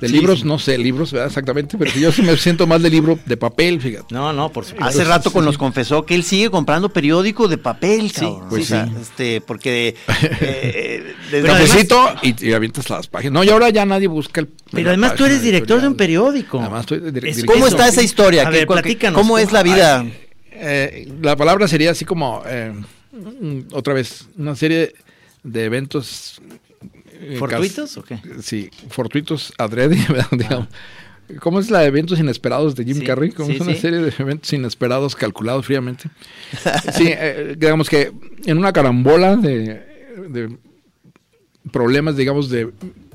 De 0.00 0.08
Sí, 0.08 0.14
libros, 0.14 0.38
sí. 0.40 0.46
no 0.46 0.58
sé, 0.58 0.78
libros, 0.78 1.12
¿verdad? 1.12 1.28
Exactamente, 1.28 1.76
pero 1.76 1.90
yo 1.92 2.10
sí 2.10 2.22
me 2.22 2.34
siento 2.38 2.66
más 2.66 2.80
de 2.82 2.88
libro 2.88 3.18
de 3.26 3.36
papel, 3.36 3.82
fíjate. 3.82 4.14
No, 4.14 4.32
no, 4.32 4.50
por 4.50 4.64
supuesto. 4.64 4.86
Hace 4.88 5.04
rato 5.04 5.30
con 5.30 5.44
nos 5.44 5.58
confesó 5.58 6.06
que 6.06 6.14
él 6.14 6.24
sigue 6.24 6.48
comprando 6.48 6.88
periódico 6.88 7.48
de 7.48 7.58
papel, 7.58 8.10
cabrón. 8.10 8.46
pues 8.48 8.62
O 8.62 8.66
sea, 8.66 8.86
sí. 8.86 8.92
este, 8.98 9.40
porque 9.42 9.94
eh, 10.30 11.14
Cafecito 11.44 12.14
y, 12.22 12.46
y 12.48 12.52
avientas 12.54 12.88
las 12.88 13.08
páginas. 13.08 13.34
No, 13.34 13.44
y 13.44 13.50
ahora 13.50 13.68
ya 13.68 13.84
nadie 13.84 14.06
busca 14.08 14.40
el... 14.40 14.48
Pero 14.72 14.88
además 14.88 15.16
tú 15.16 15.26
eres 15.26 15.42
director 15.42 15.82
de 15.82 15.88
un 15.88 15.96
periódico. 15.96 16.60
Además 16.60 16.80
estoy 16.80 17.00
de- 17.00 17.08
Es- 17.08 17.14
directivo. 17.14 17.52
¿Cómo 17.52 17.66
está 17.66 17.86
esa 17.86 18.02
historia? 18.02 18.48
A 18.48 18.50
¿Qué- 18.50 18.56
ver, 18.56 18.66
cuál- 18.66 18.80
platícanos. 18.80 19.20
¿Cómo 19.20 19.36
es 19.36 19.52
la 19.52 19.62
vida? 19.62 20.06
Eh, 20.52 21.12
la 21.20 21.36
palabra 21.36 21.68
sería 21.68 21.90
así 21.90 22.06
como, 22.06 22.42
eh, 22.46 22.72
otra 23.72 23.94
vez, 23.94 24.28
una 24.36 24.54
serie 24.56 24.94
de 25.42 25.64
eventos. 25.64 26.40
eh, 27.20 27.36
¿Fortuitos 27.38 27.96
o 27.96 28.02
qué? 28.02 28.20
Sí, 28.42 28.70
fortuitos 28.88 29.52
adrede, 29.58 29.96
digamos. 30.32 30.68
¿Cómo 31.38 31.60
es 31.60 31.70
la 31.70 31.80
de 31.80 31.86
eventos 31.86 32.18
inesperados 32.18 32.74
de 32.74 32.84
Jim 32.84 32.98
Sí, 32.98 33.04
Carrey? 33.04 33.30
¿Cómo 33.30 33.48
sí, 33.50 33.54
es 33.54 33.60
una 33.60 33.74
sí. 33.74 33.80
serie 33.80 34.00
de 34.00 34.12
eventos 34.18 34.52
inesperados 34.52 35.14
calculados 35.14 35.64
fríamente? 35.66 36.10
sí, 36.94 37.04
eh, 37.06 37.54
digamos 37.56 37.88
que 37.88 38.10
en 38.46 38.58
una 38.58 38.72
carambola 38.72 39.36
de, 39.36 39.64
de 40.28 40.56
problemas, 41.70 42.16
digamos, 42.16 42.50
de, 42.50 42.72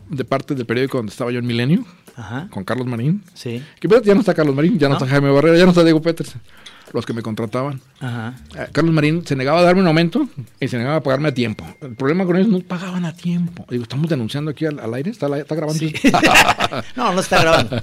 de 0.09 0.23
parte 0.25 0.55
del 0.55 0.65
periódico 0.65 0.97
donde 0.97 1.11
estaba 1.11 1.31
yo 1.31 1.39
en 1.39 1.45
Milenio, 1.45 1.85
Ajá. 2.15 2.47
con 2.51 2.63
Carlos 2.63 2.87
Marín, 2.87 3.21
Sí. 3.33 3.61
que 3.81 3.89
pues, 3.89 4.01
ya 4.03 4.13
no 4.13 4.21
está 4.21 4.33
Carlos 4.33 4.55
Marín, 4.55 4.79
ya 4.79 4.87
no, 4.87 4.93
¿No? 4.93 4.97
está 4.99 5.09
Jaime 5.09 5.29
Barrera, 5.31 5.57
ya 5.57 5.65
no 5.65 5.71
está 5.71 5.83
Diego 5.83 6.01
Peters, 6.01 6.35
los 6.95 7.05
que 7.05 7.13
me 7.13 7.21
contrataban. 7.21 7.81
Ajá. 7.99 8.33
Eh, 8.57 8.67
Carlos 8.71 8.93
Marín 8.93 9.25
se 9.25 9.35
negaba 9.35 9.59
a 9.59 9.63
darme 9.63 9.81
un 9.81 9.87
aumento 9.87 10.27
y 10.59 10.67
se 10.67 10.77
negaba 10.77 10.95
a 10.97 11.03
pagarme 11.03 11.27
a 11.29 11.33
tiempo. 11.33 11.65
El 11.81 11.93
problema 11.95 12.25
con 12.25 12.35
ellos 12.37 12.47
no 12.49 12.59
pagaban 12.61 13.05
a 13.05 13.15
tiempo. 13.15 13.65
Digo, 13.69 13.83
estamos 13.83 14.09
denunciando 14.09 14.49
aquí 14.51 14.65
al, 14.65 14.79
al 14.79 14.93
aire, 14.95 15.11
está, 15.11 15.29
la- 15.29 15.37
está 15.39 15.53
grabando. 15.55 15.85
No, 16.95 17.13
no 17.13 17.19
está 17.19 17.41
grabando. 17.41 17.81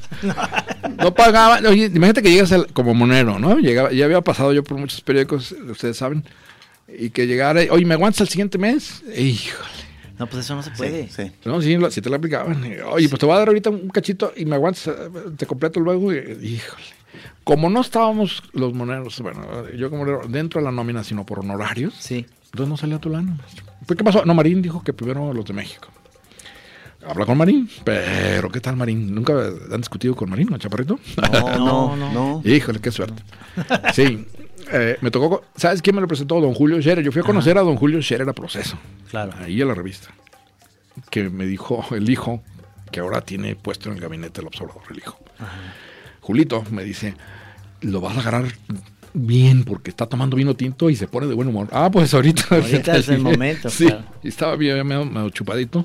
no 0.98 1.14
pagaban. 1.14 1.64
Oye, 1.66 1.84
imagínate 1.86 2.22
que 2.22 2.30
llegas 2.30 2.50
al- 2.52 2.66
como 2.72 2.94
monero, 2.94 3.38
¿no? 3.38 3.58
Llegaba, 3.58 3.92
ya 3.92 4.04
había 4.04 4.20
pasado 4.22 4.52
yo 4.52 4.64
por 4.64 4.78
muchos 4.78 5.00
periódicos, 5.02 5.52
ustedes 5.52 5.96
saben, 5.96 6.24
y 6.88 7.10
que 7.10 7.26
llegara, 7.26 7.60
oye, 7.70 7.84
¿me 7.84 7.94
aguantas 7.94 8.22
el 8.22 8.28
siguiente 8.28 8.58
mes? 8.58 9.02
Híjole. 9.16 9.68
No, 10.18 10.26
pues 10.26 10.44
eso 10.44 10.54
no 10.54 10.62
se 10.62 10.70
puede. 10.72 11.08
Sí, 11.08 11.24
sí. 11.24 11.32
No, 11.44 11.60
sí, 11.60 11.76
lo- 11.76 11.90
sí 11.90 12.00
te 12.00 12.10
la 12.10 12.16
aplicaban. 12.16 12.62
Oye, 12.92 13.08
pues 13.08 13.18
te 13.18 13.26
voy 13.26 13.34
a 13.34 13.38
dar 13.38 13.48
ahorita 13.48 13.70
un 13.70 13.88
cachito 13.88 14.32
y 14.36 14.44
me 14.44 14.54
aguantas, 14.56 14.86
eh, 14.88 14.92
te 15.36 15.46
completo 15.46 15.80
luego. 15.80 16.12
Y, 16.12 16.18
híjole. 16.18 16.84
Como 17.44 17.68
no 17.70 17.80
estábamos 17.80 18.42
los 18.52 18.72
moneros, 18.74 19.20
bueno, 19.20 19.68
yo 19.70 19.90
como 19.90 20.04
monero, 20.04 20.22
dentro 20.28 20.60
de 20.60 20.64
la 20.66 20.70
nómina, 20.72 21.02
sino 21.04 21.26
por 21.26 21.40
honorarios, 21.40 21.94
Sí. 21.98 22.26
entonces 22.46 22.68
no 22.68 22.76
salía 22.76 22.98
tu 22.98 23.08
lana. 23.08 23.34
maestro. 23.40 23.64
Pues, 23.86 23.96
¿Qué 23.98 24.04
pasó? 24.04 24.24
No, 24.24 24.34
Marín 24.34 24.62
dijo 24.62 24.82
que 24.84 24.92
primero 24.92 25.32
los 25.32 25.44
de 25.44 25.52
México. 25.52 25.88
Habla 27.04 27.26
con 27.26 27.36
Marín, 27.36 27.68
pero 27.82 28.48
¿qué 28.52 28.60
tal 28.60 28.76
Marín? 28.76 29.12
¿Nunca 29.12 29.32
han 29.72 29.80
discutido 29.80 30.14
con 30.14 30.30
Marín, 30.30 30.46
no, 30.48 30.56
chaparrito? 30.58 31.00
No, 31.32 31.58
no, 31.58 31.96
no. 31.96 32.12
no. 32.12 32.42
Híjole, 32.44 32.78
qué 32.80 32.92
suerte. 32.92 33.24
Sí, 33.92 34.24
eh, 34.70 34.98
me 35.00 35.10
tocó, 35.10 35.42
¿sabes 35.56 35.82
quién 35.82 35.96
me 35.96 36.00
lo 36.02 36.06
presentó? 36.06 36.40
Don 36.40 36.54
Julio 36.54 36.80
Scherer. 36.80 37.04
Yo 37.04 37.10
fui 37.10 37.22
a 37.22 37.24
conocer 37.24 37.58
a 37.58 37.62
don 37.62 37.74
Julio 37.76 38.00
Scherer 38.00 38.28
a 38.28 38.32
proceso. 38.32 38.78
Claro. 39.10 39.32
Ahí 39.40 39.60
en 39.60 39.66
la 39.66 39.74
revista. 39.74 40.10
Que 41.10 41.28
me 41.28 41.44
dijo 41.44 41.84
el 41.90 42.08
hijo, 42.08 42.40
que 42.92 43.00
ahora 43.00 43.20
tiene 43.22 43.56
puesto 43.56 43.88
en 43.88 43.96
el 43.96 44.00
gabinete 44.00 44.40
del 44.40 44.46
observador, 44.46 44.82
el 44.90 44.98
hijo. 44.98 45.18
Julito 46.22 46.64
me 46.70 46.82
dice, 46.84 47.14
lo 47.82 48.00
vas 48.00 48.16
a 48.16 48.20
agarrar 48.20 48.46
bien 49.12 49.64
porque 49.64 49.90
está 49.90 50.06
tomando 50.06 50.36
vino 50.36 50.54
tinto 50.56 50.88
y 50.88 50.96
se 50.96 51.06
pone 51.06 51.26
de 51.26 51.34
buen 51.34 51.48
humor. 51.48 51.68
Ah, 51.72 51.90
pues 51.92 52.14
ahorita. 52.14 52.42
Ahorita 52.50 52.96
es 52.96 53.08
el 53.10 53.18
momento, 53.20 53.68
Sí, 53.68 53.84
claro. 53.86 54.04
y 54.22 54.28
estaba 54.28 54.56
bien 54.56 54.86
medio, 54.86 55.04
medio 55.04 55.28
chupadito 55.28 55.84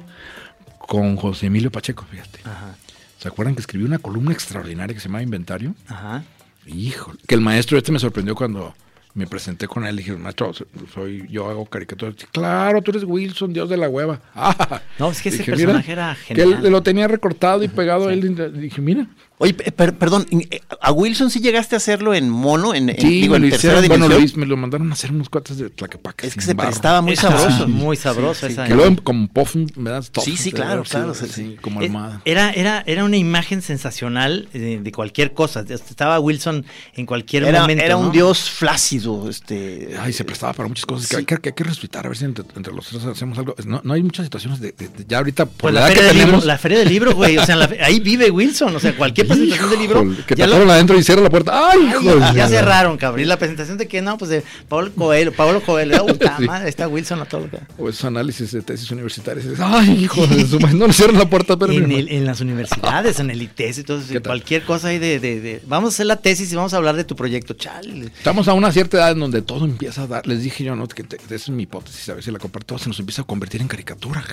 con 0.79 1.17
José 1.17 1.47
Emilio 1.47 1.69
Pacheco, 1.71 2.05
fíjate. 2.09 2.39
Ajá. 2.45 2.75
¿Se 3.17 3.27
acuerdan 3.27 3.55
que 3.55 3.61
escribió 3.61 3.85
una 3.87 3.97
columna 3.99 4.31
extraordinaria 4.31 4.93
que 4.93 4.99
se 5.01 5.09
llama 5.09 5.21
Inventario? 5.23 5.75
Ajá. 5.87 6.23
Híjole, 6.65 7.19
que 7.27 7.35
el 7.35 7.41
maestro 7.41 7.77
este 7.77 7.91
me 7.91 7.99
sorprendió 7.99 8.35
cuando 8.35 8.73
me 9.15 9.25
presenté 9.25 9.67
con 9.67 9.85
él. 9.85 9.95
Dije, 9.97 10.13
maestro, 10.15 10.51
soy, 10.93 11.25
yo 11.29 11.49
hago 11.49 11.65
caricaturas. 11.65 12.15
Claro, 12.31 12.81
tú 12.83 12.91
eres 12.91 13.03
Wilson, 13.03 13.51
dios 13.53 13.67
de 13.69 13.75
la 13.77 13.89
hueva. 13.89 14.21
Ah, 14.35 14.81
No, 14.99 15.09
es 15.09 15.21
que 15.21 15.29
ese 15.29 15.43
personaje 15.43 15.91
era 15.91 16.15
Que 16.27 16.35
genial. 16.35 16.65
él 16.65 16.71
lo 16.71 16.83
tenía 16.83 17.07
recortado 17.07 17.63
y 17.63 17.67
pegado 17.67 18.07
a 18.09 18.13
él. 18.13 18.25
y 18.55 18.59
Dije, 18.61 18.79
mira. 18.81 19.07
Oye, 19.39 19.53
pe- 19.53 19.71
per- 19.71 19.95
perdón, 19.95 20.25
eh, 20.31 20.61
¿a 20.81 20.91
Wilson 20.91 21.29
sí 21.29 21.39
llegaste 21.41 21.75
a 21.75 21.77
hacerlo 21.77 22.15
en 22.15 22.27
mono? 22.27 22.73
En, 22.73 22.89
en- 22.89 22.99
Sí, 22.99 23.21
digo, 23.21 23.33
me 23.33 23.37
en 23.37 23.43
lo 23.43 23.49
tercera 23.51 23.79
hicieron, 23.81 23.99
bueno, 24.09 24.19
hice- 24.19 24.35
me 24.35 24.47
lo 24.47 24.57
mandaron 24.57 24.89
a 24.89 24.93
hacer 24.93 25.11
unos 25.11 25.29
cuates 25.29 25.57
de 25.59 25.69
Tlaquepaque. 25.69 26.25
Es 26.25 26.33
que 26.33 26.41
se 26.41 26.55
barro. 26.55 26.69
prestaba 26.71 27.01
muy 27.01 27.15
sabroso. 27.15 27.67
Muy 27.67 27.95
sabroso 27.97 28.47
esa. 28.47 28.65
Que 28.65 28.73
luego 28.73 28.95
como 29.03 29.27
puff, 29.27 29.55
me 29.75 29.91
das 29.91 30.09
top. 30.09 30.23
Sí, 30.23 30.37
sí, 30.37 30.51
claro, 30.51 30.81
claro, 30.83 31.13
sí, 31.13 31.27
sí. 31.31 31.55
como 31.61 31.81
Eh, 31.81 31.85
almohada. 31.85 32.21
Era, 32.25 32.49
era, 32.51 32.83
era 32.87 33.03
una 33.03 33.17
imagen 33.17 33.61
sensacional 33.61 34.49
de, 34.53 34.79
de 34.79 34.91
cualquier 34.91 35.33
cosa. 35.33 35.63
Estaba 35.69 36.19
Wilson 36.19 36.65
en 36.95 37.05
cualquier 37.05 37.43
Era, 37.43 37.61
momento. 37.61 37.83
era 37.83 37.93
¿no? 37.93 37.99
un 38.01 38.11
dios 38.11 38.49
flácido, 38.49 39.29
este... 39.29 39.95
Ay, 39.99 40.13
se 40.13 40.23
prestaba 40.23 40.53
para 40.53 40.67
muchas 40.67 40.87
cosas. 40.87 41.07
Sí. 41.09 41.09
Que, 41.11 41.17
hay 41.17 41.25
que, 41.25 41.37
que 41.37 41.49
hay 41.49 41.53
que 41.53 41.63
respetar, 41.63 42.05
a 42.07 42.09
ver 42.09 42.17
si 42.17 42.25
entre, 42.25 42.43
entre 42.55 42.73
los 42.73 42.87
tres 42.87 43.03
hacemos 43.05 43.37
algo. 43.37 43.53
No, 43.67 43.81
no 43.83 43.93
hay 43.93 44.01
muchas 44.01 44.25
situaciones 44.25 44.59
de, 44.59 44.71
de- 44.71 44.87
de- 44.87 45.05
ya 45.07 45.19
ahorita 45.19 45.45
por 45.45 45.55
Pues 45.57 45.73
la 45.75 45.81
la 45.81 45.87
edad 45.87 45.95
feria, 45.95 46.01
que 46.01 46.07
del 46.07 46.17
libro, 46.17 46.31
tenemos. 46.31 46.45
la 46.45 46.57
feria 46.57 46.79
del 46.79 46.89
libro, 46.89 47.13
güey. 47.13 47.37
O 47.37 47.45
sea, 47.45 47.55
la 47.55 47.69
ahí 47.81 47.99
vive 47.99 48.31
Wilson. 48.31 48.75
O 48.75 48.79
sea, 48.79 48.95
cualquier 48.97 49.26
presentación 49.27 49.69
del 49.69 49.79
libro. 49.79 50.15
Que 50.25 50.35
te 50.35 50.39
ya 50.41 50.47
lo- 50.47 50.55
adentro 50.71 50.97
y 50.97 51.03
cierra 51.03 51.21
la 51.21 51.29
puerta. 51.29 51.69
¡Ay, 51.71 51.79
Ay, 52.21 52.35
ya 52.35 52.47
cerraron, 52.47 52.97
cabrón. 52.97 53.21
Y 53.21 53.25
la 53.25 53.37
presentación 53.37 53.77
de 53.77 53.87
que 53.87 54.01
no, 54.01 54.17
pues 54.17 54.29
de 54.29 54.43
Pablo 54.67 54.91
Coelho. 54.95 55.31
Pablo 55.33 55.61
Coelho. 55.61 56.05
Oh, 56.05 56.07
Sí. 56.37 56.45
madre, 56.45 56.69
está 56.69 56.87
Wilson 56.87 57.21
a 57.21 57.25
todo 57.25 57.41
lo 57.41 57.49
que. 57.49 57.57
O 57.77 57.89
esos 57.89 58.05
análisis 58.05 58.51
de 58.51 58.61
tesis 58.61 58.89
universitarias. 58.91 59.45
¡Ay, 59.59 60.03
hijo 60.03 60.25
de 60.27 60.45
su 60.45 60.59
madre! 60.59 60.75
No 60.75 60.87
le 60.87 60.93
cierran 60.93 61.17
la 61.17 61.29
puerta, 61.29 61.57
pero. 61.57 61.73
En, 61.73 61.91
el- 61.91 62.09
en 62.09 62.25
las 62.25 62.41
universidades, 62.41 63.19
en 63.19 63.29
el 63.31 63.41
ITES 63.41 63.79
y 63.79 63.83
todo 63.83 63.99
eso. 63.99 64.07
¿Qué 64.09 64.19
tal? 64.19 64.31
Cualquier 64.31 64.63
cosa 64.63 64.89
ahí 64.89 64.99
de, 64.99 65.19
de, 65.19 65.39
de- 65.41 65.61
Vamos 65.67 65.93
a 65.93 65.95
hacer 65.95 66.05
la 66.05 66.17
tesis 66.17 66.51
y 66.51 66.55
vamos 66.55 66.73
a 66.73 66.77
hablar 66.77 66.95
de 66.95 67.03
tu 67.03 67.15
proyecto. 67.15 67.53
Chale. 67.53 68.05
Estamos 68.05 68.47
a 68.47 68.53
una 68.53 68.71
cierta 68.71 68.97
edad 68.97 69.11
en 69.11 69.19
donde 69.19 69.41
todo 69.41 69.65
empieza 69.65 70.03
a 70.03 70.07
dar. 70.07 70.27
Les 70.27 70.41
dije 70.43 70.63
yo, 70.63 70.75
¿no? 70.75 70.87
Que 70.87 71.03
te- 71.03 71.17
esa 71.17 71.35
es 71.35 71.49
mi 71.49 71.63
hipótesis, 71.63 72.07
a 72.09 72.13
ver 72.15 72.23
si 72.23 72.31
la 72.31 72.39
comparto. 72.39 72.77
Se 72.77 72.87
nos 72.89 72.99
empieza 72.99 73.21
a 73.23 73.25
convertir 73.25 73.61
en 73.61 73.67
caricatura. 73.67 74.23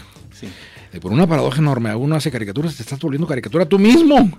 Y 0.92 0.98
por 1.00 1.12
una 1.12 1.26
paradoja 1.26 1.58
enorme, 1.58 1.94
uno 1.94 2.14
hace 2.16 2.30
caricaturas, 2.30 2.76
te 2.76 2.82
estás 2.82 2.98
volviendo 3.00 3.26
caricatura 3.26 3.66
tú 3.66 3.78
mismo. 3.78 4.38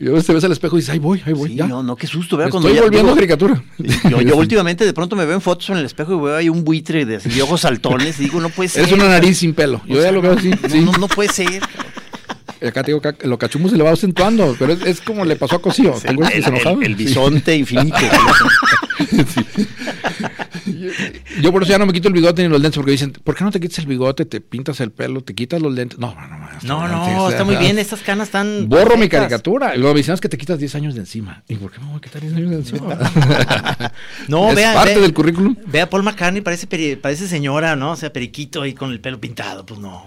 Y 0.00 0.04
luego 0.04 0.22
te 0.22 0.32
ves 0.32 0.42
al 0.44 0.52
espejo 0.52 0.76
y 0.78 0.80
dices, 0.80 0.94
ahí 0.94 0.98
voy, 0.98 1.22
ahí 1.26 1.34
voy, 1.34 1.50
Sí, 1.50 1.56
ya. 1.56 1.66
no, 1.66 1.82
no, 1.82 1.94
qué 1.94 2.06
susto, 2.06 2.38
¿verdad? 2.38 2.50
Cuando 2.50 2.68
estoy 2.70 2.76
ya- 2.78 2.84
volviendo 2.84 3.08
digo, 3.08 3.16
caricatura. 3.16 3.62
Yo, 4.10 4.22
yo 4.22 4.36
últimamente 4.38 4.86
de 4.86 4.94
pronto 4.94 5.14
me 5.14 5.26
veo 5.26 5.34
en 5.34 5.42
fotos 5.42 5.68
en 5.70 5.76
el 5.76 5.84
espejo 5.84 6.14
y 6.14 6.24
veo 6.24 6.36
ahí 6.36 6.48
un 6.48 6.64
buitre 6.64 7.04
de, 7.04 7.18
ojos 7.42 7.60
saltones 7.60 8.18
y 8.18 8.24
digo, 8.24 8.40
no 8.40 8.48
puede 8.48 8.70
ser. 8.70 8.84
Es 8.86 8.92
una 8.92 9.08
nariz 9.08 9.36
sin 9.38 9.52
pelo. 9.52 9.82
Yo 9.86 9.98
O 9.98 10.02
ya 10.02 10.10
lo 10.10 10.22
veo 10.22 10.32
así. 10.32 10.48
No, 10.50 10.68
sí. 10.70 10.80
no, 10.80 10.92
no 10.92 11.06
puede 11.06 11.28
ser. 11.30 11.60
Acá 12.66 12.82
te 12.82 12.92
digo, 12.92 13.02
lo 13.24 13.38
cachumo 13.38 13.68
se 13.68 13.76
le 13.76 13.82
va 13.82 13.90
acentuando, 13.90 14.56
pero 14.58 14.72
es, 14.72 14.82
es 14.86 15.00
como 15.02 15.24
le 15.26 15.36
pasó 15.36 15.56
a 15.56 15.62
Cosío. 15.62 15.92
¿Te 15.92 16.10
acuerdas 16.10 16.32
que 16.32 16.38
El, 16.38 16.44
el- 16.66 16.82
el 16.82 16.96
Sí. 16.96 17.04
bisonte 17.04 17.56
infinito. 17.56 17.96
Yo 21.40 21.52
por 21.52 21.62
eso 21.62 21.72
ya 21.72 21.78
no 21.78 21.86
me 21.86 21.92
quito 21.92 22.08
el 22.08 22.14
bigote 22.14 22.42
ni 22.42 22.48
los 22.48 22.60
lentes, 22.60 22.76
porque 22.76 22.92
dicen, 22.92 23.12
¿por 23.12 23.34
qué 23.34 23.44
no 23.44 23.50
te 23.50 23.60
quitas 23.60 23.78
el 23.78 23.86
bigote, 23.86 24.24
te 24.26 24.40
pintas 24.40 24.80
el 24.80 24.90
pelo, 24.92 25.22
te 25.22 25.34
quitas 25.34 25.60
los 25.60 25.72
lentes? 25.72 25.98
No, 25.98 26.14
no, 26.14 26.28
no. 26.28 26.40
No, 26.62 26.86
no, 26.88 27.30
está 27.30 27.44
muy 27.44 27.56
bien. 27.56 27.78
Estas 27.78 28.00
canas 28.00 28.28
están. 28.28 28.68
Borro 28.68 28.96
mi 28.96 29.08
caricatura. 29.08 29.72
Me 29.76 29.94
dicen, 29.94 30.14
es 30.14 30.20
que 30.20 30.28
te 30.28 30.36
quitas 30.36 30.58
10 30.58 30.74
años 30.74 30.94
de 30.94 31.00
encima. 31.00 31.42
¿Y 31.48 31.56
por 31.56 31.70
qué 31.72 31.80
me 31.80 31.86
voy 31.86 31.96
a 31.96 32.00
quitar 32.00 32.20
10 32.20 32.34
años 32.34 32.50
de 32.50 32.56
encima? 32.56 32.98
No, 34.28 34.48
es 34.50 34.54
vea, 34.56 34.74
parte 34.74 35.00
del 35.00 35.14
currículum. 35.14 35.56
Ve 35.66 35.80
a 35.80 35.88
Paul 35.88 36.02
McCartney, 36.02 36.42
parece, 36.42 36.68
peri- 36.68 36.96
parece 37.00 37.26
señora, 37.28 37.76
¿no? 37.76 37.92
O 37.92 37.96
sea, 37.96 38.12
periquito 38.12 38.62
ahí 38.62 38.74
con 38.74 38.90
el 38.90 39.00
pelo 39.00 39.20
pintado. 39.20 39.64
Pues 39.64 39.80
no. 39.80 40.04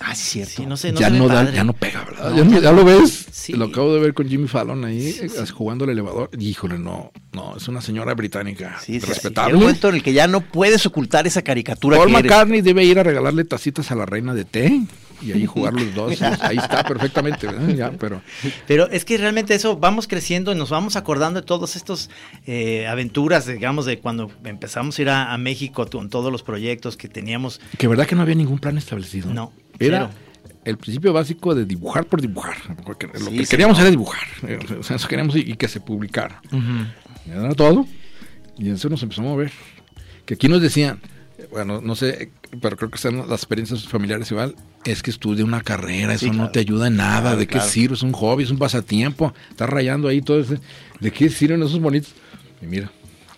Ah, 0.00 0.14
sí, 0.14 0.32
cierto. 0.32 0.52
Sí, 0.56 0.66
no 0.66 0.76
sé, 0.76 0.92
no 0.92 1.00
ya 1.00 1.08
no 1.08 1.26
da, 1.26 1.50
ya 1.50 1.64
no 1.64 1.72
pega, 1.72 2.04
¿verdad? 2.04 2.32
No, 2.32 2.60
ya, 2.60 2.72
lo 2.72 2.84
ves. 2.84 3.26
Sí. 3.30 3.54
Lo 3.54 3.66
acabo 3.66 3.94
de 3.94 4.00
ver 4.00 4.14
con 4.14 4.28
Jimmy 4.28 4.46
Fallon 4.46 4.84
ahí 4.84 5.16
eh, 5.20 5.28
jugando 5.54 5.84
el 5.84 5.90
elevador. 5.90 6.30
Híjole, 6.38 6.78
no, 6.78 7.12
no, 7.32 7.56
es 7.56 7.66
una 7.68 7.80
señora 7.80 8.14
británica 8.14 8.78
Sí, 8.84 8.98
respetable. 8.98 9.54
Un 9.54 9.60
momento 9.60 9.88
en 9.88 9.96
el 9.96 10.02
que 10.02 10.12
ya 10.12 10.26
no 10.26 10.42
puedes 10.42 10.84
ocultar 10.84 11.26
esa 11.26 11.42
caricatura 11.42 11.96
Paul 11.96 12.10
que 12.10 12.18
eres. 12.18 12.30
McCartney 12.30 12.60
debe 12.60 12.84
ir 12.84 12.98
a 12.98 13.02
regalarle 13.02 13.44
tacitas 13.44 13.90
a 13.90 13.94
la 13.94 14.04
reina 14.04 14.34
de 14.34 14.44
té 14.44 14.80
y 15.22 15.32
ahí 15.32 15.46
jugar 15.46 15.72
los 15.74 15.94
dos. 15.94 16.20
ahí 16.40 16.56
está 16.58 16.84
perfectamente, 16.84 17.46
¿verdad? 17.46 17.68
Ya, 17.68 17.90
pero 17.92 18.22
Pero 18.66 18.88
es 18.90 19.04
que 19.04 19.16
realmente 19.18 19.54
eso, 19.54 19.76
vamos 19.76 20.06
creciendo 20.06 20.52
y 20.52 20.56
nos 20.56 20.70
vamos 20.70 20.96
acordando 20.96 21.40
de 21.40 21.46
todas 21.46 21.76
estas 21.76 22.10
eh, 22.46 22.86
aventuras, 22.86 23.46
digamos, 23.46 23.86
de 23.86 23.98
cuando 23.98 24.30
empezamos 24.44 24.98
a 24.98 25.02
ir 25.02 25.08
a, 25.10 25.32
a 25.32 25.38
México 25.38 25.86
con 25.90 26.10
todos 26.10 26.30
los 26.32 26.42
proyectos 26.42 26.96
que 26.96 27.08
teníamos. 27.08 27.60
que 27.78 27.88
verdad 27.88 28.06
que 28.06 28.14
no 28.14 28.22
había 28.22 28.34
ningún 28.34 28.58
plan 28.58 28.76
establecido. 28.78 29.32
No, 29.32 29.52
Era 29.78 30.10
cero. 30.10 30.54
el 30.64 30.76
principio 30.78 31.12
básico 31.12 31.54
de 31.54 31.64
dibujar 31.64 32.04
por 32.06 32.20
dibujar. 32.20 32.56
Porque 32.84 33.06
lo 33.06 33.18
Sí, 33.18 33.38
que 33.38 33.44
sí, 33.46 33.50
queríamos 33.50 33.76
no. 33.78 33.82
era 33.82 33.90
dibujar. 33.90 34.22
eh, 34.46 34.58
O 34.78 34.82
sea, 34.82 34.96
eso 34.96 35.08
queríamos 35.08 35.36
y, 35.36 35.40
y 35.40 35.54
que 35.56 35.68
se 35.68 35.80
publicara. 35.80 36.40
Era 37.28 37.54
todo. 37.54 37.86
Y 38.58 38.70
eso 38.70 38.88
nos 38.88 39.02
empezó 39.02 39.20
a 39.22 39.24
mover. 39.24 39.52
Que 40.24 40.34
aquí 40.34 40.48
nos 40.48 40.60
decían, 40.62 41.00
bueno, 41.50 41.80
no 41.80 41.94
sé, 41.96 42.30
pero 42.60 42.76
creo 42.76 42.90
que 42.90 42.96
están 42.96 43.16
las 43.28 43.40
experiencias 43.40 43.86
familiares 43.88 44.30
igual, 44.30 44.54
es 44.84 45.02
que 45.02 45.10
estudia 45.10 45.44
una 45.44 45.60
carrera, 45.62 46.14
eso 46.14 46.32
no 46.32 46.50
te 46.50 46.60
ayuda 46.60 46.86
en 46.88 46.96
nada, 46.96 47.20
Claro, 47.22 47.36
¿de 47.38 47.46
qué 47.46 47.54
claro. 47.54 47.68
sirve? 47.68 47.94
Es 47.94 48.02
un 48.02 48.12
hobby, 48.12 48.44
es 48.44 48.50
un 48.50 48.58
pasatiempo, 48.58 49.34
estás 49.50 49.68
rayando 49.68 50.08
ahí 50.08 50.20
todo 50.22 50.40
ese, 50.40 50.58
¿de 51.00 51.10
qué 51.10 51.28
sirven 51.28 51.62
esos 51.62 51.80
bonitos? 51.80 52.10
Y 52.62 52.66
mira, 52.66 52.90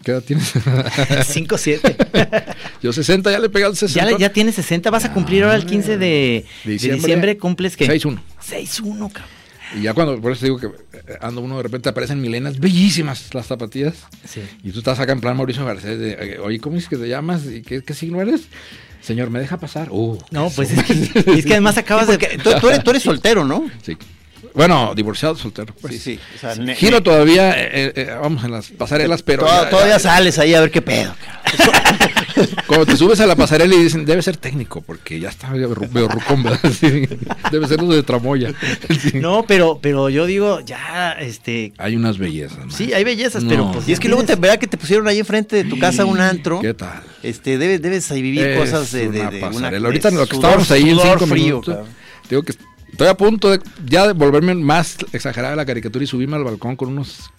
¿qué 0.04 0.10
edad 0.12 0.22
tienes? 0.22 0.52
5, 1.26 1.58
7. 1.58 1.96
Yo 2.82 2.92
60, 2.92 3.30
ya 3.30 3.38
le 3.38 3.48
pegué 3.48 3.64
al 3.64 3.76
60. 3.76 4.10
ya, 4.12 4.18
ya 4.18 4.32
tienes 4.32 4.54
60, 4.56 4.90
vas 4.90 5.04
a 5.04 5.12
cumplir 5.12 5.44
ahora 5.44 5.56
el 5.56 5.66
15 5.66 5.98
de, 5.98 6.44
de 6.64 6.70
Diciembre. 6.70 7.00
diciembre, 7.00 7.38
cumples 7.38 7.76
que 7.76 7.86
6-1. 7.86 8.20
6-1, 8.46 9.12
cabrón. 9.12 9.37
Y 9.76 9.82
ya 9.82 9.92
cuando, 9.94 10.20
por 10.20 10.32
eso 10.32 10.44
digo 10.46 10.58
que 10.58 10.66
eh, 10.66 11.18
ando 11.20 11.40
uno 11.40 11.56
de 11.58 11.62
repente 11.62 11.88
aparecen 11.88 12.20
milenas 12.20 12.58
bellísimas 12.58 13.34
las 13.34 13.46
zapatillas. 13.46 13.94
Sí. 14.26 14.40
Y 14.64 14.70
tú 14.72 14.78
estás 14.78 14.98
acá 15.00 15.12
en 15.12 15.20
plan 15.20 15.36
Mauricio 15.36 15.64
Garcés 15.64 15.98
de, 15.98 16.12
eh, 16.12 16.38
oye, 16.38 16.58
¿cómo 16.60 16.76
es 16.76 16.88
que 16.88 16.96
te 16.96 17.08
llamas? 17.08 17.42
¿Y 17.46 17.62
qué, 17.62 17.82
qué 17.82 17.94
signo 17.94 18.20
eres? 18.22 18.42
Señor, 19.02 19.30
¿me 19.30 19.38
deja 19.40 19.58
pasar? 19.58 19.88
Uh, 19.90 20.18
No, 20.30 20.50
pues 20.50 20.70
es 20.72 20.82
que, 20.84 21.32
es 21.32 21.44
que 21.46 21.52
además 21.52 21.76
acabas 21.78 22.06
de... 22.08 22.18
Tú, 22.18 22.50
tú 22.60 22.68
eres, 22.68 22.82
tú 22.82 22.90
eres 22.90 23.02
soltero, 23.02 23.44
¿no? 23.44 23.70
Sí. 23.82 23.96
Bueno, 24.54 24.92
divorciado, 24.94 25.36
soltero. 25.36 25.74
pues. 25.80 25.94
Sí, 25.94 25.98
sí. 26.16 26.20
O 26.34 26.38
sea, 26.38 26.54
ne- 26.56 26.74
Giro 26.74 27.02
todavía, 27.02 27.52
eh, 27.60 27.92
eh, 27.94 28.16
vamos 28.20 28.42
en 28.44 28.50
las 28.52 28.68
pasarelas, 28.70 29.22
pero... 29.22 29.46
Ya- 29.46 29.68
todavía 29.68 29.94
ya- 29.94 29.98
sales 30.00 30.38
ahí 30.38 30.54
a 30.54 30.60
ver 30.60 30.70
qué 30.70 30.80
pedo. 30.82 31.14
Cuando 32.66 32.86
te 32.86 32.96
subes 32.96 33.20
a 33.20 33.26
la 33.26 33.36
pasarela 33.36 33.74
y 33.74 33.82
dicen, 33.84 34.04
debe 34.04 34.22
ser 34.22 34.36
técnico, 34.36 34.80
porque 34.82 35.18
ya 35.20 35.28
está 35.28 35.50
medio 35.50 35.74
ru- 35.74 35.90
medio 35.90 36.08
rucón. 36.08 36.44
Sí. 36.72 37.08
Debe 37.50 37.66
ser 37.66 37.80
los 37.82 37.94
de 37.94 38.02
Tramoya. 38.02 38.52
Sí. 39.00 39.12
No, 39.20 39.44
pero, 39.46 39.78
pero 39.82 40.08
yo 40.08 40.26
digo, 40.26 40.60
ya, 40.60 41.12
este... 41.12 41.72
Hay 41.78 41.96
unas 41.96 42.18
bellezas. 42.18 42.66
¿no? 42.66 42.70
Sí, 42.70 42.92
hay 42.92 43.04
bellezas, 43.04 43.42
No. 43.42 43.48
pero 43.50 43.72
pues... 43.72 43.88
Y 43.88 43.92
es 43.92 44.00
que 44.00 44.08
luego 44.08 44.24
te 44.24 44.36
verá 44.36 44.56
que 44.58 44.66
te 44.66 44.76
pusieron 44.76 45.06
ahí 45.08 45.18
enfrente 45.18 45.56
de 45.56 45.64
tu 45.64 45.78
casa 45.78 46.04
un 46.04 46.20
antro. 46.20 46.60
¿Qué 46.60 46.74
tal? 46.74 47.02
Este, 47.22 47.58
debes, 47.58 47.82
debes 47.82 48.10
ahí 48.10 48.22
vivir 48.22 48.46
Es 48.46 48.58
cosas 48.60 48.92
de, 48.92 49.08
una 49.08 49.30
de 49.30 49.40
pasarela. 49.40 49.78
de 49.80 49.86
Ahorita 49.86 50.10
lo 50.10 50.18
que 50.26 50.34
sudor- 50.34 50.34
estábamos 50.36 50.70
ahí 50.70 50.90
en 50.90 50.98
cinco 50.98 51.26
frío, 51.26 51.44
minutos, 51.44 51.76
digo 52.30 52.42
que 52.42 52.52
estoy 52.92 53.08
a 53.08 53.14
punto 53.16 53.50
de 53.50 53.60
ya 53.86 54.06
de 54.06 54.12
volverme 54.12 54.54
más 54.54 54.96
exagerada 55.12 55.56
la 55.56 55.66
caricatura 55.66 56.04
y 56.04 56.06
subirme 56.06 56.36
al 56.36 56.44
balcón 56.44 56.76
con 56.76 56.88
unos 56.90 57.30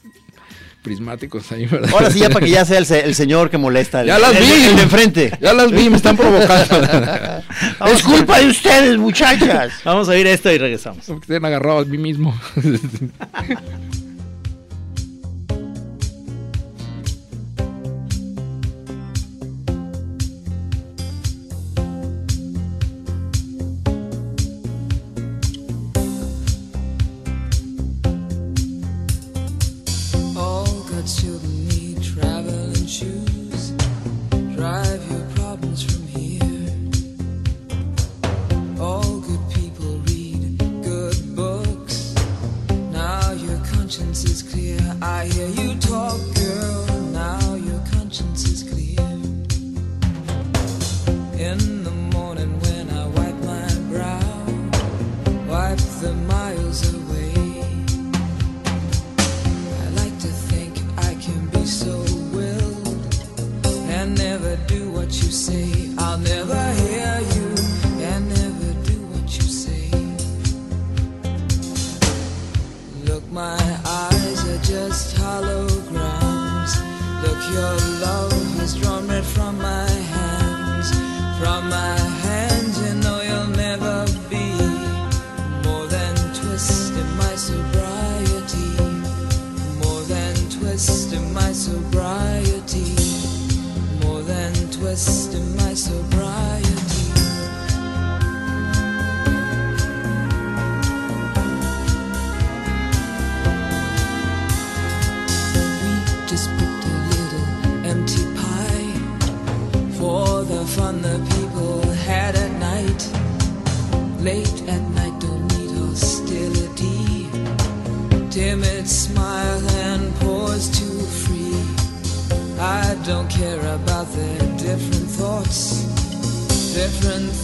prismáticos 0.82 1.52
ahí, 1.52 1.66
¿verdad? 1.66 1.90
Ahora 1.94 2.10
sí, 2.10 2.20
ya 2.20 2.30
para 2.30 2.46
que 2.46 2.52
ya 2.52 2.64
sea 2.66 2.78
el, 2.78 2.86
se- 2.86 3.04
el 3.06 3.14
señor 3.16 3.50
que 3.50 3.58
molesta. 3.58 4.02
el- 4.02 4.08
Ya 4.08 4.20
las 4.20 4.36
el- 4.36 4.44
vi. 4.44 4.52
El 4.70 4.76
de 4.78 4.82
enfrente. 4.84 5.38
Ya 5.42 5.54
las 5.54 5.72
vi, 5.72 5.90
me 5.90 5.98
están 5.98 6.16
provocando. 6.16 6.82
es 7.94 8.02
culpa 8.04 8.40
de 8.40 8.48
ustedes, 8.48 8.98
muchachas. 8.98 9.74
Vamos 9.84 10.08
a 10.08 10.12
oír 10.12 10.28
esto 10.28 10.52
y 10.52 10.58
regresamos. 10.58 11.06
Como 11.06 11.20
que 11.20 11.28
Tienen 11.28 11.46
agarrado 11.46 11.80
a 11.80 11.86
mí 11.86 11.98
mismo. 11.98 12.40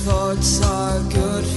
thoughts 0.06 0.62
are 0.62 0.99
good 1.10 1.55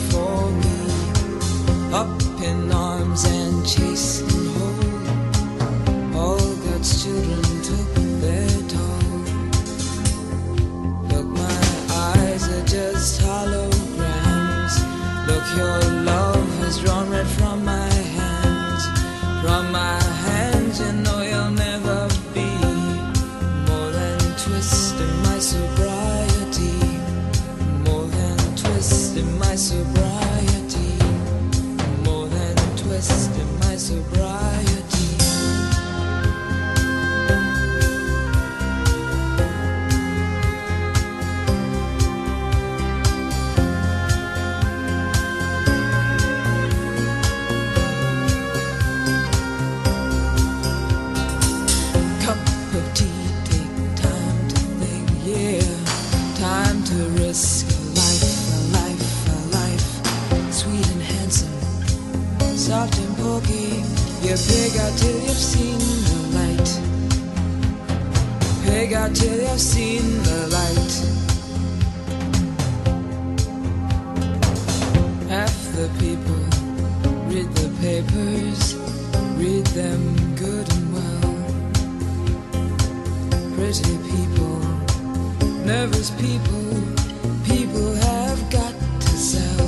sell. 89.18 89.66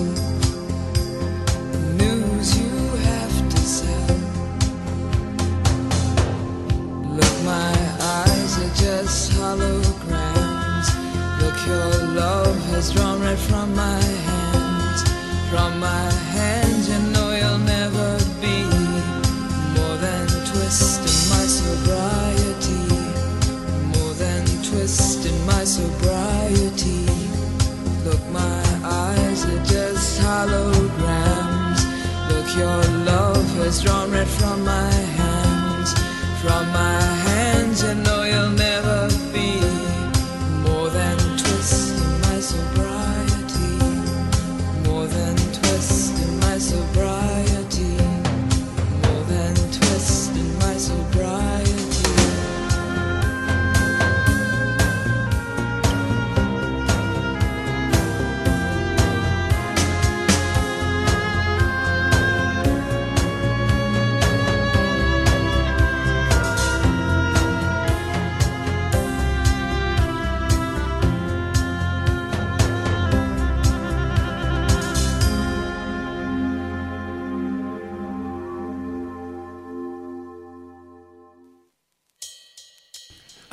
News 2.00 2.48
you 2.60 2.74
have 3.08 3.36
to 3.52 3.58
sell. 3.58 4.16
Look, 7.18 7.36
my 7.44 7.74
eyes 8.20 8.52
are 8.62 8.74
just 8.86 9.32
holograms. 9.32 10.88
Look, 11.40 11.58
your 11.66 11.90
love 12.22 12.56
has 12.70 12.92
drawn 12.92 13.20
red 13.20 13.38
from 13.38 13.74
my 13.74 14.02
hands. 14.28 15.00
From 15.50 15.80
my 15.80 16.10
hands, 16.36 16.88
you 16.88 17.00
know 17.12 17.28
you'll 17.40 17.64
never 17.78 18.08
be 18.40 18.56
more 19.76 19.96
than 20.06 20.26
twisting 20.50 21.20
my 21.34 21.44
sobriety. 21.60 22.82
More 23.94 24.14
than 24.14 24.46
twisting 24.62 25.44
my 25.44 25.64
sobriety. 25.64 26.19
Your 32.56 32.82
love 33.04 33.46
has 33.56 33.82
drawn 33.82 34.10
red 34.10 34.26
from 34.26 34.64
my 34.64 34.90
hands. 34.90 35.92
From 36.42 36.66
my 36.72 37.00
hands, 37.00 37.19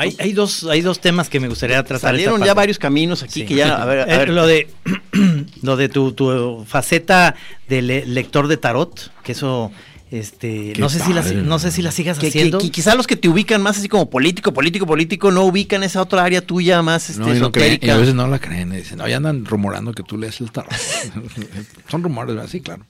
Hay, 0.07 0.15
hay 0.19 0.33
dos, 0.33 0.63
hay 0.65 0.81
dos 0.81 0.99
temas 0.99 1.29
que 1.29 1.39
me 1.39 1.47
gustaría 1.47 1.83
tratar. 1.83 2.11
Salieron 2.11 2.43
ya 2.43 2.53
varios 2.53 2.79
caminos 2.79 3.23
aquí 3.23 3.41
Sí. 3.41 3.45
que 3.45 3.55
ya, 3.55 3.81
a 3.81 3.85
ver, 3.85 3.99
a 4.09 4.13
Eh, 4.15 4.17
ver. 4.17 4.29
lo 4.29 4.45
de 4.47 4.67
lo 5.61 5.77
de 5.77 5.89
tu, 5.89 6.11
tu 6.13 6.65
faceta 6.67 7.35
de 7.69 7.81
le- 7.81 8.05
lector 8.05 8.47
de 8.47 8.57
tarot, 8.57 9.11
que 9.23 9.31
eso 9.33 9.71
este 10.09 10.71
Qué 10.73 10.79
no 10.79 10.87
sé 10.87 10.99
si 11.01 11.11
la 11.11 11.21
no 11.21 11.59
sé 11.59 11.69
si 11.69 11.81
la 11.81 11.91
sigas 11.91 12.17
que, 12.17 12.27
haciendo. 12.27 12.59
que 12.59 12.71
quizá 12.71 12.95
los 12.95 13.07
que 13.07 13.17
te 13.17 13.27
ubican 13.27 13.61
más 13.61 13.77
así 13.77 13.89
como 13.89 14.09
político, 14.09 14.53
político, 14.53 14.85
político, 14.85 15.31
no 15.31 15.43
ubican 15.43 15.83
esa 15.83 16.01
otra 16.01 16.23
área 16.23 16.39
tuya 16.41 16.81
más 16.81 17.09
este, 17.09 17.21
No, 17.21 17.35
y 17.35 17.39
no 17.41 17.51
creen, 17.51 17.77
y 17.81 17.89
a 17.89 17.97
veces 17.97 18.15
no 18.15 18.25
la 18.27 18.39
creen. 18.39 18.71
y 18.71 18.77
Dicen, 18.77 18.99
no, 18.99 19.07
ya 19.09 19.17
andan 19.17 19.43
rumorando 19.45 19.91
que 19.91 20.03
tú 20.03 20.17
lees 20.17 20.39
el 20.39 20.49
tarot. 20.51 20.71
Son 21.91 22.03
rumores, 22.03 22.35
¿verdad? 22.35 22.49
Sí, 22.49 22.61
claro. 22.61 22.85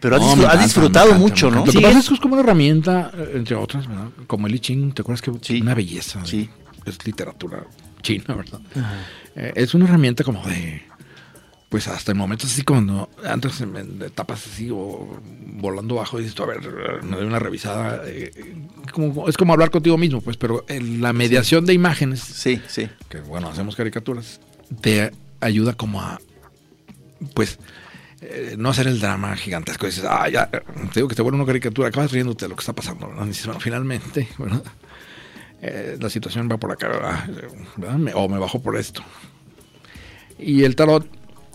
Pero 0.00 0.16
has, 0.16 0.22
No, 0.22 0.28
disfr- 0.28 0.36
me 0.36 0.42
has 0.44 0.48
encanta, 0.54 0.64
disfrutado 0.64 1.06
encanta, 1.08 1.22
mucho, 1.28 1.50
¿no? 1.50 1.60
Sí, 1.60 1.66
Lo 1.66 1.72
que 1.80 1.86
pasa 1.86 1.98
es- 1.98 2.08
que 2.08 2.14
es 2.14 2.20
como 2.20 2.34
una 2.34 2.42
herramienta, 2.42 3.10
eh, 3.16 3.32
entre 3.34 3.54
otras, 3.56 3.86
¿verdad? 3.86 4.08
Como 4.26 4.46
el 4.46 4.54
I 4.54 4.58
Ching, 4.60 4.92
¿te 4.92 5.02
acuerdas 5.02 5.22
que 5.22 5.32
Sí. 5.42 5.60
una 5.60 5.74
belleza? 5.74 6.24
Sí. 6.24 6.48
Es 6.86 7.04
literatura 7.06 7.64
china, 8.02 8.34
¿verdad? 8.34 8.60
Eh, 9.36 9.52
es 9.56 9.74
una 9.74 9.84
herramienta 9.84 10.24
como 10.24 10.42
de, 10.46 10.82
pues 11.68 11.86
hasta 11.86 12.12
en 12.12 12.18
momentos 12.18 12.50
así 12.50 12.62
cuando 12.62 13.10
antes 13.24 13.60
en, 13.60 14.00
etapas 14.02 14.46
así 14.46 14.70
o 14.72 15.20
volando 15.54 15.96
bajo 15.96 16.18
y 16.18 16.22
dices, 16.22 16.34
tú, 16.34 16.44
a 16.44 16.46
ver, 16.46 16.60
me 17.02 17.16
doy 17.16 17.26
una 17.26 17.38
revisada. 17.38 18.02
eh, 18.06 18.32
como, 18.92 19.28
es 19.28 19.36
como 19.36 19.52
hablar 19.52 19.70
contigo 19.70 19.98
mismo, 19.98 20.22
pues, 20.22 20.38
pero 20.38 20.64
en 20.68 21.02
la 21.02 21.12
mediación 21.12 21.66
de 21.66 21.74
imágenes 21.74 22.20
Sí, 22.20 22.60
sí. 22.66 22.88
que 23.10 23.20
bueno, 23.20 23.48
hacemos 23.50 23.76
caricaturas, 23.76 24.40
te 24.80 25.12
ayuda 25.40 25.74
como 25.74 26.00
a, 26.00 26.18
pues, 27.34 27.58
eh, 28.22 28.54
no 28.58 28.70
hacer 28.70 28.86
el 28.86 29.00
drama 29.00 29.36
gigantesco. 29.36 29.86
Dices, 29.86 30.04
ah, 30.08 30.28
ya, 30.28 30.48
te 30.48 30.60
digo 30.94 31.08
que 31.08 31.14
te 31.14 31.22
vuelve 31.22 31.36
una 31.36 31.46
caricatura, 31.46 31.88
acabas 31.88 32.12
riéndote 32.12 32.44
de 32.44 32.50
lo 32.50 32.56
que 32.56 32.60
está 32.60 32.72
pasando. 32.72 33.12
dices, 33.24 33.46
bueno, 33.46 33.60
finalmente. 33.60 34.28
Eh, 35.62 35.98
la 36.00 36.08
situación 36.08 36.48
va 36.50 36.56
por 36.56 36.72
acá, 36.72 36.88
¿verdad? 36.88 37.28
¿verdad? 37.76 38.00
O 38.14 38.28
me 38.30 38.38
bajo 38.38 38.62
por 38.62 38.78
esto. 38.78 39.02
Y 40.38 40.64
el 40.64 40.74
tarot 40.74 41.06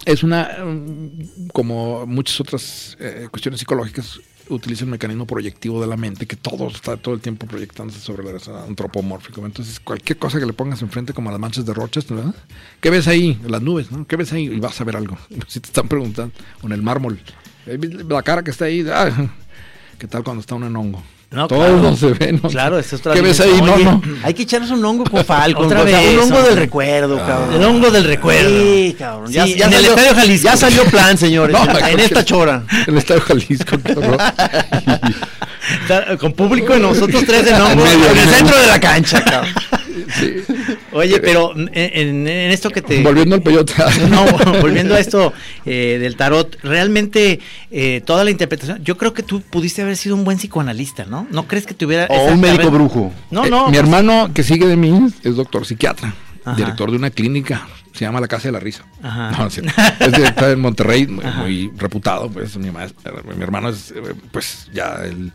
es 0.05 0.21
una, 0.21 0.63
mm, 0.63 1.47
como 1.47 2.05
muchas 2.05 2.39
otras 2.39 2.97
eh, 2.99 3.27
cuestiones 3.31 3.59
psicológicas, 3.59 4.19
utiliza 4.49 4.83
el 4.83 4.91
mecanismo 4.91 5.25
proyectivo 5.25 5.81
de 5.81 5.87
la 5.87 5.97
mente, 5.97 6.25
que 6.25 6.35
todo 6.35 6.67
está 6.67 6.97
todo 6.97 7.15
el 7.15 7.21
tiempo 7.21 7.47
proyectándose 7.47 7.99
sobre 7.99 8.29
el 8.29 8.37
antropomórfico. 8.67 9.45
Entonces, 9.45 9.79
cualquier 9.79 10.17
cosa 10.17 10.39
que 10.39 10.45
le 10.45 10.53
pongas 10.53 10.81
enfrente, 10.81 11.13
como 11.13 11.31
las 11.31 11.39
manchas 11.39 11.65
de 11.65 11.73
rochas, 11.73 12.07
¿verdad? 12.07 12.35
¿Qué 12.81 12.89
ves 12.89 13.07
ahí? 13.07 13.39
Las 13.47 13.61
nubes, 13.61 13.91
¿no? 13.91 14.05
¿Qué 14.05 14.15
ves 14.15 14.33
ahí? 14.33 14.45
Y 14.45 14.59
vas 14.59 14.79
a 14.81 14.83
ver 14.83 14.97
algo. 14.97 15.17
Si 15.47 15.59
te 15.59 15.67
están 15.67 15.87
preguntando, 15.87 16.33
o 16.61 16.67
en 16.67 16.73
el 16.73 16.81
mármol, 16.81 17.19
eh, 17.67 17.77
la 18.07 18.23
cara 18.23 18.43
que 18.43 18.51
está 18.51 18.65
ahí, 18.65 18.85
ah, 18.91 19.29
¿qué 19.99 20.07
tal 20.07 20.23
cuando 20.23 20.41
está 20.41 20.55
uno 20.55 20.67
en 20.67 20.75
hongo? 20.75 21.03
No, 21.35 21.47
todo 21.49 21.59
claro. 21.59 21.95
se 21.97 22.13
ve, 22.13 22.31
¿no? 22.31 22.49
Claro, 22.49 22.79
esa 22.79 22.95
es 22.95 23.01
otra 23.01 23.13
¿Qué 23.13 23.19
ves 23.21 23.41
ahí? 23.41 23.61
No. 23.61 24.01
Hay 24.23 24.33
que 24.33 24.43
echarnos 24.43 24.71
un 24.71 24.85
hongo 24.85 25.03
con 25.03 25.25
Falcon. 25.25 25.65
Otra 25.65 25.81
o 25.81 25.87
sea, 25.87 25.99
vez, 25.99 26.13
un 26.13 26.19
hongo 26.23 26.41
del 26.41 26.55
recuerdo, 26.55 27.17
cabrón. 27.17 27.53
El 27.53 27.63
hongo 27.63 27.91
del 27.91 28.05
recuerdo. 28.05 28.49
Sí, 28.49 28.95
cabrón. 28.97 29.29
Ya, 29.31 29.45
Sí, 29.45 29.55
ya 29.55 29.65
en 29.65 29.73
el 29.73 29.85
Estadio 29.85 30.15
Jalisco. 30.15 30.45
ya 30.45 30.55
salió 30.55 30.85
plan, 30.85 31.17
señores. 31.17 31.53
No, 31.53 31.77
en, 31.77 31.85
en 31.87 31.99
esta 31.99 32.23
chora. 32.23 32.63
El 32.87 32.97
Estadio 32.97 33.19
Jalisco, 33.21 33.77
Con 36.19 36.33
público 36.33 36.77
y 36.77 36.79
nosotros 36.79 37.23
tres 37.25 37.47
en 37.47 37.55
hongo. 37.61 37.71
En 37.71 37.99
medio, 37.99 38.11
en 38.11 38.17
el 38.17 38.23
en 38.29 38.29
centro 38.29 38.57
de 38.57 38.67
la 38.67 38.79
cancha, 38.79 39.21
cabrón. 39.21 39.53
Sí. 40.17 40.43
Oye, 40.95 41.19
pero 41.19 41.53
en, 41.55 41.69
en- 41.73 42.27
esto 42.27 42.69
que 42.69 42.81
te 42.81 43.03
Volviendo 43.03 43.35
al 43.35 43.41
peyote. 43.43 43.73
No, 44.09 44.25
volviendo 44.61 44.95
a 44.95 44.99
esto 44.99 45.33
eh, 45.65 45.97
del 46.01 46.15
tarot, 46.15 46.57
realmente 46.63 47.39
eh, 47.71 48.01
toda 48.05 48.23
la 48.23 48.31
interpretación, 48.31 48.83
yo 48.83 48.97
creo 48.97 49.13
que 49.13 49.21
tú 49.23 49.41
pudiste 49.41 49.81
haber 49.81 49.97
sido 49.97 50.15
un 50.15 50.23
buen 50.23 50.37
psicoanalista, 50.37 51.05
¿no? 51.05 51.27
¿No 51.31 51.47
crees 51.47 51.65
que 51.65 51.73
tuviera... 51.73 52.07
O 52.09 52.25
un 52.31 52.39
médico 52.41 52.57
carrera? 52.63 52.75
brujo. 52.77 53.13
No, 53.31 53.45
Eh, 53.45 53.49
no. 53.49 53.69
mi 53.69 53.77
hermano 53.77 54.31
que 54.33 54.43
sigue 54.43 54.65
de 54.67 54.75
mí 54.77 55.07
es 55.23 55.35
doctor 55.35 55.65
psiquiatra, 55.65 56.13
Ajá. 56.43 56.55
director 56.55 56.89
de 56.91 56.97
una 56.97 57.09
clínica, 57.09 57.67
se 57.93 58.01
llama 58.05 58.19
La 58.21 58.27
Casa 58.27 58.47
de 58.47 58.51
la 58.53 58.59
Risa. 58.59 58.85
Ajá. 59.03 59.31
No, 59.31 59.49
sí, 59.49 59.61
es 59.99 60.11
director 60.13 60.49
en 60.49 60.59
Monterrey, 60.59 61.07
muy, 61.07 61.25
muy 61.25 61.71
reputado, 61.77 62.29
pues 62.29 62.55
mi, 62.57 62.69
maestro- 62.71 63.21
mi 63.35 63.43
hermano 63.43 63.69
es 63.69 63.91
eh, 63.91 64.01
pues 64.31 64.67
ya 64.73 64.99
el 65.03 65.31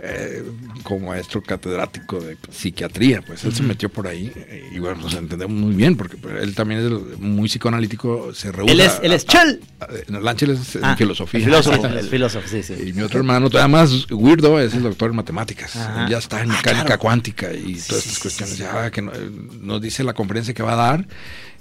eh, 0.00 0.44
como 0.84 1.08
maestro 1.08 1.42
catedrático 1.42 2.20
de 2.20 2.36
psiquiatría, 2.50 3.20
pues 3.22 3.44
él 3.44 3.52
se 3.54 3.62
metió 3.62 3.88
por 3.88 4.06
ahí 4.06 4.32
eh, 4.36 4.70
y 4.72 4.78
bueno, 4.78 5.02
nos 5.02 5.14
entendemos 5.14 5.56
muy 5.56 5.74
bien 5.74 5.96
porque 5.96 6.16
pues, 6.16 6.40
él 6.42 6.54
también 6.54 6.80
es 7.12 7.18
muy 7.18 7.48
psicoanalítico, 7.48 8.32
se 8.32 8.52
reúne. 8.52 8.72
Él 8.72 8.80
es- 8.80 9.00
él 9.02 9.12
es 9.12 9.26
Chal. 9.26 9.60
El 10.08 10.28
Ángel 10.28 10.50
es 10.50 10.76
en 10.76 10.84
Ah, 10.84 10.96
filosofía. 10.96 11.38
el 11.38 11.44
filósofo, 11.46 11.86
el 11.86 12.08
filósofo, 12.08 12.48
sí, 12.48 12.62
sí. 12.62 12.74
Y 12.86 12.92
mi 12.92 13.02
otro 13.02 13.18
hermano, 13.18 13.50
todavía 13.50 13.68
más 13.76 14.06
weirdo, 14.10 14.60
es 14.60 14.74
el 14.74 14.82
doctor 14.84 15.10
en 15.10 15.16
matemáticas. 15.16 15.74
Él 15.76 16.08
ya 16.08 16.18
está 16.18 16.42
en 16.42 16.48
mecánica 16.50 16.96
cuántica 16.98 17.52
y 17.52 17.74
todas 17.74 18.06
estas 18.06 18.18
cuestiones. 18.20 18.58
Ya 18.58 18.90
que 18.90 19.02
no- 19.02 19.12
eh, 19.12 19.30
nos 19.60 19.80
dice 19.80 20.04
la 20.04 20.12
conferencia 20.14 20.54
que 20.54 20.62
va 20.62 20.72
a 20.74 20.76
dar 20.76 21.06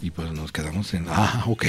y 0.02 0.12
pues 0.12 0.32
nos 0.32 0.52
quedamos 0.52 0.94
en, 0.94 1.06
ah, 1.10 1.44
ok. 1.48 1.66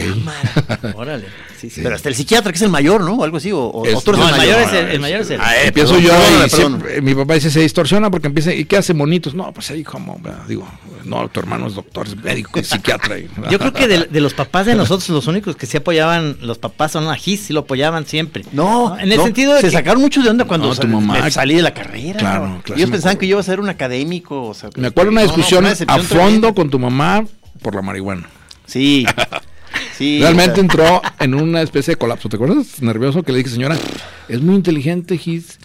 Órale. 0.94 1.24
Sí, 1.58 1.70
sí. 1.70 1.80
Pero 1.82 1.94
hasta 1.94 2.08
el 2.08 2.14
psiquiatra, 2.14 2.52
que 2.52 2.56
es 2.56 2.62
el 2.62 2.68
mayor, 2.68 3.02
¿no? 3.02 3.14
O 3.14 3.24
algo 3.24 3.36
así. 3.38 3.50
O, 3.52 3.58
o- 3.58 3.86
Es- 3.86 3.94
o 3.96 4.00
tú 4.02 4.10
eres 4.10 4.20
no, 4.20 4.28
el 4.28 4.36
mayor. 4.36 4.56
mayor 4.56 4.68
es 4.68 4.74
el, 4.84 4.90
el 4.92 5.00
mayor 5.00 5.20
es 5.22 5.30
el. 5.30 5.40
Ah, 5.40 5.56
eh, 5.56 5.66
Empiezo 5.68 5.98
yo 5.98 6.12
y. 6.12 6.44
siempre- 6.66 7.00
mi 7.02 7.14
papá 7.14 7.34
dice, 7.34 7.50
se 7.50 7.60
distorsiona 7.60 8.10
porque 8.10 8.26
empieza, 8.28 8.52
¿y 8.54 8.64
qué 8.64 8.76
hace 8.76 8.94
monitos? 8.94 9.34
No, 9.34 9.52
pues 9.52 9.70
ahí 9.70 9.82
como, 9.84 10.20
digo, 10.48 10.66
no, 11.04 11.28
tu 11.28 11.40
hermano 11.40 11.66
es 11.66 11.74
doctor, 11.74 12.06
es 12.06 12.16
médico, 12.16 12.58
es 12.58 12.68
psiquiatra. 12.68 13.18
y- 13.18 13.28
Yo 13.50 13.58
creo 13.58 13.72
que 13.72 13.88
de, 13.88 14.04
de 14.06 14.20
los 14.20 14.34
papás 14.34 14.66
de 14.66 14.74
nosotros, 14.76 15.08
los 15.10 15.26
únicos 15.26 15.56
que 15.56 15.66
sí 15.66 15.76
apoyaban, 15.76 16.36
los 16.42 16.58
papás 16.58 16.92
son 16.92 17.08
a 17.08 17.14
Gis, 17.16 17.40
sí 17.46 17.52
lo 17.52 17.60
apoyaban 17.60 18.06
siempre. 18.06 18.44
No, 18.52 18.98
En 18.98 19.10
el 19.12 19.18
no, 19.18 19.24
sentido 19.24 19.54
de 19.54 19.60
se 19.60 19.66
que- 19.68 19.72
sacaron 19.72 20.00
mucho 20.02 20.22
de 20.22 20.30
onda 20.30 20.44
cuando 20.44 20.68
No, 20.68 20.74
tu 20.74 20.86
mamá- 20.86 21.30
salí 21.30 21.54
de 21.54 21.62
la 21.62 21.74
carrera. 21.74 22.18
Claro, 22.18 22.60
claro, 22.64 22.76
Ellos 22.76 22.88
sí 22.88 22.92
pensaban 22.92 23.16
que 23.18 23.26
yo 23.26 23.32
iba 23.32 23.40
a 23.40 23.44
ser 23.44 23.60
un 23.60 23.68
académico. 23.68 24.42
o 24.48 24.54
sea, 24.54 24.70
Me 24.76 24.88
acuerdo 24.88 25.10
una 25.12 25.22
no, 25.22 25.26
no, 25.26 25.32
discusión 25.36 25.64
una 25.64 25.72
a 25.94 25.98
fondo 25.98 26.54
con 26.54 26.70
tu 26.70 26.78
mamá 26.78 27.24
por 27.62 27.74
la 27.74 27.82
marihuana. 27.82 28.28
Sí. 28.66 29.06
sí 29.96 30.20
Realmente 30.20 30.52
o 30.52 30.54
sea, 30.54 30.62
entró 30.62 31.02
en 31.20 31.34
una 31.34 31.62
especie 31.62 31.92
de 31.92 31.98
colapso. 31.98 32.28
¿Te 32.28 32.36
acuerdas? 32.36 32.80
Nervioso 32.82 33.22
que 33.22 33.32
le 33.32 33.38
dije, 33.38 33.50
señora, 33.50 33.76
es 34.28 34.40
muy 34.40 34.54
inteligente, 34.54 35.16
Gis. 35.18 35.58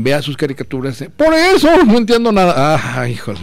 Vea 0.00 0.22
sus 0.22 0.36
caricaturas. 0.36 1.00
eh, 1.02 1.10
Por 1.14 1.34
eso, 1.34 1.68
no 1.86 1.98
entiendo 1.98 2.30
nada. 2.32 2.54
Ah, 2.96 3.08
híjole. 3.08 3.40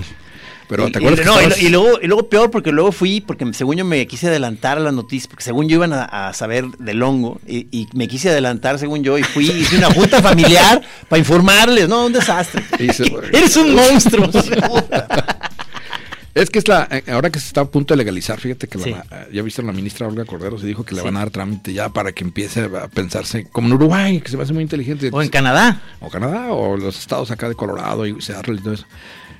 Pero 0.67 0.87
y- 0.87 0.91
te 0.91 0.97
acuerdas 0.97 1.19
y, 1.19 1.23
que 1.23 1.29
no, 1.29 1.35
y, 1.35 1.43
estabas- 1.43 1.61
y 1.61 1.69
luego, 1.69 1.99
y 2.01 2.07
luego 2.07 2.27
peor 2.27 2.49
porque 2.49 2.71
luego 2.71 2.91
fui, 2.91 3.21
porque 3.21 3.45
según 3.53 3.75
yo 3.75 3.85
me 3.85 4.07
quise 4.07 4.27
adelantar 4.29 4.77
a 4.77 4.81
las 4.81 4.93
noticias, 4.93 5.27
porque 5.27 5.43
según 5.43 5.67
yo 5.69 5.75
iban 5.75 5.93
a, 5.93 6.05
a 6.29 6.33
saber 6.33 6.65
del 6.79 7.03
hongo, 7.03 7.39
y, 7.45 7.67
y 7.71 7.87
me 7.93 8.07
quise 8.07 8.29
adelantar 8.29 8.79
según 8.79 9.03
yo, 9.03 9.15
y 9.19 9.23
fui, 9.23 9.45
hice 9.51 9.77
una 9.77 9.93
junta 9.93 10.23
familiar 10.23 10.81
para 11.07 11.19
informarles, 11.19 11.87
no, 11.87 12.07
un 12.07 12.13
desastre. 12.13 12.63
Y 12.79 12.85
Eres 13.37 13.55
un 13.57 13.75
monstruo. 13.75 14.27
Es 16.35 16.49
que 16.49 16.59
es 16.59 16.67
la, 16.67 16.87
eh, 16.91 17.03
ahora 17.11 17.29
que 17.29 17.39
se 17.39 17.47
está 17.47 17.61
a 17.61 17.65
punto 17.65 17.93
de 17.93 17.97
legalizar, 17.97 18.39
fíjate 18.39 18.67
que 18.67 18.77
la 18.77 18.83
Sí. 18.83 18.91
va- 18.91 19.05
ya 19.31 19.41
viste 19.41 19.63
la 19.63 19.71
ministra 19.71 20.05
Olga 20.07 20.25
Cordero, 20.25 20.59
se 20.59 20.67
dijo 20.67 20.83
que 20.83 20.93
le 20.93 20.99
Sí. 21.01 21.05
van 21.05 21.15
a 21.15 21.19
dar 21.19 21.29
trámite 21.31 21.71
ya 21.73 21.87
para 21.89 22.11
que 22.11 22.23
empiece 22.25 22.59
a 22.65 22.89
pensarse, 22.89 23.45
como 23.51 23.67
en 23.69 23.73
Uruguay, 23.73 24.19
que 24.19 24.29
se 24.29 24.35
me 24.35 24.43
hace 24.43 24.51
muy 24.53 24.61
inteligente. 24.63 25.09
O 25.13 25.21
en 25.21 25.29
Canadá. 25.29 25.81
o 26.01 26.09
Canadá, 26.09 26.51
o 26.51 26.75
los 26.75 26.99
estados 26.99 27.31
acá 27.31 27.47
de 27.47 27.55
Colorado 27.55 28.05
y 28.05 28.21
Seattle 28.21 28.55
y 28.55 28.59
todo 28.59 28.73
eso, 28.73 28.85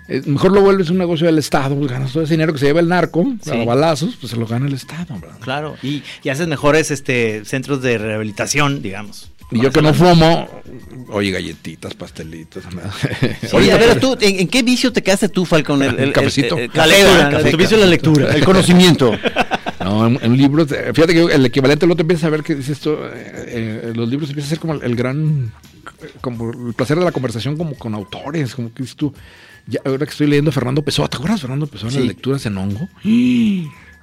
Eh, 0.08 0.22
mejor 0.28 0.52
lo 0.52 0.62
vuelves 0.62 0.92
un 0.92 1.00
negocio 1.00 1.26
del 1.26 1.40
Estado, 1.40 1.76
pues 1.76 1.90
ganas 1.92 2.14
todo 2.14 2.22
ese 2.22 2.34
dinero 2.36 2.54
que 2.54 2.60
se 2.60 2.68
lleva 2.68 2.80
el 2.80 2.88
narco, 2.88 3.26
Sí. 3.42 3.50
a 3.50 3.66
balazos, 3.66 4.16
pues 4.22 4.30
se 4.30 4.38
lo 4.38 4.46
gana 4.46 4.68
el 4.68 4.74
Estado. 4.76 5.20
¿verdad? 5.20 5.40
Claro, 5.40 5.76
y, 5.82 6.04
y 6.24 6.30
haces 6.30 6.48
mejores 6.48 6.92
este 6.92 7.44
centros 7.44 7.82
de 7.82 7.98
rehabilitación, 7.98 8.84
digamos. 8.84 9.32
Y 9.52 9.62
yo 9.62 9.72
que 9.72 9.82
no 9.82 9.94
fumo, 9.94 10.50
oye, 11.10 11.32
galletitas, 11.32 11.94
pastelitos. 11.94 12.64
nada. 12.74 12.92
Oye, 13.54 13.72
a 13.72 13.78
ver, 13.78 14.00
tú, 14.00 14.18
¿en, 14.20 14.40
en 14.42 14.48
qué 14.48 14.64
vicio 14.64 14.92
te 14.92 15.04
quedaste 15.04 15.30
tú, 15.30 15.46
Falcón? 15.46 15.84
El, 15.84 16.00
El 16.00 16.14
cafecito. 16.14 16.58
La 16.58 16.68
café, 16.68 16.88
lectura, 16.90 17.26
el 17.28 17.32
café, 17.32 17.52
tu 17.52 17.58
vicio 17.58 17.78
es 17.78 17.84
la 17.84 17.90
lectura. 17.90 18.36
El 18.36 18.44
conocimiento. 18.46 19.12
No, 19.78 20.08
en, 20.08 20.18
en 20.24 20.36
libros, 20.36 20.72
eh, 20.72 20.92
fíjate 20.96 21.14
que 21.14 21.22
el 21.22 21.46
equivalente, 21.46 21.86
luego 21.86 21.98
te 21.98 22.02
empiezas 22.02 22.24
a 22.24 22.30
ver 22.32 22.42
que 22.42 22.56
dice 22.56 22.72
esto, 22.72 23.06
eh, 23.06 23.82
eh, 23.84 23.94
los 23.94 24.10
libros 24.10 24.30
empiezan 24.30 24.48
a 24.48 24.50
ser 24.50 24.60
como 24.60 24.74
el, 24.74 24.82
el 24.82 24.96
gran, 24.96 25.52
como 26.22 26.50
el 26.70 26.74
placer 26.74 26.98
de 26.98 27.06
la 27.06 27.12
conversación 27.12 27.56
como 27.56 27.76
con 27.76 27.94
autores, 27.94 28.56
como 28.56 28.74
que 28.74 28.82
dices 28.82 28.96
tú, 28.96 29.14
ya, 29.68 29.82
ahora 29.86 30.06
que 30.08 30.12
estoy 30.12 30.26
leyendo 30.26 30.52
Fernando 30.52 30.82
Pessoa, 30.82 31.08
¿te 31.08 31.18
acuerdas 31.18 31.40
de 31.40 31.42
Fernando 31.42 31.68
Pessoa 31.68 31.90
en 31.90 31.94
Sí. 31.94 32.00
las 32.00 32.08
lecturas 32.08 32.44
en 32.48 32.58
hongo? 32.58 32.90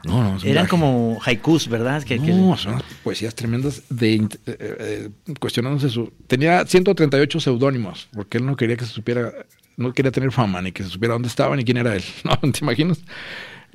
No, 0.04 0.22
no, 0.22 0.38
Eran 0.42 0.66
como 0.66 1.18
haikus, 1.24 1.68
¿verdad? 1.68 2.02
Que, 2.02 2.18
que- 2.18 2.32
No, 2.32 2.56
son 2.56 2.74
unas 2.74 2.84
poesías 3.04 3.34
tremendas 3.34 3.82
de 3.88 4.14
eh, 4.14 4.28
eh, 4.46 5.08
cuestionándose 5.38 5.88
su. 5.88 6.12
Tenía 6.26 6.66
138 6.66 7.40
seudónimos, 7.40 8.08
porque 8.12 8.38
él 8.38 8.46
no 8.46 8.56
quería 8.56 8.76
que 8.76 8.84
se 8.84 8.92
supiera, 8.92 9.32
no 9.76 9.92
quería 9.92 10.10
tener 10.10 10.32
fama, 10.32 10.60
ni 10.60 10.72
que 10.72 10.82
se 10.82 10.88
supiera 10.90 11.14
dónde 11.14 11.28
estaba, 11.28 11.54
ni 11.56 11.64
quién 11.64 11.76
era 11.76 11.94
él. 11.94 12.02
No, 12.24 12.36
¿te 12.52 12.58
imaginas? 12.62 13.00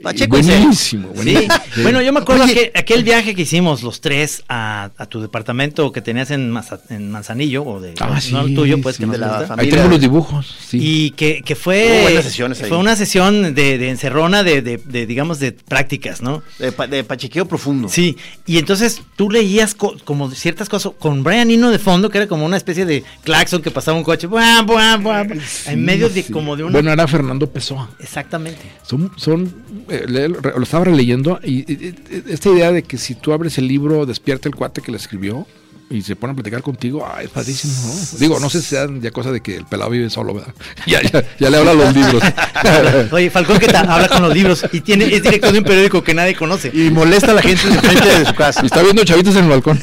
Pacheco 0.02 0.38
buenísimo, 0.38 1.10
Sí. 1.10 1.16
buenísimo. 1.16 1.54
Sí. 1.74 1.82
Bueno, 1.82 2.02
yo 2.02 2.12
me 2.14 2.20
acuerdo 2.20 2.44
Oye. 2.44 2.54
que 2.54 2.72
aquel 2.76 3.04
viaje 3.04 3.34
que 3.34 3.42
hicimos 3.44 3.82
los 3.84 4.00
tres 4.02 4.44
a, 4.48 4.92
a 4.98 5.06
tu 5.08 5.22
departamento 5.22 5.92
que 5.92 6.02
tenías 6.02 6.30
en, 6.32 6.52
Maza- 6.52 6.82
en 6.90 7.10
Manzanillo, 7.12 7.64
o 7.64 7.80
de 7.80 7.94
Ah, 8.00 8.20
no 8.32 8.42
el 8.42 8.54
tuyo, 8.56 8.80
pues 8.82 8.96
sí, 8.98 9.02
que 9.02 9.08
nos 9.08 9.14
de 9.14 9.20
la 9.20 9.28
gusta. 9.30 9.48
familia. 9.48 9.72
Ahí 9.74 9.76
tengo 9.78 9.90
los 9.90 10.00
dibujos, 10.02 10.56
sí. 10.68 10.78
Y 10.82 11.12
que, 11.12 11.42
que 11.44 11.56
fue, 11.56 12.02
buenas 12.04 12.26
sesiones 12.26 12.62
ahí. 12.62 12.70
fue 12.70 12.78
una 12.78 12.96
sesión 12.96 13.56
de, 13.56 13.78
de 13.78 13.90
encerrona 13.90 14.44
de, 14.44 14.62
de- 14.62 14.78
de, 14.78 15.06
digamos, 15.08 15.40
de 15.40 15.52
prácticas, 15.52 16.22
¿no? 16.22 16.44
De, 16.60 16.72
pa- 16.72 16.88
de 16.88 17.04
pachequeo 17.04 17.48
profundo. 17.48 17.90
Sí, 17.90 18.18
y 18.46 18.58
entonces 18.60 19.02
tú 19.16 19.30
leías 19.32 19.74
co- 19.76 19.96
como 20.04 20.30
ciertas 20.32 20.70
cosas 20.70 20.92
con 21.00 21.24
Brian 21.24 21.50
Eno 21.50 21.72
de 21.72 21.80
fondo, 21.80 22.10
que 22.10 22.18
era 22.20 22.28
como 22.28 22.46
una 22.46 22.58
especie 22.58 22.86
de 22.86 23.04
claxon 23.24 23.62
que 23.62 23.72
pasaba 23.72 23.98
un 23.98 24.04
coche, 24.04 24.28
buah, 24.28 24.62
buah, 24.62 24.98
buah, 24.98 25.26
en 25.68 25.84
medio 25.86 26.10
de 26.10 26.24
como 26.26 26.56
de 26.56 26.64
una... 26.64 26.74
Bueno, 26.74 26.92
era 26.92 27.08
Fernando 27.08 27.50
Pessoa. 27.50 27.90
Exactamente. 28.00 28.62
Son, 28.84 29.12
son 29.16 29.54
lo 29.88 30.64
estaba 30.64 30.86
releyendo 30.86 31.40
y, 31.44 31.60
y- 31.72 31.96
y- 32.12 32.24
esta 32.32 32.50
idea 32.50 32.72
de 32.72 32.84
que 32.84 32.98
si 32.98 33.16
tú 33.16 33.34
abres 33.34 33.58
el 33.58 33.68
libro, 33.68 34.06
despierta 34.06 34.50
el 34.50 34.56
cuate 34.56 34.82
que 34.82 34.92
lo 34.92 34.98
escribió 34.98 35.48
y 35.90 36.02
se 36.02 36.18
pone 36.18 36.34
a 36.34 36.36
platicar 36.36 36.62
contigo, 36.64 37.08
ay, 37.10 37.26
es 37.28 37.32
padrísimo, 37.32 37.74
¿no? 37.74 38.20
Digo, 38.20 38.40
no 38.42 38.50
sé 38.50 38.60
si 38.62 38.68
sea 38.72 38.88
ya 39.00 39.10
cosa 39.12 39.32
de 39.32 39.40
que 39.40 39.56
el 39.56 39.66
pelado 39.66 39.90
vive 39.90 40.10
solo, 40.10 40.34
¿verdad? 40.34 40.54
Ya, 40.86 41.02
ya, 41.02 41.24
ya 41.40 41.50
le 41.50 41.58
habla 41.58 41.72
a 41.72 41.74
los 41.76 41.96
libros. 41.96 42.22
Oye, 43.12 43.30
Falcón 43.30 43.58
que 43.58 43.68
habla 43.68 44.10
con 44.10 44.22
los 44.22 44.34
libros 44.34 44.66
y 44.74 44.82
tiene 44.82 45.06
es 45.06 45.24
director 45.24 45.52
de 45.54 45.60
un 45.60 45.64
periódico 45.64 46.04
que 46.04 46.14
nadie 46.14 46.36
conoce. 46.36 46.72
Y 46.74 46.90
molesta 46.92 47.32
a 47.32 47.36
la 47.36 47.42
gente 47.42 47.70
de 47.70 47.80
frente 47.80 48.20
de 48.20 48.26
su 48.26 48.34
casa. 48.36 48.60
Y 48.64 48.66
está 48.66 48.84
viendo 48.84 49.06
chavitos 49.06 49.34
en 49.38 49.46
el 49.46 49.50
balcón. 49.50 49.80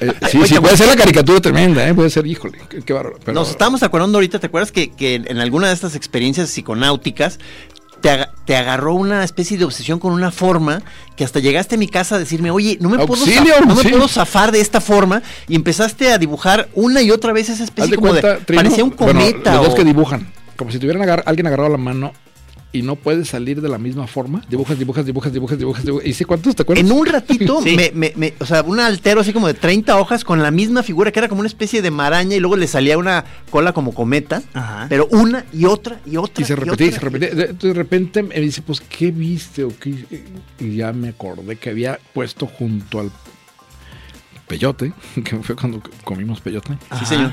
Eh, 0.00 0.12
sí, 0.30 0.38
sí, 0.46 0.54
puede 0.60 0.76
ser 0.76 0.86
la 0.86 0.94
caricatura 0.94 1.40
tremenda, 1.40 1.88
¿eh? 1.88 1.92
Puede 1.92 2.08
ser, 2.10 2.24
híjole, 2.24 2.58
qué, 2.68 2.82
qué 2.82 2.92
bárbaro. 2.92 3.18
pero- 3.24 3.34
Nos 3.34 3.50
estábamos 3.50 3.82
acordando 3.82 4.18
ahorita, 4.18 4.38
¿te 4.38 4.46
acuerdas 4.46 4.70
que, 4.70 4.90
que 4.92 5.16
en 5.16 5.38
alguna 5.38 5.66
de 5.66 5.74
estas 5.74 5.96
experiencias 5.96 6.50
psiconáuticas 6.50 7.40
te, 8.00 8.26
te 8.44 8.56
agarró 8.56 8.94
una 8.94 9.24
especie 9.24 9.58
de 9.58 9.64
obsesión 9.64 9.98
con 9.98 10.12
una 10.12 10.30
forma 10.30 10.82
que 11.16 11.24
hasta 11.24 11.40
llegaste 11.40 11.74
a 11.74 11.78
mi 11.78 11.88
casa 11.88 12.14
a 12.16 12.18
decirme, 12.18 12.50
oye, 12.50 12.78
no 12.80 12.88
me, 12.88 12.96
puedo, 13.06 13.20
Auxilio, 13.22 13.54
no 13.66 13.74
me 13.74 13.82
puedo 13.84 14.08
zafar 14.08 14.52
de 14.52 14.60
esta 14.60 14.80
forma 14.80 15.22
y 15.48 15.54
empezaste 15.56 16.12
a 16.12 16.18
dibujar 16.18 16.68
una 16.74 17.02
y 17.02 17.10
otra 17.10 17.32
vez 17.32 17.48
esa 17.48 17.54
Haz 17.64 17.68
especie 17.70 17.90
de 17.90 17.96
como 17.96 18.08
cuenta, 18.10 18.34
de... 18.34 18.40
Trino, 18.44 18.62
parecía 18.62 18.84
un 18.84 18.90
bueno, 18.96 19.12
cometa 19.20 19.54
los 19.56 19.66
dos 19.66 19.74
que 19.74 19.84
dibujan, 19.84 20.32
como 20.56 20.70
si 20.70 20.78
tuvieran 20.78 21.02
agar- 21.02 21.22
alguien 21.26 21.46
agarrado 21.46 21.70
la 21.70 21.78
mano 21.78 22.12
y 22.70 22.82
no 22.82 22.96
puedes 22.96 23.28
salir 23.28 23.62
de 23.62 23.68
la 23.68 23.78
misma 23.78 24.06
forma. 24.06 24.42
Dibujas, 24.50 24.78
dibujas, 24.78 25.06
dibujas, 25.06 25.32
dibujas, 25.32 25.58
dibujas, 25.58 25.84
dibujas. 25.86 26.06
¿Y 26.06 26.12
sé 26.12 26.26
cuántos 26.26 26.54
te 26.54 26.62
acuerdas? 26.62 26.84
En 26.84 26.92
un 26.92 27.06
ratito, 27.06 27.60
Sí. 27.64 27.74
me, 27.76 27.90
me- 27.94 28.12
me- 28.14 28.34
o 28.38 28.44
sea, 28.44 28.60
un 28.62 28.78
altero 28.78 29.22
así 29.22 29.32
como 29.32 29.46
de 29.46 29.54
30 29.54 29.96
hojas 29.98 30.22
con 30.22 30.42
la 30.42 30.50
misma 30.50 30.82
figura 30.82 31.10
que 31.10 31.18
era 31.18 31.28
como 31.28 31.40
una 31.40 31.48
especie 31.48 31.80
de 31.80 31.90
maraña 31.90 32.36
y 32.36 32.40
luego 32.40 32.56
le 32.56 32.66
salía 32.66 32.98
una 32.98 33.24
cola 33.50 33.72
como 33.72 33.94
cometa, 33.94 34.42
Ajá. 34.52 34.84
pero 34.90 35.08
una 35.12 35.46
y 35.52 35.64
otra 35.64 36.00
y 36.04 36.18
otra. 36.18 36.42
Y 36.42 36.46
se 36.46 36.56
repetía, 36.56 36.86
y 36.88 36.92
se 36.92 37.00
repetía. 37.00 37.30
De, 37.30 37.52
de 37.54 37.72
repente 37.72 38.22
me 38.22 38.38
dice, 38.38 38.60
pues, 38.60 38.80
¿qué 38.82 39.10
viste? 39.12 39.64
o 39.64 39.70
qué? 39.78 39.94
Y 40.60 40.76
ya 40.76 40.92
me 40.92 41.08
acordé 41.08 41.56
que 41.56 41.70
había 41.70 41.98
puesto 42.12 42.46
junto 42.46 43.00
al 43.00 43.10
peyote, 44.46 44.92
que 45.24 45.36
fue 45.38 45.56
cuando 45.56 45.82
comimos 46.04 46.40
peyote, 46.40 46.76
Sí, 46.98 47.06
señor. 47.06 47.32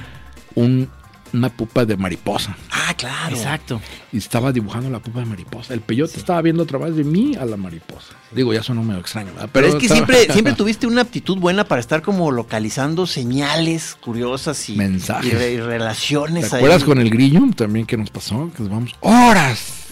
un- 0.55 0.89
una 1.33 1.49
pupa 1.49 1.85
de 1.85 1.97
mariposa. 1.97 2.55
Ah, 2.71 2.93
claro. 2.95 3.35
Exacto. 3.35 3.81
Y 4.13 4.17
estaba 4.17 4.51
dibujando 4.51 4.89
la 4.89 4.99
pupa 4.99 5.19
de 5.19 5.25
mariposa. 5.25 5.73
El 5.73 5.81
peyote 5.81 6.17
estaba 6.17 6.41
viendo 6.41 6.63
a 6.63 6.65
través 6.65 6.95
de 6.95 7.03
mí 7.03 7.35
a 7.35 7.45
la 7.45 7.57
mariposa. 7.57 8.13
Digo, 8.31 8.53
ya 8.53 8.63
sonó 8.63 8.83
medio 8.83 9.01
extraño. 9.01 9.31
¿verdad? 9.33 9.49
Pero, 9.51 9.67
es 9.67 9.75
que 9.75 9.85
estaba- 9.87 10.05
siempre, 10.07 10.27
siempre 10.33 10.53
tuviste 10.53 10.87
una 10.87 11.01
aptitud 11.01 11.37
buena 11.37 11.65
para 11.65 11.81
estar 11.81 12.01
como 12.01 12.31
localizando 12.31 13.05
señales 13.07 13.97
curiosas 14.01 14.69
y, 14.69 14.75
Mensajes. 14.75 15.31
y 15.33 15.35
re- 15.35 15.53
y 15.53 15.59
relaciones. 15.59 16.49
¿Te 16.49 16.55
ahí. 16.55 16.59
acuerdas 16.61 16.83
con 16.83 16.99
el 16.99 17.09
grillo 17.09 17.41
también 17.55 17.85
que 17.85 17.97
nos 17.97 18.09
pasó? 18.09 18.49
Que 18.55 18.63
nos 18.63 18.71
vamos 18.71 18.91
horas 19.01 19.84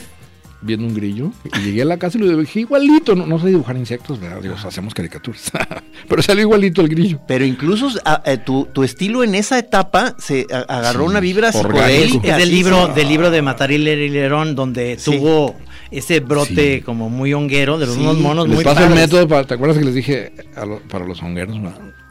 viendo 0.64 0.88
un 0.88 0.94
grillo. 0.94 1.32
Y 1.58 1.60
llegué 1.62 1.82
a 1.82 1.86
la 1.86 1.98
casa 1.98 2.18
y 2.18 2.22
lo 2.22 2.28
dibujé 2.30 2.62
igualito. 2.62 3.16
No, 3.16 3.26
no 3.26 3.40
sé 3.40 3.48
dibujar 3.48 3.76
insectos, 3.78 4.20
¿verdad? 4.20 4.42
Digo, 4.42 4.56
hacemos 4.56 4.94
caricaturas. 4.94 5.52
Pero 6.10 6.22
salió 6.22 6.42
igualito 6.44 6.82
el 6.82 6.90
grillo. 6.90 7.20
Pero 7.28 7.46
incluso 7.46 7.90
ah, 8.06 8.22
eh, 8.26 8.38
tu, 8.38 8.66
tu 8.74 8.84
estilo 8.84 9.24
en 9.24 9.36
esa 9.36 9.60
etapa 9.60 10.16
se 10.18 10.48
a- 10.52 10.60
agarró 10.78 11.04
Sí, 11.06 11.10
una 11.12 11.20
vibra 11.20 11.52
psicodélica. 11.52 12.28
Es 12.30 12.38
del 12.38 12.50
libro, 12.50 12.88
del 12.88 13.08
libro 13.08 13.30
de 13.32 13.42
Matariler 13.42 13.98
y 14.00 14.10
Lerón, 14.10 14.56
donde 14.56 14.98
Sí. 14.98 15.12
tuvo 15.12 15.56
ese 15.92 16.20
brote 16.22 16.78
Sí. 16.78 16.82
como 16.82 17.10
muy 17.10 17.34
honguero 17.34 17.78
de 17.78 17.86
los 17.86 17.96
Sí. 17.96 18.02
unos 18.02 18.18
monos 18.18 18.48
Les 18.48 18.56
muy 18.56 18.64
paso 18.64 18.84
el 18.86 18.96
método. 18.96 19.28
Para, 19.28 19.44
¿Te 19.46 19.54
acuerdas 19.54 19.78
que 19.78 19.86
les 19.86 19.94
dije 19.94 20.34
a 20.56 20.66
lo- 20.66 20.80
para 20.88 21.06
los 21.06 21.22
hongueros? 21.22 21.58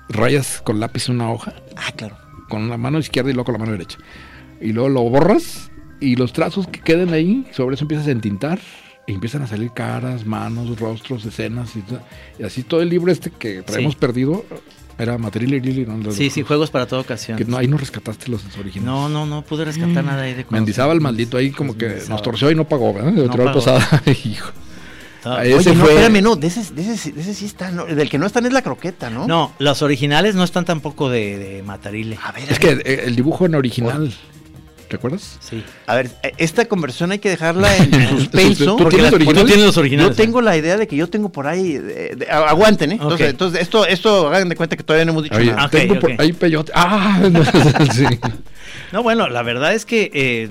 Rayas 0.08 0.60
con 0.62 0.78
lápiz 0.78 1.08
una 1.08 1.30
hoja, 1.32 1.54
Ah, 1.76 1.90
claro. 1.96 2.16
con 2.48 2.68
la 2.68 2.76
mano 2.76 2.98
izquierda 2.98 3.30
y 3.30 3.32
luego 3.32 3.46
con 3.46 3.54
la 3.54 3.58
mano 3.60 3.72
derecha. 3.72 3.98
Y 4.60 4.72
luego 4.72 4.88
lo 4.90 5.02
borras 5.02 5.70
y 6.02 6.16
los 6.16 6.32
trazos 6.32 6.66
que 6.66 6.80
queden 6.80 7.12
ahí, 7.12 7.46
sobre 7.52 7.74
eso 7.76 7.84
empiezas 7.84 8.06
a 8.08 8.10
entintar. 8.10 8.58
Y 9.04 9.14
empiezan 9.14 9.42
a 9.42 9.48
salir 9.48 9.72
caras, 9.72 10.24
manos, 10.24 10.78
rostros, 10.78 11.24
escenas 11.24 11.70
y, 11.74 11.82
y 12.40 12.44
así 12.44 12.62
todo 12.62 12.82
el 12.82 12.88
libro 12.88 13.10
este 13.10 13.30
que 13.32 13.62
traemos 13.62 13.94
Sí. 13.94 13.98
perdido 13.98 14.44
era 14.96 15.18
material 15.18 15.54
y 15.54 15.60
Lili, 15.60 15.84
¿no? 15.86 16.12
Sí, 16.12 16.30
sí, 16.30 16.42
juegos 16.42 16.70
para 16.70 16.86
toda 16.86 17.02
ocasión. 17.02 17.36
Que 17.36 17.44
no, 17.44 17.56
ahí 17.56 17.66
no 17.66 17.76
rescataste 17.78 18.30
los 18.30 18.44
originales. 18.56 18.84
No, 18.84 19.08
no, 19.08 19.26
no 19.26 19.42
pude 19.42 19.64
rescatar 19.64 20.04
nada 20.04 20.22
ahí 20.22 20.34
de 20.34 20.44
cosas. 20.44 20.52
Mendizábal 20.52 21.00
maldito 21.00 21.36
ahí 21.36 21.50
como 21.50 21.76
que 21.76 22.00
nos 22.08 22.22
torció 22.22 22.48
y 22.52 22.54
no 22.54 22.68
pagó, 22.68 22.94
¿verdad? 22.94 23.10
No 23.10 23.26
pagó. 23.32 23.52
posada. 23.54 23.84
Hijo. 24.24 24.52
Ah, 25.24 25.38
Oye, 25.40 25.56
ese 25.56 25.74
no, 25.74 25.80
fue- 25.84 25.94
espérame, 25.94 26.22
no, 26.22 26.36
de 26.36 26.46
ese, 26.46 26.72
de 26.72 26.92
ese, 26.94 27.10
de 27.10 27.20
ese 27.22 27.34
sí 27.34 27.46
está, 27.46 27.72
no, 27.72 27.86
del 27.86 28.08
que 28.08 28.18
no 28.18 28.26
están 28.26 28.46
es 28.46 28.52
la 28.52 28.62
croqueta, 28.62 29.10
¿no? 29.10 29.26
No, 29.26 29.52
los 29.58 29.82
originales 29.82 30.36
no 30.36 30.44
están 30.44 30.64
tampoco 30.64 31.10
de, 31.10 31.38
de 31.38 31.62
Matarile. 31.64 32.18
A 32.22 32.30
ver, 32.30 32.48
a 32.48 32.52
Es 32.52 32.60
que 32.60 32.70
eh, 32.70 33.02
el 33.06 33.16
dibujo 33.16 33.46
en 33.46 33.56
original, 33.56 34.12
¿te 34.92 34.96
acuerdas? 34.96 35.38
Sí. 35.40 35.64
a 35.86 35.94
ver, 35.94 36.10
eh, 36.22 36.32
esta 36.36 36.66
conversación 36.66 37.12
hay 37.12 37.18
que 37.18 37.30
dejarla 37.30 37.74
en 37.78 38.08
suspenso. 38.10 38.64
¿Tú 38.66 38.76
porque 38.76 38.96
tienes 38.96 39.10
la- 39.10 39.16
originales? 39.16 39.40
Tú 39.42 39.46
tienes 39.46 39.64
los 39.66 39.76
originales. 39.78 40.16
Yo 40.16 40.22
tengo 40.22 40.42
la 40.42 40.54
idea 40.56 40.76
de 40.76 40.86
que 40.86 40.96
yo 40.96 41.08
tengo 41.08 41.30
por 41.32 41.46
ahí. 41.46 41.78
de- 41.78 42.26
aguanten, 42.30 42.92
¿eh? 42.92 42.98
Entonces, 43.00 43.30
entonces, 43.30 43.62
esto, 43.62 43.86
esto 43.86 44.28
hagan 44.28 44.50
de 44.50 44.56
cuenta 44.56 44.76
que 44.76 44.82
todavía 44.82 45.06
no 45.06 45.12
hemos 45.12 45.22
dicho 45.24 45.36
Oye, 45.36 45.46
nada. 45.52 45.64
Ok, 45.64 45.70
tengo 45.70 45.98
por 45.98 46.12
ahí 46.20 46.32
peyote. 46.34 46.72
Ah, 46.74 47.20
no, 47.30 47.42
sí. 47.92 48.04
No, 48.92 49.02
bueno, 49.02 49.28
la 49.28 49.42
verdad 49.42 49.72
es 49.74 49.86
que 49.86 50.10
eh, 50.12 50.50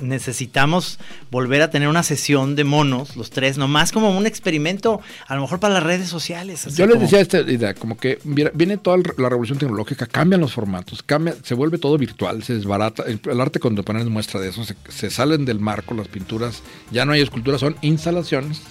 necesitamos 0.00 0.98
volver 1.30 1.62
a 1.62 1.70
tener 1.70 1.88
una 1.88 2.02
sesión 2.02 2.56
de 2.56 2.64
monos, 2.64 3.16
los 3.16 3.30
tres, 3.30 3.58
nomás 3.58 3.92
como 3.92 4.16
un 4.16 4.26
experimento, 4.26 5.00
a 5.26 5.34
lo 5.34 5.42
mejor 5.42 5.60
para 5.60 5.74
las 5.74 5.82
redes 5.82 6.08
sociales. 6.08 6.66
así 6.66 6.76
Yo 6.76 6.86
les 6.86 7.00
decía 7.00 7.20
esta 7.20 7.40
idea, 7.40 7.74
como 7.74 7.96
que 7.96 8.18
viene, 8.24 8.76
toda 8.76 8.96
la 9.16 9.28
revolución 9.28 9.58
tecnológica, 9.58 10.06
cambian 10.06 10.40
los 10.40 10.52
formatos, 10.52 11.02
cambia, 11.02 11.34
se 11.42 11.54
vuelve 11.54 11.78
todo 11.78 11.96
virtual, 11.98 12.42
se 12.42 12.54
desbarata. 12.54 13.04
El, 13.06 13.20
el 13.30 13.40
arte 13.40 13.58
contemporáneo 13.60 13.79
es 13.80 14.08
muestra 14.08 14.40
de 14.40 14.48
eso, 14.48 14.64
se, 14.64 14.76
se 14.88 15.10
salen 15.10 15.44
del 15.44 15.60
marco 15.60 15.94
las 15.94 16.08
pinturas, 16.08 16.62
ya 16.90 17.04
no 17.04 17.12
hay 17.12 17.20
esculturas, 17.20 17.60
son 17.60 17.76
instalaciones. 17.82 18.62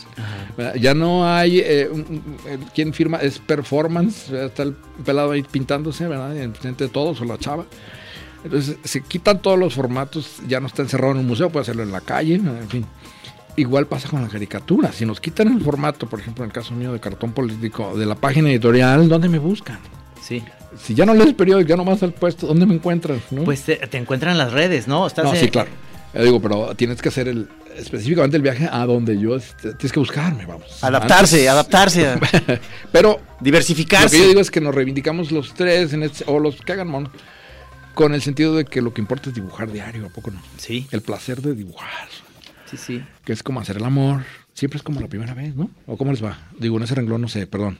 ¿verdad? 0.57 0.75
Ya 0.75 0.93
no 0.93 1.27
hay 1.27 1.59
eh, 1.59 1.89
quien 2.73 2.93
firma, 2.93 3.17
es 3.17 3.39
performance, 3.39 4.29
está 4.31 4.63
el 4.63 4.75
pelado 5.05 5.31
ahí 5.31 5.43
pintándose, 5.43 6.07
¿verdad? 6.07 6.37
En 6.37 6.53
frente 6.53 6.85
de 6.85 6.89
todos, 6.89 7.21
o 7.21 7.25
la 7.25 7.37
chava. 7.37 7.65
Entonces 8.43 8.77
se 8.83 9.01
quitan 9.01 9.41
todos 9.41 9.59
los 9.59 9.73
formatos, 9.73 10.37
ya 10.47 10.59
no 10.59 10.67
está 10.67 10.81
encerrado 10.81 11.13
en 11.13 11.19
un 11.19 11.27
museo, 11.27 11.49
puede 11.49 11.63
hacerlo 11.63 11.83
en 11.83 11.91
la 11.91 12.01
calle, 12.01 12.35
en 12.35 12.69
fin. 12.69 12.85
Igual 13.55 13.87
pasa 13.87 14.07
con 14.07 14.21
la 14.21 14.29
caricatura. 14.29 14.91
Si 14.93 15.05
nos 15.05 15.19
quitan 15.19 15.49
el 15.49 15.61
formato, 15.61 16.07
por 16.07 16.21
ejemplo, 16.21 16.45
en 16.45 16.49
el 16.49 16.53
caso 16.53 16.73
mío 16.73 16.93
de 16.93 16.99
cartón 17.01 17.33
político, 17.33 17.97
de 17.97 18.05
la 18.05 18.15
página 18.15 18.49
editorial, 18.49 19.09
¿dónde 19.09 19.27
me 19.27 19.39
buscan? 19.39 19.79
Sí. 20.29 20.43
Si 20.81 20.93
ya 20.93 21.05
no 21.05 21.13
lees 21.15 21.33
periódico, 21.33 21.67
ya 21.67 21.75
no 21.75 21.83
vas 21.83 22.01
al 22.03 22.13
puesto, 22.13 22.47
¿dónde 22.47 22.65
me 22.67 22.75
encuentran? 22.75 23.19
¿no? 23.31 23.43
Pues 23.43 23.63
te, 23.63 23.75
te 23.75 23.97
encuentran 23.97 24.31
en 24.33 24.37
las 24.37 24.53
redes, 24.53 24.87
¿no? 24.87 25.05
Estás 25.07 25.25
no, 25.25 25.33
en- 25.33 25.39
sí, 25.41 25.49
claro. 25.49 25.69
Eh, 26.13 26.23
digo, 26.23 26.39
pero 26.41 26.73
tienes 26.75 27.01
que 27.01 27.09
hacer 27.09 27.27
el 27.27 27.49
específicamente 27.75 28.35
el 28.37 28.43
viaje 28.43 28.67
a 28.71 28.85
donde 28.85 29.19
yo 29.19 29.35
este, 29.35 29.73
tienes 29.75 29.91
que 29.91 29.99
buscarme, 29.99 30.45
vamos. 30.45 30.83
Adaptarse, 30.83 31.47
Antes- 31.49 31.49
adaptarse, 31.49 32.15
pero 32.91 33.19
lo 33.19 33.21
diversificarse. 33.43 34.15
que 34.17 34.21
yo 34.23 34.27
digo 34.29 34.39
es 34.41 34.51
que 34.51 34.61
nos 34.61 34.73
reivindicamos 34.75 35.31
los 35.31 35.53
tres 35.53 35.93
en 35.93 36.03
este- 36.03 36.23
o 36.27 36.39
los 36.39 36.55
que 36.61 36.71
hagan 36.73 36.87
mono 36.87 37.11
con 37.95 38.13
el 38.13 38.21
sentido 38.21 38.55
de 38.55 38.65
que 38.65 38.81
lo 38.81 38.93
que 38.93 39.01
importa 39.01 39.29
es 39.29 39.35
dibujar 39.35 39.71
diario, 39.71 40.05
¿a 40.05 40.09
poco 40.09 40.31
no? 40.31 40.41
Sí, 40.57 40.87
El 40.91 41.01
placer 41.01 41.41
de 41.41 41.53
dibujar, 41.53 42.07
sí, 42.69 42.77
sí. 42.77 43.03
que 43.25 43.33
es 43.33 43.41
como 43.43 43.59
hacer 43.59 43.77
el 43.77 43.85
amor. 43.85 44.23
Siempre 44.59 44.75
es 44.75 44.83
como 44.83 44.99
la 44.99 45.07
primera 45.07 45.33
vez, 45.33 45.55
¿no? 45.55 45.69
¿O 45.87 45.95
cómo 45.95 46.11
les 46.11 46.21
va? 46.21 46.37
Digo, 46.59 46.75
en 46.75 46.83
ese 46.83 46.93
renglón 46.93 47.21
no 47.21 47.29
sé, 47.29 47.47
perdón. 47.47 47.79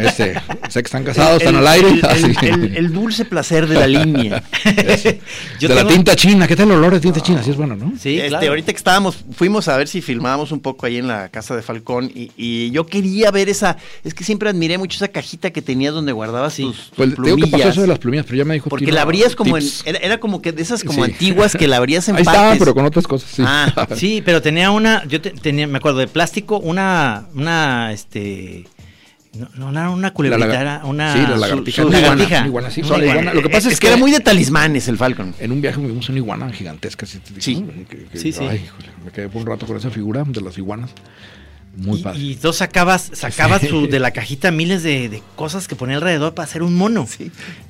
Este, 0.00 0.34
sé 0.68 0.82
que 0.82 0.86
están 0.86 1.04
casados, 1.04 1.40
están 1.40 1.54
al 1.54 1.68
aire. 1.68 1.88
El, 1.88 2.00
el- 2.04 2.36
sí. 2.36 2.46
el- 2.46 2.76
el 2.76 2.92
dulce 2.92 3.24
placer 3.24 3.68
de 3.68 3.76
la 3.76 3.86
línea. 3.86 4.42
Yo 5.60 5.68
de 5.68 5.74
la 5.76 5.86
tinta 5.86 6.16
china, 6.16 6.48
¿qué 6.48 6.56
tal 6.56 6.68
el 6.70 6.78
olor 6.78 6.94
de 6.94 7.00
tinta 7.00 7.20
china? 7.20 7.42
Sí 7.44 7.50
es 7.50 7.56
bueno, 7.56 7.76
¿no? 7.76 7.92
Sí, 7.98 8.16
Este, 8.16 8.28
claro. 8.28 8.48
Ahorita 8.48 8.72
que 8.72 8.76
estábamos, 8.76 9.24
fuimos 9.36 9.68
a 9.68 9.76
ver 9.76 9.86
si 9.86 10.00
filmábamos 10.02 10.50
un 10.50 10.58
poco 10.60 10.86
ahí 10.86 10.96
en 10.96 11.06
la 11.06 11.28
casa 11.28 11.54
de 11.54 11.62
Falcón 11.62 12.10
y, 12.12 12.32
y 12.36 12.72
yo 12.72 12.86
quería 12.86 13.30
ver 13.30 13.48
esa, 13.48 13.76
es 14.02 14.12
que 14.12 14.24
siempre 14.24 14.48
admiré 14.50 14.78
mucho 14.78 14.96
esa 14.96 15.08
cajita 15.08 15.50
que 15.50 15.62
tenías 15.62 15.94
donde 15.94 16.10
guardabas 16.12 16.56
tus, 16.56 16.76
tus 16.76 16.92
Pues 16.96 17.14
te 17.14 17.22
digo 17.22 17.36
que 17.36 17.42
pasó 17.42 17.48
plumillas. 17.50 17.68
eso 17.72 17.80
de 17.82 17.86
las 17.86 17.98
plumillas, 18.00 18.26
pero 18.26 18.38
ya 18.38 18.44
me 18.44 18.54
dijo 18.54 18.68
Porque 18.68 18.90
la 18.90 19.02
abrías 19.02 19.36
como 19.36 19.56
en, 19.56 19.64
era, 19.84 19.98
era 20.00 20.18
como 20.18 20.42
que 20.42 20.50
de 20.52 20.62
esas 20.62 20.82
como 20.82 21.04
Sí. 21.04 21.12
antiguas 21.12 21.54
que 21.56 21.68
la 21.68 21.76
abrías 21.76 22.08
en 22.08 22.16
Ahí 22.16 22.24
partes. 22.24 22.42
estaba, 22.42 22.58
pero 22.58 22.74
con 22.74 22.84
otras 22.84 23.06
cosas, 23.06 23.30
sí. 23.30 23.42
Ah, 23.46 23.86
Sí, 23.94 24.22
pero 24.24 24.42
tenía 24.42 24.70
una, 24.72 25.04
yo 25.06 25.20
te- 25.20 25.30
tenía, 25.30 25.66
me 25.66 25.78
acuerdo 25.78 25.99
de 26.00 26.08
plástico, 26.08 26.58
una, 26.58 27.26
una, 27.34 27.92
este, 27.92 28.64
no, 29.34 29.48
no, 29.54 29.70
no 29.72 29.78
era 29.80 29.90
una 29.90 30.12
culebrita, 30.12 30.60
era 30.60 30.80
una 30.84 31.12
sí, 31.12 31.20
la 31.20 31.36
lagartija. 31.36 31.82
su- 31.82 31.88
Una 31.88 32.00
iguana, 32.46 32.70
sí. 32.70 32.82
Lo 32.82 33.42
que 33.42 33.48
pasa 33.48 33.68
es, 33.68 33.74
es, 33.74 33.80
que 33.80 33.86
era 33.86 33.96
muy 33.96 34.10
de 34.10 34.18
talismanes 34.20 34.88
el 34.88 34.96
Falcon. 34.96 35.34
En 35.38 35.52
un 35.52 35.60
viaje 35.60 35.80
vimos 35.80 36.08
una 36.08 36.18
iguana 36.18 36.50
gigantesca. 36.52 37.06
Sí, 37.06 37.20
Sí. 37.38 37.64
Que- 37.88 38.04
que- 38.06 38.18
Sí, 38.18 38.32
sí. 38.32 38.44
ay, 38.48 38.62
híjole, 38.64 38.88
me 39.04 39.12
quedé 39.12 39.28
por 39.28 39.42
un 39.42 39.46
rato 39.46 39.66
con 39.66 39.76
esa 39.76 39.90
figura 39.90 40.24
de 40.26 40.40
las 40.40 40.58
iguanas. 40.58 40.90
Muy 41.76 42.00
y, 42.00 42.02
padre. 42.02 42.18
y 42.18 42.34
tú 42.34 42.52
sacabas, 42.52 43.10
sacabas 43.14 43.62
su- 43.62 43.86
de 43.86 44.00
la 44.00 44.10
cajita 44.10 44.50
miles 44.50 44.82
de, 44.82 45.08
de 45.08 45.22
cosas 45.36 45.68
que 45.68 45.76
ponía 45.76 45.94
alrededor 45.98 46.34
para 46.34 46.48
hacer 46.48 46.64
un 46.64 46.74
mono. 46.74 47.06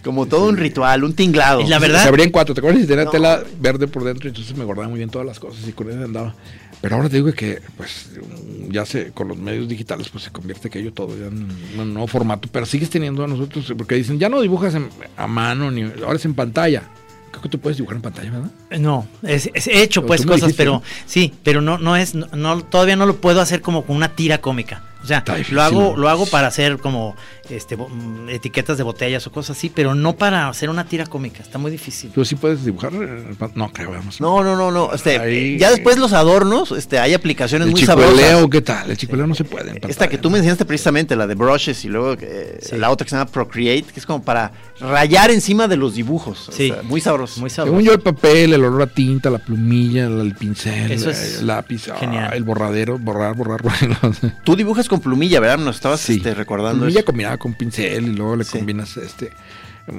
Como 0.03 0.25
todo 0.25 0.49
un 0.49 0.57
ritual, 0.57 1.05
un 1.05 1.13
tinglado. 1.13 1.61
Y 1.61 1.67
la 1.67 1.79
verdad- 1.79 2.03
Se 2.03 2.09
abría 2.09 2.25
en 2.25 2.31
cuatro, 2.31 2.55
¿te 2.55 2.61
acuerdas? 2.63 2.83
Y 2.83 2.87
tenía 2.87 3.05
No. 3.05 3.11
tela 3.11 3.43
verde 3.61 3.87
por 3.89 4.03
dentro, 4.05 4.27
entonces 4.31 4.57
me 4.57 4.65
guardaba 4.65 4.89
muy 4.89 4.97
bien 4.97 5.11
todas 5.11 5.27
las 5.27 5.39
cosas 5.39 5.69
y 5.69 5.73
con 5.73 5.91
eso 5.91 6.03
andaba. 6.03 6.35
Pero 6.81 6.97
ahora 6.97 7.09
te 7.11 7.17
digo 7.17 7.31
que, 7.33 7.61
pues, 7.77 8.09
ya 8.71 8.87
se, 8.87 9.11
con 9.13 9.29
los 9.29 9.37
medios 9.37 9.69
digitales, 9.69 10.09
pues 10.09 10.25
se 10.25 10.31
convierte 10.31 10.69
aquello 10.69 10.93
todo 10.93 11.17
ya 11.19 11.27
en 11.27 11.47
un 11.79 11.93
nuevo 11.93 12.07
formato. 12.07 12.49
Pero 12.51 12.65
sigues 12.65 12.89
teniendo 12.89 13.23
a 13.23 13.27
nosotros, 13.27 13.73
porque 13.77 13.97
dicen, 13.97 14.19
ya 14.19 14.29
no 14.31 14.41
dibujas 14.41 14.75
en- 14.75 14.89
a 15.17 15.27
mano, 15.27 15.71
ni 15.71 15.83
ahora 15.83 16.17
es 16.17 16.25
en 16.25 16.35
pantalla. 16.35 16.85
Creo 17.31 17.43
que 17.43 17.49
tú 17.51 17.59
puedes 17.61 17.77
dibujar 17.77 17.97
en 17.97 18.03
pantalla, 18.03 18.31
¿verdad? 18.31 18.51
No, 18.81 19.07
es, 19.23 19.51
es- 19.55 19.67
he 19.69 19.83
hecho 19.83 20.01
Pero 20.01 20.07
pues 20.09 20.23
cosas, 20.27 20.41
dijiste, 20.41 20.57
pero 20.63 20.73
¿no? 20.73 20.83
sí, 21.07 21.33
pero 21.45 21.61
no, 21.61 21.79
no 21.79 21.97
es, 21.97 22.15
no, 22.15 22.27
no- 22.35 22.65
todavía 22.65 22.97
no 22.97 23.07
lo 23.07 23.17
puedo 23.17 23.41
hacer 23.41 23.61
como 23.61 23.85
con 23.85 23.95
una 23.97 24.17
tira 24.17 24.41
cómica. 24.41 24.83
O 25.03 25.07
sea, 25.07 25.25
lo 25.51 25.63
hago, 25.63 25.97
lo 25.97 26.09
hago 26.09 26.27
para 26.27 26.49
hacer 26.49 26.79
como 26.79 27.17
este 27.49 27.77
mm, 27.77 28.29
etiquetas 28.29 28.77
de 28.77 28.85
botellas 28.85 29.27
o 29.27 29.33
cosas 29.33 29.57
así, 29.57 29.71
pero 29.71 29.95
no 29.95 30.15
para 30.15 30.49
hacer 30.49 30.69
una 30.71 30.85
tira 30.85 31.07
cómica. 31.07 31.43
Está 31.43 31.59
muy 31.59 31.71
difícil. 31.71 32.11
Pero 32.15 32.25
sí 32.25 32.37
puedes 32.37 32.65
dibujar. 32.65 32.93
No, 33.55 33.73
creo, 33.73 33.91
vamos. 33.93 34.21
No, 34.21 34.45
no, 34.45 34.57
no, 34.57 34.71
no. 34.71 34.93
Este, 34.93 35.19
Ahí- 35.19 35.59
ya 35.59 35.71
después 35.71 35.99
los 35.99 36.13
adornos, 36.13 36.71
este, 36.73 36.99
hay 36.99 37.15
aplicaciones 37.15 37.67
El 37.67 37.73
muy 37.73 37.83
sabrosas. 37.83 38.47
¿qué 38.51 38.61
tal? 38.61 38.91
El 38.91 38.97
chicueleo 38.97 39.27
no 39.27 39.35
se 39.35 39.45
puede. 39.45 39.71
Esta 39.71 39.81
pantalla, 39.89 40.09
que 40.11 40.19
tú 40.19 40.29
¿no? 40.29 40.33
me 40.35 40.39
enseñaste 40.39 40.65
precisamente, 40.65 41.17
la 41.17 41.27
de 41.27 41.35
brushes 41.35 41.85
y 41.85 41.89
luego 41.89 42.17
eh, 42.21 42.59
Sí. 42.63 42.77
la 42.77 42.91
otra 42.91 43.05
que 43.05 43.11
se 43.11 43.17
llama 43.17 43.31
Procreate, 43.31 43.87
que 43.93 44.01
es 44.01 44.07
como 44.07 44.23
para 44.23 44.53
rayar 44.81 45.31
encima 45.31 45.67
de 45.67 45.77
los 45.77 45.95
dibujos. 45.95 46.49
O 46.49 46.53
Sí. 46.53 46.69
sea, 46.69 46.83
muy 46.83 47.01
sabroso. 47.01 47.41
Muy 47.41 47.51
sabroso. 47.51 47.73
Según 47.73 47.85
yo, 47.87 47.93
el 47.93 48.01
papel, 48.01 48.53
el 48.53 48.65
olor 48.65 48.83
a 48.83 48.87
tinta, 48.87 49.31
la 49.31 49.39
plumilla, 49.39 50.05
el, 50.07 50.21
el 50.21 50.35
pincel, 50.35 50.93
Eso 50.93 51.11
es 51.11 51.39
el 51.41 51.47
lápiz, 51.47 51.89
ah, 51.89 52.31
el 52.35 52.45
borradero, 52.45 52.99
borrar, 52.99 53.35
borrar, 53.35 53.63
borrar. 53.63 54.01
Tú 54.45 54.57
dibujas 54.57 54.89
con 54.91 55.01
plumilla, 55.01 55.41
¿verdad? 55.41 55.57
Nos 55.65 55.77
estabas 55.77 56.01
Sí. 56.01 56.17
este, 56.17 56.35
recordando 56.35 56.81
Plumilla 56.81 56.99
eso. 57.01 57.07
combinada 57.07 57.39
con 57.39 57.55
pincel 57.55 58.05
y 58.05 58.13
luego 58.13 58.37
le 58.37 58.45
Sí. 58.45 58.59
combinas 58.59 58.97
este. 58.99 59.31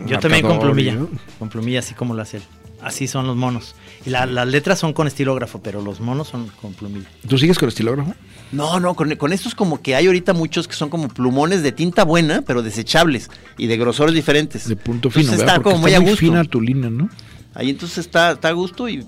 Yo 0.05 0.19
también 0.19 0.45
con 0.45 0.59
plumilla, 0.59 0.95
con 1.39 1.49
plumilla 1.49 1.79
así 1.79 1.95
como 1.95 2.13
lo 2.13 2.21
hace 2.21 2.37
él. 2.37 2.43
Así 2.83 3.07
son 3.07 3.27
los 3.27 3.35
monos. 3.35 3.75
Y 4.05 4.09
la- 4.09 4.25
las 4.25 4.47
letras 4.47 4.79
son 4.79 4.93
con 4.93 5.05
estilógrafo, 5.07 5.61
pero 5.61 5.81
los 5.81 5.99
monos 5.99 6.27
son 6.29 6.47
con 6.61 6.73
plumilla. 6.73 7.07
¿Tú 7.27 7.37
sigues 7.37 7.59
con 7.59 7.67
estilógrafo? 7.69 8.15
No, 8.51 8.79
no, 8.79 8.95
con, 8.95 9.15
con 9.17 9.33
estos 9.33 9.53
como 9.53 9.81
que 9.81 9.95
hay 9.95 10.07
ahorita 10.07 10.33
muchos 10.33 10.67
que 10.67 10.73
son 10.73 10.89
como 10.89 11.07
plumones 11.07 11.61
de 11.63 11.71
tinta 11.71 12.03
buena, 12.05 12.41
pero 12.41 12.61
desechables 12.63 13.29
y 13.57 13.67
de 13.67 13.77
grosores 13.77 14.15
diferentes. 14.15 14.67
De 14.67 14.75
punto 14.75 15.09
Entonces 15.09 15.25
fino, 15.25 15.37
¿verdad? 15.37 15.55
está 15.57 15.63
como 15.63 15.77
muy 15.77 15.93
a 15.93 15.99
gusto. 15.99 16.17
fina 16.17 16.43
tu 16.43 16.59
línea, 16.59 16.89
¿no? 16.89 17.07
Ahí 17.53 17.69
entonces 17.69 17.99
está, 17.99 18.31
está 18.31 18.47
a 18.49 18.53
gusto 18.53 18.89
y 18.89 19.05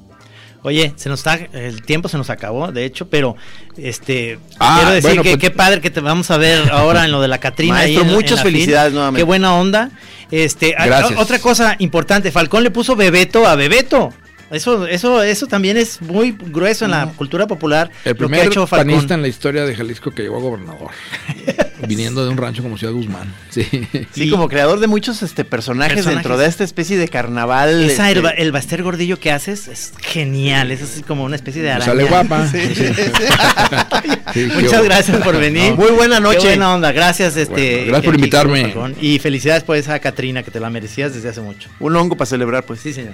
Oye, 0.63 0.93
se 0.95 1.09
nos 1.09 1.19
está, 1.19 1.35
el 1.53 1.81
tiempo 1.83 2.07
se 2.09 2.17
nos 2.17 2.29
acabó, 2.29 2.71
de 2.71 2.85
hecho, 2.85 3.09
pero 3.09 3.35
este 3.77 4.39
Ah, 4.59 4.77
quiero 4.79 4.91
decir 4.95 5.09
bueno, 5.09 5.23
que 5.23 5.29
pues- 5.31 5.41
qué 5.41 5.51
padre 5.51 5.81
que 5.81 5.89
te 5.89 5.99
vamos 5.99 6.31
a 6.31 6.37
ver 6.37 6.71
ahora 6.71 7.03
en 7.05 7.11
lo 7.11 7.21
de 7.21 7.27
la 7.27 7.37
Catrina. 7.39 7.73
Maestro, 7.75 8.03
en- 8.03 8.11
muchas 8.13 8.41
felicidades 8.41 8.93
nuevamente. 8.93 9.19
Qué 9.19 9.25
buena 9.25 9.53
onda. 9.55 9.91
Este, 10.31 10.75
a- 10.77 10.85
Gracias. 10.85 11.19
otra 11.19 11.39
cosa 11.39 11.75
importante, 11.79 12.31
Falcón 12.31 12.63
le 12.63 12.71
puso 12.71 12.95
Bebeto 12.95 13.45
a 13.45 13.55
Bebeto. 13.55 14.13
Eso, 14.51 14.85
eso, 14.85 15.23
eso 15.23 15.47
también 15.47 15.77
es 15.77 15.99
muy 16.01 16.31
grueso 16.39 16.85
en 16.85 16.91
la 16.91 17.07
cultura 17.07 17.47
popular. 17.47 17.89
El 18.05 18.11
lo 18.11 18.17
que 18.17 18.23
ha 18.23 18.27
primer 18.27 18.47
hecho 18.47 18.67
Falcón. 18.67 18.87
panista 18.93 19.13
en 19.15 19.21
la 19.23 19.27
historia 19.27 19.65
de 19.65 19.75
Jalisco 19.75 20.11
que 20.11 20.21
llegó 20.21 20.37
a 20.37 20.41
gobernador. 20.41 20.91
viniendo 21.87 22.23
de 22.23 22.29
un 22.31 22.37
rancho 22.37 22.63
como 22.63 22.77
Ciudad 22.77 22.93
Guzmán. 22.93 23.33
Sí. 23.49 23.63
sí, 23.71 23.87
Sí. 24.13 24.29
como 24.29 24.47
creador 24.49 24.79
de 24.79 24.87
muchos 24.87 25.21
este, 25.23 25.43
personajes, 25.45 25.93
Personajes. 25.95 26.23
dentro 26.23 26.37
de 26.37 26.47
esta 26.47 26.63
especie 26.63 26.97
de 26.97 27.07
carnaval. 27.07 27.83
Esa, 27.83 28.07
este, 28.09 28.19
el, 28.19 28.23
ba- 28.23 28.29
el 28.31 28.51
Baster 28.51 28.83
Gordillo 28.83 29.19
que 29.19 29.31
haces 29.31 29.67
es 29.67 29.93
genial. 30.01 30.71
Es 30.71 30.81
así 30.81 31.01
como 31.03 31.23
una 31.23 31.35
especie 31.35 31.61
de 31.61 31.71
araña. 31.71 31.85
sale 31.85 32.03
guapa. 32.05 32.47
Sí. 34.33 34.47
Muchas 34.55 34.83
gracias 34.83 35.21
por 35.23 35.37
venir. 35.37 35.73
Muy 35.75 35.91
buena 35.91 36.19
noche. 36.19 36.39
Qué 36.39 36.47
buena 36.47 36.73
onda. 36.73 36.91
Gracias, 36.91 37.35
este. 37.37 37.75
Bueno, 37.75 37.85
gracias 37.87 38.05
por 38.05 38.15
invitarme. 38.15 38.73
Y 38.99 39.19
felicidades 39.19 39.63
por 39.63 39.77
esa 39.77 39.99
Catrina 39.99 40.41
que 40.43 40.51
te 40.51 40.59
la 40.59 40.69
merecías 40.69 41.13
desde 41.13 41.29
hace 41.29 41.41
mucho. 41.41 41.69
Un 41.79 41.95
hongo 41.95 42.15
para 42.15 42.25
celebrar, 42.27 42.63
pues. 42.65 42.79
Sí, 42.79 42.93
señor. 42.93 43.13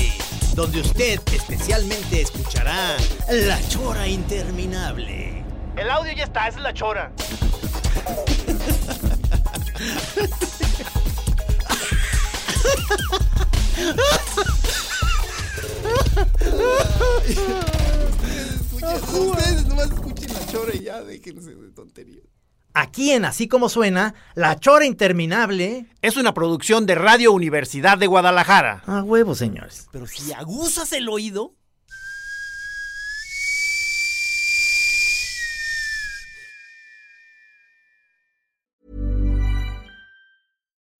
donde 0.55 0.81
usted 0.81 1.19
especialmente 1.33 2.21
escuchará 2.21 2.97
la 3.29 3.59
chora 3.69 4.07
interminable. 4.07 5.43
El 5.77 5.89
audio 5.89 6.13
ya 6.13 6.25
está, 6.25 6.47
esa 6.47 6.57
es 6.57 6.63
la 6.63 6.73
Chora. 6.73 7.11
Ustedes 19.13 19.65
nomás 19.65 19.91
escuchen 19.91 20.33
la 20.33 20.45
chora 20.47 20.75
y 20.75 20.83
ya 20.83 21.01
déjense 21.01 21.55
de 21.55 21.71
tonterías. 21.71 22.30
Aquí 22.73 23.11
en 23.11 23.25
Así 23.25 23.47
Como 23.47 23.67
Suena, 23.67 24.13
La 24.33 24.57
Chora 24.57 24.85
Interminable. 24.85 25.87
Es 26.01 26.15
una 26.15 26.33
producción 26.33 26.85
de 26.85 26.95
Radio 26.95 27.33
Universidad 27.33 27.97
de 27.97 28.07
Guadalajara. 28.07 28.83
A 28.85 29.03
huevo, 29.03 29.35
señores. 29.35 29.87
Pero 29.91 30.07
si 30.07 30.31
aguzas 30.31 30.93
el 30.93 31.09
oído. 31.09 31.53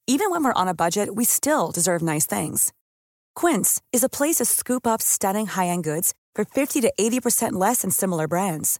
Even 0.08 0.30
when 0.30 0.44
we're 0.44 0.54
on 0.54 0.68
a 0.68 0.74
budget, 0.74 1.16
we 1.16 1.24
still 1.24 1.72
deserve 1.72 2.02
nice 2.02 2.26
things. 2.26 2.74
Quince 3.34 3.82
is 3.94 4.04
a 4.04 4.10
place 4.10 4.36
to 4.36 4.46
scoop 4.46 4.86
up 4.86 5.02
stunning 5.02 5.48
high-end 5.48 5.86
goods 5.86 6.14
for 6.36 6.44
50 6.44 6.82
to 6.82 6.92
80% 7.00 7.54
less 7.54 7.82
than 7.82 7.92
similar 7.92 8.28
brands. 8.28 8.80